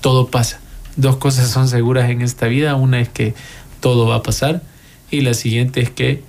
todo 0.02 0.28
pasa. 0.28 0.60
Dos 0.96 1.18
cosas 1.18 1.50
son 1.50 1.68
seguras 1.68 2.10
en 2.10 2.22
esta 2.22 2.48
vida. 2.48 2.76
Una 2.76 3.00
es 3.02 3.10
que 3.10 3.34
todo 3.80 4.08
va 4.08 4.16
a 4.16 4.24
pasar 4.24 4.62
y 5.10 5.22
la 5.22 5.34
siguiente 5.34 5.82
es 5.82 5.90
que 5.90 6.22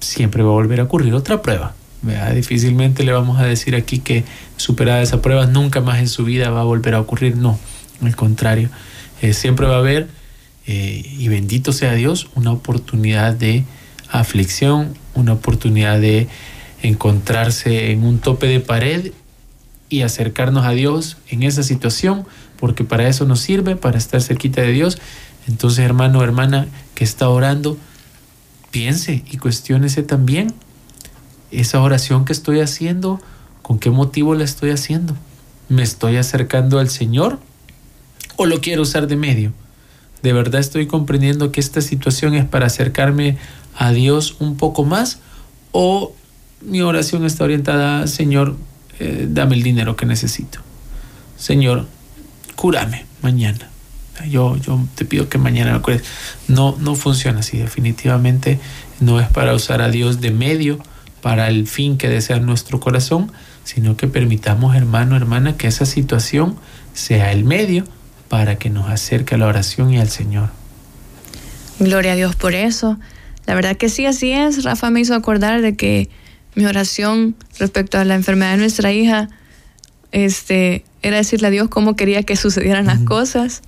siempre 0.00 0.42
va 0.42 0.50
a 0.50 0.54
volver 0.54 0.80
a 0.80 0.84
ocurrir 0.84 1.14
otra 1.14 1.40
prueba. 1.42 1.74
Difícilmente 2.34 3.04
le 3.04 3.12
vamos 3.12 3.40
a 3.40 3.44
decir 3.44 3.76
aquí 3.76 4.00
que 4.00 4.24
superada 4.56 5.00
esa 5.02 5.22
prueba 5.22 5.46
nunca 5.46 5.80
más 5.80 6.00
en 6.00 6.08
su 6.08 6.24
vida 6.24 6.50
va 6.50 6.62
a 6.62 6.64
volver 6.64 6.94
a 6.94 7.00
ocurrir. 7.00 7.36
No, 7.36 7.58
al 8.06 8.16
contrario. 8.16 8.70
Eh, 9.20 9.34
siempre 9.34 9.66
va 9.66 9.76
a 9.76 9.78
haber, 9.78 10.08
eh, 10.66 11.02
y 11.18 11.28
bendito 11.28 11.72
sea 11.72 11.94
Dios, 11.94 12.28
una 12.34 12.52
oportunidad 12.52 13.34
de 13.34 13.64
aflicción, 14.10 14.94
una 15.14 15.32
oportunidad 15.32 16.00
de 16.00 16.28
encontrarse 16.82 17.92
en 17.92 18.04
un 18.04 18.18
tope 18.18 18.46
de 18.46 18.60
pared 18.60 19.12
y 19.88 20.02
acercarnos 20.02 20.66
a 20.66 20.70
Dios 20.70 21.18
en 21.28 21.42
esa 21.42 21.62
situación, 21.62 22.24
porque 22.58 22.84
para 22.84 23.08
eso 23.08 23.24
nos 23.24 23.40
sirve, 23.40 23.76
para 23.76 23.98
estar 23.98 24.20
cerquita 24.20 24.62
de 24.62 24.72
Dios. 24.72 24.98
Entonces, 25.46 25.80
hermano, 25.80 26.22
hermana 26.22 26.66
que 26.94 27.04
está 27.04 27.28
orando, 27.28 27.76
piense 28.70 29.22
y 29.30 29.36
cuestiónese 29.36 30.02
también 30.02 30.54
esa 31.50 31.80
oración 31.80 32.24
que 32.24 32.32
estoy 32.32 32.60
haciendo, 32.60 33.20
con 33.60 33.78
qué 33.78 33.90
motivo 33.90 34.34
la 34.34 34.44
estoy 34.44 34.70
haciendo. 34.70 35.14
¿Me 35.68 35.82
estoy 35.82 36.16
acercando 36.16 36.78
al 36.78 36.88
Señor 36.88 37.38
o 38.36 38.46
lo 38.46 38.60
quiero 38.60 38.82
usar 38.82 39.06
de 39.06 39.16
medio. 39.16 39.52
¿De 40.22 40.32
verdad 40.32 40.60
estoy 40.60 40.86
comprendiendo 40.86 41.50
que 41.50 41.60
esta 41.60 41.80
situación 41.80 42.34
es 42.34 42.44
para 42.44 42.66
acercarme 42.66 43.36
a 43.76 43.92
Dios 43.92 44.36
un 44.38 44.56
poco 44.56 44.84
más? 44.84 45.18
¿O 45.72 46.14
mi 46.60 46.80
oración 46.80 47.24
está 47.24 47.44
orientada, 47.44 48.06
Señor, 48.06 48.56
eh, 49.00 49.26
dame 49.28 49.56
el 49.56 49.62
dinero 49.62 49.96
que 49.96 50.06
necesito? 50.06 50.60
Señor, 51.36 51.86
cúrame 52.54 53.04
mañana. 53.22 53.68
Yo, 54.28 54.56
yo 54.56 54.78
te 54.94 55.04
pido 55.04 55.28
que 55.28 55.38
mañana 55.38 55.72
me 55.72 55.80
cures. 55.80 56.02
No, 56.46 56.76
no 56.78 56.94
funciona 56.94 57.40
así. 57.40 57.58
Definitivamente 57.58 58.60
no 59.00 59.18
es 59.18 59.28
para 59.28 59.54
usar 59.54 59.82
a 59.82 59.88
Dios 59.88 60.20
de 60.20 60.30
medio 60.30 60.78
para 61.22 61.48
el 61.48 61.66
fin 61.66 61.96
que 61.98 62.08
desea 62.08 62.38
nuestro 62.38 62.78
corazón, 62.78 63.32
sino 63.64 63.96
que 63.96 64.06
permitamos, 64.06 64.76
hermano, 64.76 65.16
hermana, 65.16 65.56
que 65.56 65.66
esa 65.66 65.86
situación 65.86 66.56
sea 66.94 67.32
el 67.32 67.44
medio 67.44 67.84
para 68.32 68.56
que 68.56 68.70
nos 68.70 68.88
acerque 68.88 69.34
a 69.34 69.38
la 69.38 69.46
oración 69.46 69.92
y 69.92 69.98
al 69.98 70.08
Señor. 70.08 70.48
Gloria 71.78 72.12
a 72.12 72.14
Dios 72.14 72.34
por 72.34 72.54
eso. 72.54 72.98
La 73.44 73.54
verdad 73.54 73.76
que 73.76 73.90
sí, 73.90 74.06
así 74.06 74.32
es. 74.32 74.64
Rafa 74.64 74.88
me 74.88 75.00
hizo 75.00 75.14
acordar 75.14 75.60
de 75.60 75.76
que 75.76 76.08
mi 76.54 76.64
oración 76.64 77.36
respecto 77.58 77.98
a 77.98 78.06
la 78.06 78.14
enfermedad 78.14 78.52
de 78.52 78.56
nuestra 78.56 78.90
hija 78.90 79.28
este, 80.12 80.82
era 81.02 81.18
decirle 81.18 81.48
a 81.48 81.50
Dios 81.50 81.68
cómo 81.68 81.94
quería 81.94 82.22
que 82.22 82.36
sucedieran 82.36 82.86
las 82.86 83.00
cosas, 83.00 83.60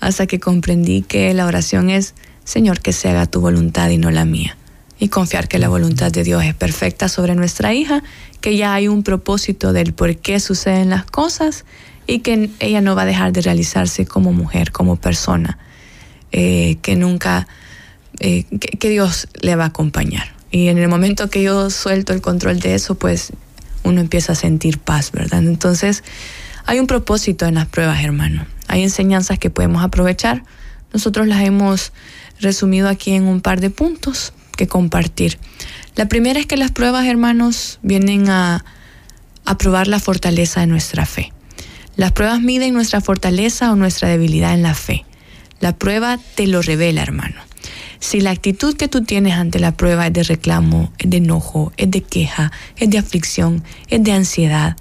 hasta 0.00 0.26
que 0.26 0.40
comprendí 0.40 1.02
que 1.02 1.32
la 1.32 1.46
oración 1.46 1.88
es, 1.88 2.14
Señor, 2.42 2.80
que 2.80 2.92
se 2.92 3.08
haga 3.08 3.26
tu 3.26 3.40
voluntad 3.40 3.88
y 3.90 3.98
no 3.98 4.10
la 4.10 4.24
mía. 4.24 4.56
Y 4.98 5.10
confiar 5.10 5.46
que 5.46 5.60
la 5.60 5.68
voluntad 5.68 6.10
de 6.10 6.24
Dios 6.24 6.42
es 6.42 6.54
perfecta 6.54 7.08
sobre 7.08 7.36
nuestra 7.36 7.72
hija, 7.72 8.02
que 8.40 8.56
ya 8.56 8.74
hay 8.74 8.88
un 8.88 9.04
propósito 9.04 9.72
del 9.72 9.92
por 9.92 10.16
qué 10.16 10.40
suceden 10.40 10.90
las 10.90 11.04
cosas 11.04 11.64
y 12.08 12.20
que 12.20 12.50
ella 12.58 12.80
no 12.80 12.96
va 12.96 13.02
a 13.02 13.06
dejar 13.06 13.32
de 13.32 13.42
realizarse 13.42 14.06
como 14.06 14.32
mujer, 14.32 14.72
como 14.72 14.96
persona, 14.96 15.58
eh, 16.32 16.78
que 16.80 16.96
nunca, 16.96 17.46
eh, 18.18 18.44
que, 18.58 18.88
Dios 18.88 19.28
le 19.42 19.54
va 19.56 19.64
a 19.64 19.66
acompañar. 19.68 20.32
Y 20.50 20.68
en 20.68 20.78
el 20.78 20.88
momento 20.88 21.28
que 21.28 21.42
yo 21.42 21.68
suelto 21.68 22.14
el 22.14 22.22
control 22.22 22.60
de 22.60 22.74
eso, 22.74 22.94
pues 22.94 23.34
uno 23.84 24.00
empieza 24.00 24.32
a 24.32 24.36
sentir 24.36 24.78
paz, 24.78 25.12
¿verdad? 25.12 25.44
Entonces, 25.44 26.02
hay 26.64 26.80
un 26.80 26.86
propósito 26.86 27.44
en 27.44 27.56
las 27.56 27.66
pruebas, 27.66 28.02
hermano. 28.02 28.46
Hay 28.68 28.82
enseñanzas 28.82 29.38
que 29.38 29.50
podemos 29.50 29.84
aprovechar. 29.84 30.44
Nosotros 30.94 31.26
las 31.26 31.42
hemos 31.42 31.92
resumido 32.40 32.88
aquí 32.88 33.12
en 33.12 33.24
un 33.24 33.42
par 33.42 33.60
de 33.60 33.68
puntos 33.68 34.32
que 34.56 34.66
compartir. 34.66 35.38
La 35.94 36.08
primera 36.08 36.40
es 36.40 36.46
que 36.46 36.56
las 36.56 36.70
pruebas, 36.70 37.06
hermanos, 37.06 37.80
vienen 37.82 38.30
a, 38.30 38.64
a 39.44 39.58
probar 39.58 39.88
la 39.88 40.00
fortaleza 40.00 40.60
de 40.60 40.68
nuestra 40.68 41.04
fe. 41.04 41.32
Las 41.98 42.12
pruebas 42.12 42.40
miden 42.40 42.74
nuestra 42.74 43.00
fortaleza 43.00 43.72
o 43.72 43.74
nuestra 43.74 44.08
debilidad 44.08 44.54
en 44.54 44.62
la 44.62 44.74
fe. 44.74 45.04
La 45.58 45.76
prueba 45.76 46.16
te 46.36 46.46
lo 46.46 46.62
revela, 46.62 47.02
hermano. 47.02 47.40
Si 47.98 48.20
la 48.20 48.30
actitud 48.30 48.76
que 48.76 48.86
tú 48.86 49.02
tienes 49.02 49.34
ante 49.34 49.58
la 49.58 49.76
prueba 49.76 50.06
es 50.06 50.12
de 50.12 50.22
reclamo, 50.22 50.92
es 50.98 51.10
de 51.10 51.16
enojo, 51.16 51.72
es 51.76 51.90
de 51.90 52.02
queja, 52.02 52.52
es 52.76 52.88
de 52.88 52.98
aflicción, 52.98 53.64
es 53.88 54.04
de 54.04 54.12
ansiedad, 54.12 54.76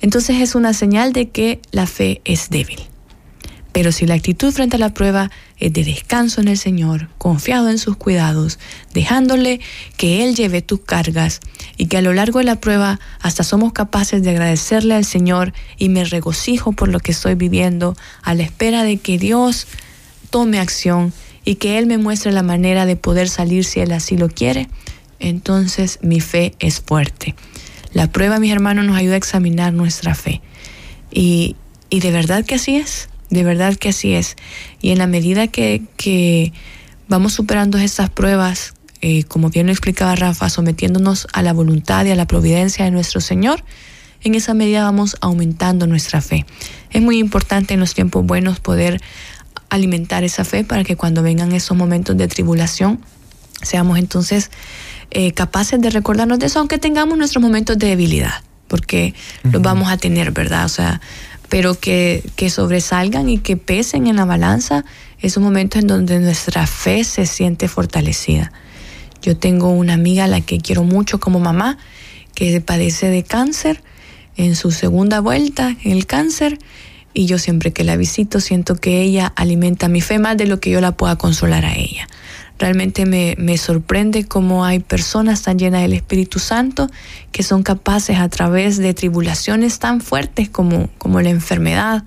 entonces 0.00 0.40
es 0.40 0.54
una 0.54 0.74
señal 0.74 1.12
de 1.12 1.30
que 1.30 1.60
la 1.72 1.88
fe 1.88 2.20
es 2.24 2.50
débil. 2.50 2.78
Pero 3.76 3.92
si 3.92 4.06
la 4.06 4.14
actitud 4.14 4.54
frente 4.54 4.76
a 4.76 4.78
la 4.78 4.94
prueba 4.94 5.30
es 5.58 5.70
de 5.70 5.84
descanso 5.84 6.40
en 6.40 6.48
el 6.48 6.56
Señor, 6.56 7.10
confiado 7.18 7.68
en 7.68 7.76
sus 7.76 7.94
cuidados, 7.94 8.58
dejándole 8.94 9.60
que 9.98 10.24
Él 10.24 10.34
lleve 10.34 10.62
tus 10.62 10.80
cargas 10.80 11.40
y 11.76 11.84
que 11.84 11.98
a 11.98 12.00
lo 12.00 12.14
largo 12.14 12.38
de 12.38 12.46
la 12.46 12.58
prueba 12.58 12.98
hasta 13.20 13.44
somos 13.44 13.74
capaces 13.74 14.22
de 14.22 14.30
agradecerle 14.30 14.94
al 14.94 15.04
Señor 15.04 15.52
y 15.76 15.90
me 15.90 16.06
regocijo 16.06 16.72
por 16.72 16.88
lo 16.88 17.00
que 17.00 17.12
estoy 17.12 17.34
viviendo 17.34 17.94
a 18.22 18.32
la 18.32 18.44
espera 18.44 18.82
de 18.82 18.96
que 18.96 19.18
Dios 19.18 19.66
tome 20.30 20.58
acción 20.58 21.12
y 21.44 21.56
que 21.56 21.76
Él 21.76 21.84
me 21.84 21.98
muestre 21.98 22.32
la 22.32 22.42
manera 22.42 22.86
de 22.86 22.96
poder 22.96 23.28
salir 23.28 23.66
si 23.66 23.80
Él 23.80 23.92
así 23.92 24.16
lo 24.16 24.30
quiere, 24.30 24.70
entonces 25.20 25.98
mi 26.00 26.20
fe 26.20 26.54
es 26.60 26.80
fuerte. 26.80 27.34
La 27.92 28.10
prueba, 28.10 28.38
mis 28.38 28.52
hermanos, 28.52 28.86
nos 28.86 28.96
ayuda 28.96 29.16
a 29.16 29.18
examinar 29.18 29.74
nuestra 29.74 30.14
fe. 30.14 30.40
Y, 31.10 31.56
y 31.90 32.00
de 32.00 32.10
verdad 32.10 32.42
que 32.46 32.54
así 32.54 32.76
es. 32.76 33.10
De 33.36 33.44
verdad 33.44 33.76
que 33.76 33.90
así 33.90 34.14
es. 34.14 34.34
Y 34.80 34.92
en 34.92 34.98
la 34.98 35.06
medida 35.06 35.46
que, 35.46 36.52
vamos 37.06 37.34
superando 37.34 37.76
estas 37.76 38.08
pruebas, 38.08 38.72
eh, 39.02 39.24
como 39.24 39.50
bien 39.50 39.66
lo 39.66 39.72
explicaba 39.72 40.16
Rafa, 40.16 40.48
sometiéndonos 40.48 41.28
a 41.34 41.42
la 41.42 41.52
voluntad 41.52 42.06
y 42.06 42.12
a 42.12 42.16
la 42.16 42.26
providencia 42.26 42.86
de 42.86 42.90
nuestro 42.90 43.20
Señor, 43.20 43.62
en 44.22 44.34
esa 44.34 44.54
medida 44.54 44.84
vamos 44.84 45.18
aumentando 45.20 45.86
nuestra 45.86 46.22
fe. 46.22 46.46
Es 46.90 47.02
muy 47.02 47.18
importante 47.18 47.74
en 47.74 47.80
los 47.80 47.92
tiempos 47.92 48.24
buenos 48.24 48.58
poder 48.58 49.02
alimentar 49.68 50.24
esa 50.24 50.46
fe 50.46 50.64
para 50.64 50.82
que 50.82 50.96
cuando 50.96 51.22
vengan 51.22 51.52
esos 51.52 51.76
momentos 51.76 52.16
de 52.16 52.28
tribulación, 52.28 53.04
seamos 53.60 53.98
entonces 53.98 54.50
eh, 55.10 55.32
capaces 55.32 55.78
de 55.78 55.90
recordarnos 55.90 56.38
de 56.38 56.46
eso, 56.46 56.58
aunque 56.58 56.78
tengamos 56.78 57.18
nuestros 57.18 57.42
momentos 57.42 57.76
de 57.76 57.88
debilidad, 57.88 58.42
porque 58.66 59.14
los 59.42 59.60
vamos 59.60 59.90
a 59.90 59.98
tener, 59.98 60.30
¿verdad? 60.30 60.64
O 60.64 60.70
sea, 60.70 61.02
pero 61.48 61.78
que, 61.78 62.22
que 62.36 62.50
sobresalgan 62.50 63.28
y 63.28 63.38
que 63.38 63.56
pesen 63.56 64.06
en 64.06 64.16
la 64.16 64.24
balanza 64.24 64.84
esos 65.20 65.42
momentos 65.42 65.82
en 65.82 65.88
donde 65.88 66.18
nuestra 66.20 66.66
fe 66.66 67.04
se 67.04 67.26
siente 67.26 67.68
fortalecida. 67.68 68.52
Yo 69.22 69.36
tengo 69.36 69.70
una 69.70 69.94
amiga 69.94 70.24
a 70.24 70.28
la 70.28 70.40
que 70.40 70.58
quiero 70.58 70.82
mucho 70.84 71.20
como 71.20 71.40
mamá, 71.40 71.78
que 72.34 72.60
padece 72.60 73.08
de 73.08 73.22
cáncer 73.22 73.82
en 74.36 74.54
su 74.54 74.70
segunda 74.70 75.20
vuelta 75.20 75.74
en 75.82 75.92
el 75.92 76.06
cáncer 76.06 76.58
y 77.14 77.26
yo 77.26 77.38
siempre 77.38 77.72
que 77.72 77.82
la 77.82 77.96
visito 77.96 78.40
siento 78.40 78.76
que 78.76 79.00
ella 79.00 79.32
alimenta 79.36 79.88
mi 79.88 80.02
fe 80.02 80.18
más 80.18 80.36
de 80.36 80.46
lo 80.46 80.60
que 80.60 80.70
yo 80.70 80.82
la 80.82 80.92
pueda 80.92 81.16
consolar 81.16 81.64
a 81.64 81.74
ella. 81.74 82.06
Realmente 82.58 83.04
me, 83.04 83.34
me 83.38 83.58
sorprende 83.58 84.24
cómo 84.24 84.64
hay 84.64 84.78
personas 84.78 85.42
tan 85.42 85.58
llenas 85.58 85.82
del 85.82 85.92
Espíritu 85.92 86.38
Santo 86.38 86.88
que 87.32 87.42
son 87.42 87.62
capaces 87.62 88.18
a 88.18 88.28
través 88.28 88.78
de 88.78 88.94
tribulaciones 88.94 89.78
tan 89.78 90.00
fuertes 90.00 90.48
como, 90.48 90.88
como 90.98 91.20
la 91.20 91.30
enfermedad. 91.30 92.04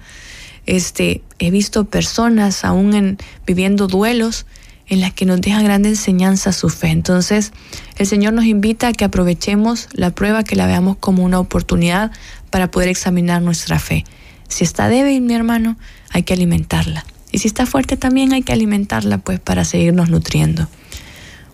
Este, 0.66 1.22
he 1.38 1.52
visto 1.52 1.86
personas 1.86 2.66
aún 2.66 2.94
en, 2.94 3.18
viviendo 3.46 3.88
duelos 3.88 4.46
en 4.88 5.02
las 5.02 5.14
que 5.14 5.26
nos 5.26 5.40
deja 5.40 5.62
grande 5.62 5.90
enseñanza 5.90 6.52
su 6.52 6.70
fe. 6.70 6.90
Entonces, 6.90 7.52
el 7.98 8.08
Señor 8.08 8.34
nos 8.34 8.46
invita 8.46 8.88
a 8.88 8.94
que 8.94 9.06
aprovechemos 9.06 9.88
la 9.94 10.10
prueba, 10.10 10.44
que 10.44 10.56
la 10.56 10.66
veamos 10.66 10.98
como 10.98 11.24
una 11.24 11.40
oportunidad 11.40 12.12
para 12.50 12.72
poder 12.72 12.90
examinar 12.90 13.42
nuestra 13.42 13.80
fe. 13.80 14.04
Si 14.48 14.64
está 14.64 14.90
débil, 14.90 15.22
mi 15.22 15.36
hermano, 15.36 15.78
hay 16.10 16.24
que 16.24 16.34
alimentarla. 16.34 17.06
Y 17.32 17.40
si 17.40 17.48
está 17.48 17.66
fuerte 17.66 17.98
también 17.98 18.34
hay 18.34 18.42
que 18.42 18.54
alimentarla, 18.54 19.18
pues, 19.20 19.40
para 19.40 19.66
seguirnos 19.66 20.10
nutriendo. 20.10 20.68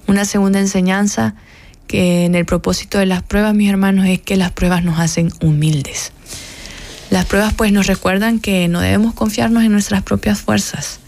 Una 0.08 0.26
segunda 0.26 0.60
enseñanza 0.60 1.36
que 1.88 2.26
en 2.26 2.36
el 2.36 2.46
propósito 2.46 2.98
de 2.98 3.06
las 3.06 3.24
pruebas, 3.24 3.54
mis 3.54 3.70
hermanos, 3.70 4.06
es 4.08 4.20
que 4.20 4.38
las 4.38 4.52
pruebas 4.52 4.84
nos 4.84 5.00
hacen 5.00 5.32
humildes. 5.42 6.12
Las 7.10 7.26
pruebas, 7.26 7.54
pues, 7.54 7.72
nos 7.72 7.88
recuerdan 7.88 8.40
que 8.40 8.68
no 8.68 8.82
debemos 8.82 9.14
confiarnos 9.14 9.64
en 9.64 9.72
nuestras 9.72 10.02
propias 10.04 10.42
fuerzas 10.42 11.00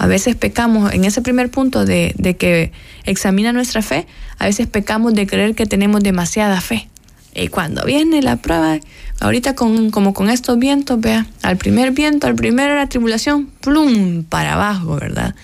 a 0.00 0.06
veces 0.06 0.34
pecamos 0.34 0.94
en 0.94 1.04
ese 1.04 1.20
primer 1.20 1.50
punto 1.50 1.84
de, 1.84 2.14
que 2.38 2.72
examina 3.04 3.52
nuestra 3.52 3.82
fe, 3.82 4.06
a 4.38 4.46
veces 4.46 4.66
pecamos 4.66 5.12
de 5.12 5.26
creer 5.26 5.54
que 5.54 5.66
tenemos 5.66 6.02
demasiada 6.02 6.58
fe. 6.62 6.88
Y 7.34 7.48
cuando 7.48 7.84
viene 7.84 8.22
la 8.22 8.36
prueba, 8.36 8.78
ahorita 9.20 9.54
con, 9.54 9.90
como 9.90 10.14
con 10.14 10.30
estos 10.30 10.58
vientos, 10.58 11.00
vea, 11.00 11.26
al 11.42 11.56
primer 11.56 11.92
viento, 11.92 12.26
al 12.26 12.34
primero 12.34 12.74
la 12.74 12.88
tribulación, 12.88 13.46
plum, 13.60 14.24
para 14.24 14.54
abajo, 14.54 14.96
¿verdad? 14.96 15.34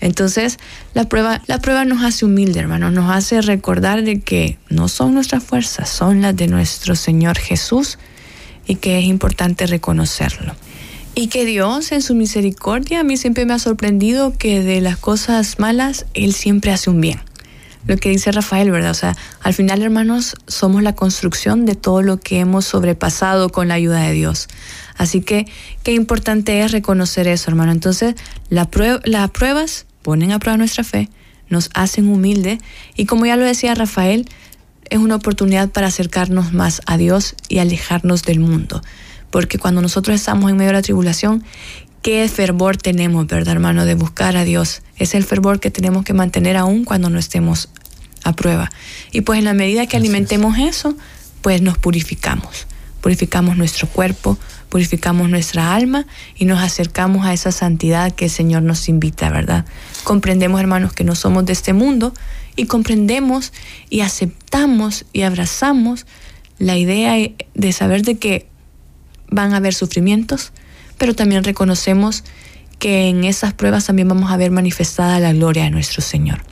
Entonces, 0.00 0.58
la 0.94 1.08
prueba, 1.08 1.42
la 1.46 1.60
prueba 1.60 1.84
nos 1.84 2.02
hace 2.02 2.24
humilde, 2.24 2.60
hermanos, 2.60 2.92
nos 2.92 3.10
hace 3.10 3.40
recordar 3.42 4.02
de 4.02 4.20
que 4.20 4.58
no 4.68 4.88
son 4.88 5.14
nuestras 5.14 5.42
fuerzas, 5.42 5.88
son 5.88 6.22
las 6.22 6.36
de 6.36 6.46
nuestro 6.46 6.96
Señor 6.96 7.38
Jesús 7.38 7.98
y 8.66 8.76
que 8.76 8.98
es 8.98 9.04
importante 9.04 9.66
reconocerlo. 9.66 10.54
Y 11.14 11.26
que 11.26 11.44
Dios 11.44 11.92
en 11.92 12.02
su 12.02 12.14
misericordia 12.14 13.00
a 13.00 13.04
mí 13.04 13.16
siempre 13.16 13.44
me 13.44 13.52
ha 13.52 13.58
sorprendido 13.58 14.32
que 14.38 14.62
de 14.62 14.80
las 14.80 14.96
cosas 14.96 15.58
malas 15.58 16.06
Él 16.14 16.34
siempre 16.34 16.70
hace 16.70 16.88
un 16.88 17.00
bien. 17.00 17.20
Lo 17.86 17.96
que 17.96 18.10
dice 18.10 18.30
Rafael, 18.30 18.70
¿verdad? 18.70 18.90
O 18.90 18.94
sea, 18.94 19.16
al 19.42 19.54
final 19.54 19.82
hermanos 19.82 20.36
somos 20.46 20.82
la 20.82 20.94
construcción 20.94 21.64
de 21.64 21.74
todo 21.74 22.02
lo 22.02 22.18
que 22.18 22.40
hemos 22.40 22.66
sobrepasado 22.66 23.48
con 23.48 23.68
la 23.68 23.74
ayuda 23.74 24.00
de 24.00 24.12
Dios. 24.12 24.48
Así 24.96 25.22
que 25.22 25.46
qué 25.82 25.92
importante 25.92 26.60
es 26.60 26.72
reconocer 26.72 27.26
eso, 27.26 27.50
hermano. 27.50 27.72
Entonces, 27.72 28.14
las 28.50 28.68
pruebas 28.68 29.86
ponen 30.02 30.32
a 30.32 30.38
prueba 30.38 30.58
nuestra 30.58 30.84
fe, 30.84 31.08
nos 31.48 31.70
hacen 31.74 32.08
humilde 32.08 32.58
y 32.96 33.06
como 33.06 33.26
ya 33.26 33.36
lo 33.36 33.44
decía 33.44 33.74
Rafael, 33.74 34.28
es 34.90 34.98
una 34.98 35.16
oportunidad 35.16 35.70
para 35.70 35.86
acercarnos 35.86 36.52
más 36.52 36.82
a 36.86 36.96
Dios 36.96 37.34
y 37.48 37.58
alejarnos 37.58 38.22
del 38.24 38.40
mundo 38.40 38.82
porque 39.30 39.58
cuando 39.58 39.80
nosotros 39.80 40.16
estamos 40.16 40.50
en 40.50 40.56
medio 40.56 40.70
de 40.70 40.74
la 40.74 40.82
tribulación, 40.82 41.44
qué 42.02 42.28
fervor 42.28 42.76
tenemos, 42.76 43.26
¿verdad, 43.26 43.52
hermano? 43.52 43.84
De 43.84 43.94
buscar 43.94 44.36
a 44.36 44.44
Dios. 44.44 44.82
Es 44.96 45.14
el 45.14 45.24
fervor 45.24 45.60
que 45.60 45.70
tenemos 45.70 46.04
que 46.04 46.14
mantener 46.14 46.56
aún 46.56 46.84
cuando 46.84 47.10
no 47.10 47.18
estemos 47.18 47.68
a 48.24 48.32
prueba. 48.32 48.70
Y 49.12 49.22
pues 49.22 49.38
en 49.38 49.44
la 49.44 49.54
medida 49.54 49.86
que 49.86 49.96
alimentemos 49.96 50.58
eso, 50.58 50.96
pues 51.42 51.62
nos 51.62 51.78
purificamos. 51.78 52.66
Purificamos 53.00 53.56
nuestro 53.56 53.88
cuerpo, 53.88 54.38
purificamos 54.68 55.30
nuestra 55.30 55.74
alma 55.74 56.06
y 56.36 56.44
nos 56.44 56.60
acercamos 56.60 57.26
a 57.26 57.32
esa 57.32 57.50
santidad 57.50 58.12
que 58.12 58.26
el 58.26 58.30
Señor 58.30 58.62
nos 58.62 58.88
invita, 58.88 59.30
¿verdad? 59.30 59.64
Comprendemos, 60.04 60.60
hermanos, 60.60 60.92
que 60.92 61.04
no 61.04 61.14
somos 61.14 61.46
de 61.46 61.54
este 61.54 61.72
mundo 61.72 62.12
y 62.56 62.66
comprendemos 62.66 63.52
y 63.88 64.00
aceptamos 64.00 65.06
y 65.12 65.22
abrazamos 65.22 66.06
la 66.58 66.76
idea 66.76 67.14
de 67.54 67.72
saber 67.72 68.02
de 68.02 68.18
que 68.18 68.46
van 69.30 69.54
a 69.54 69.58
haber 69.58 69.72
sufrimientos, 69.72 70.52
pero 71.00 71.14
también 71.14 71.44
reconocemos 71.44 72.24
que 72.78 73.08
en 73.08 73.24
esas 73.24 73.54
pruebas 73.54 73.86
también 73.86 74.06
vamos 74.06 74.30
a 74.30 74.36
ver 74.36 74.50
manifestada 74.50 75.18
la 75.18 75.32
gloria 75.32 75.64
de 75.64 75.70
nuestro 75.70 76.02
Señor. 76.02 76.42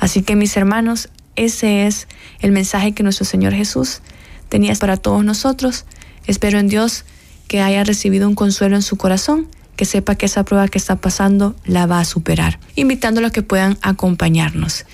Así 0.00 0.22
que 0.22 0.34
mis 0.34 0.56
hermanos, 0.56 1.10
ese 1.36 1.86
es 1.86 2.08
el 2.40 2.50
mensaje 2.50 2.90
que 2.90 3.04
nuestro 3.04 3.24
Señor 3.24 3.52
Jesús 3.52 4.00
tenía 4.48 4.74
para 4.74 4.96
todos 4.96 5.24
nosotros. 5.24 5.84
Espero 6.26 6.58
en 6.58 6.66
Dios 6.66 7.04
que 7.46 7.60
haya 7.60 7.84
recibido 7.84 8.28
un 8.28 8.34
consuelo 8.34 8.74
en 8.74 8.82
su 8.82 8.96
corazón, 8.96 9.46
que 9.76 9.84
sepa 9.84 10.16
que 10.16 10.26
esa 10.26 10.44
prueba 10.44 10.66
que 10.66 10.78
está 10.78 10.96
pasando 10.96 11.54
la 11.64 11.86
va 11.86 12.00
a 12.00 12.04
superar, 12.04 12.58
invitándolos 12.74 13.30
que 13.30 13.42
puedan 13.42 13.78
acompañarnos. 13.80 14.86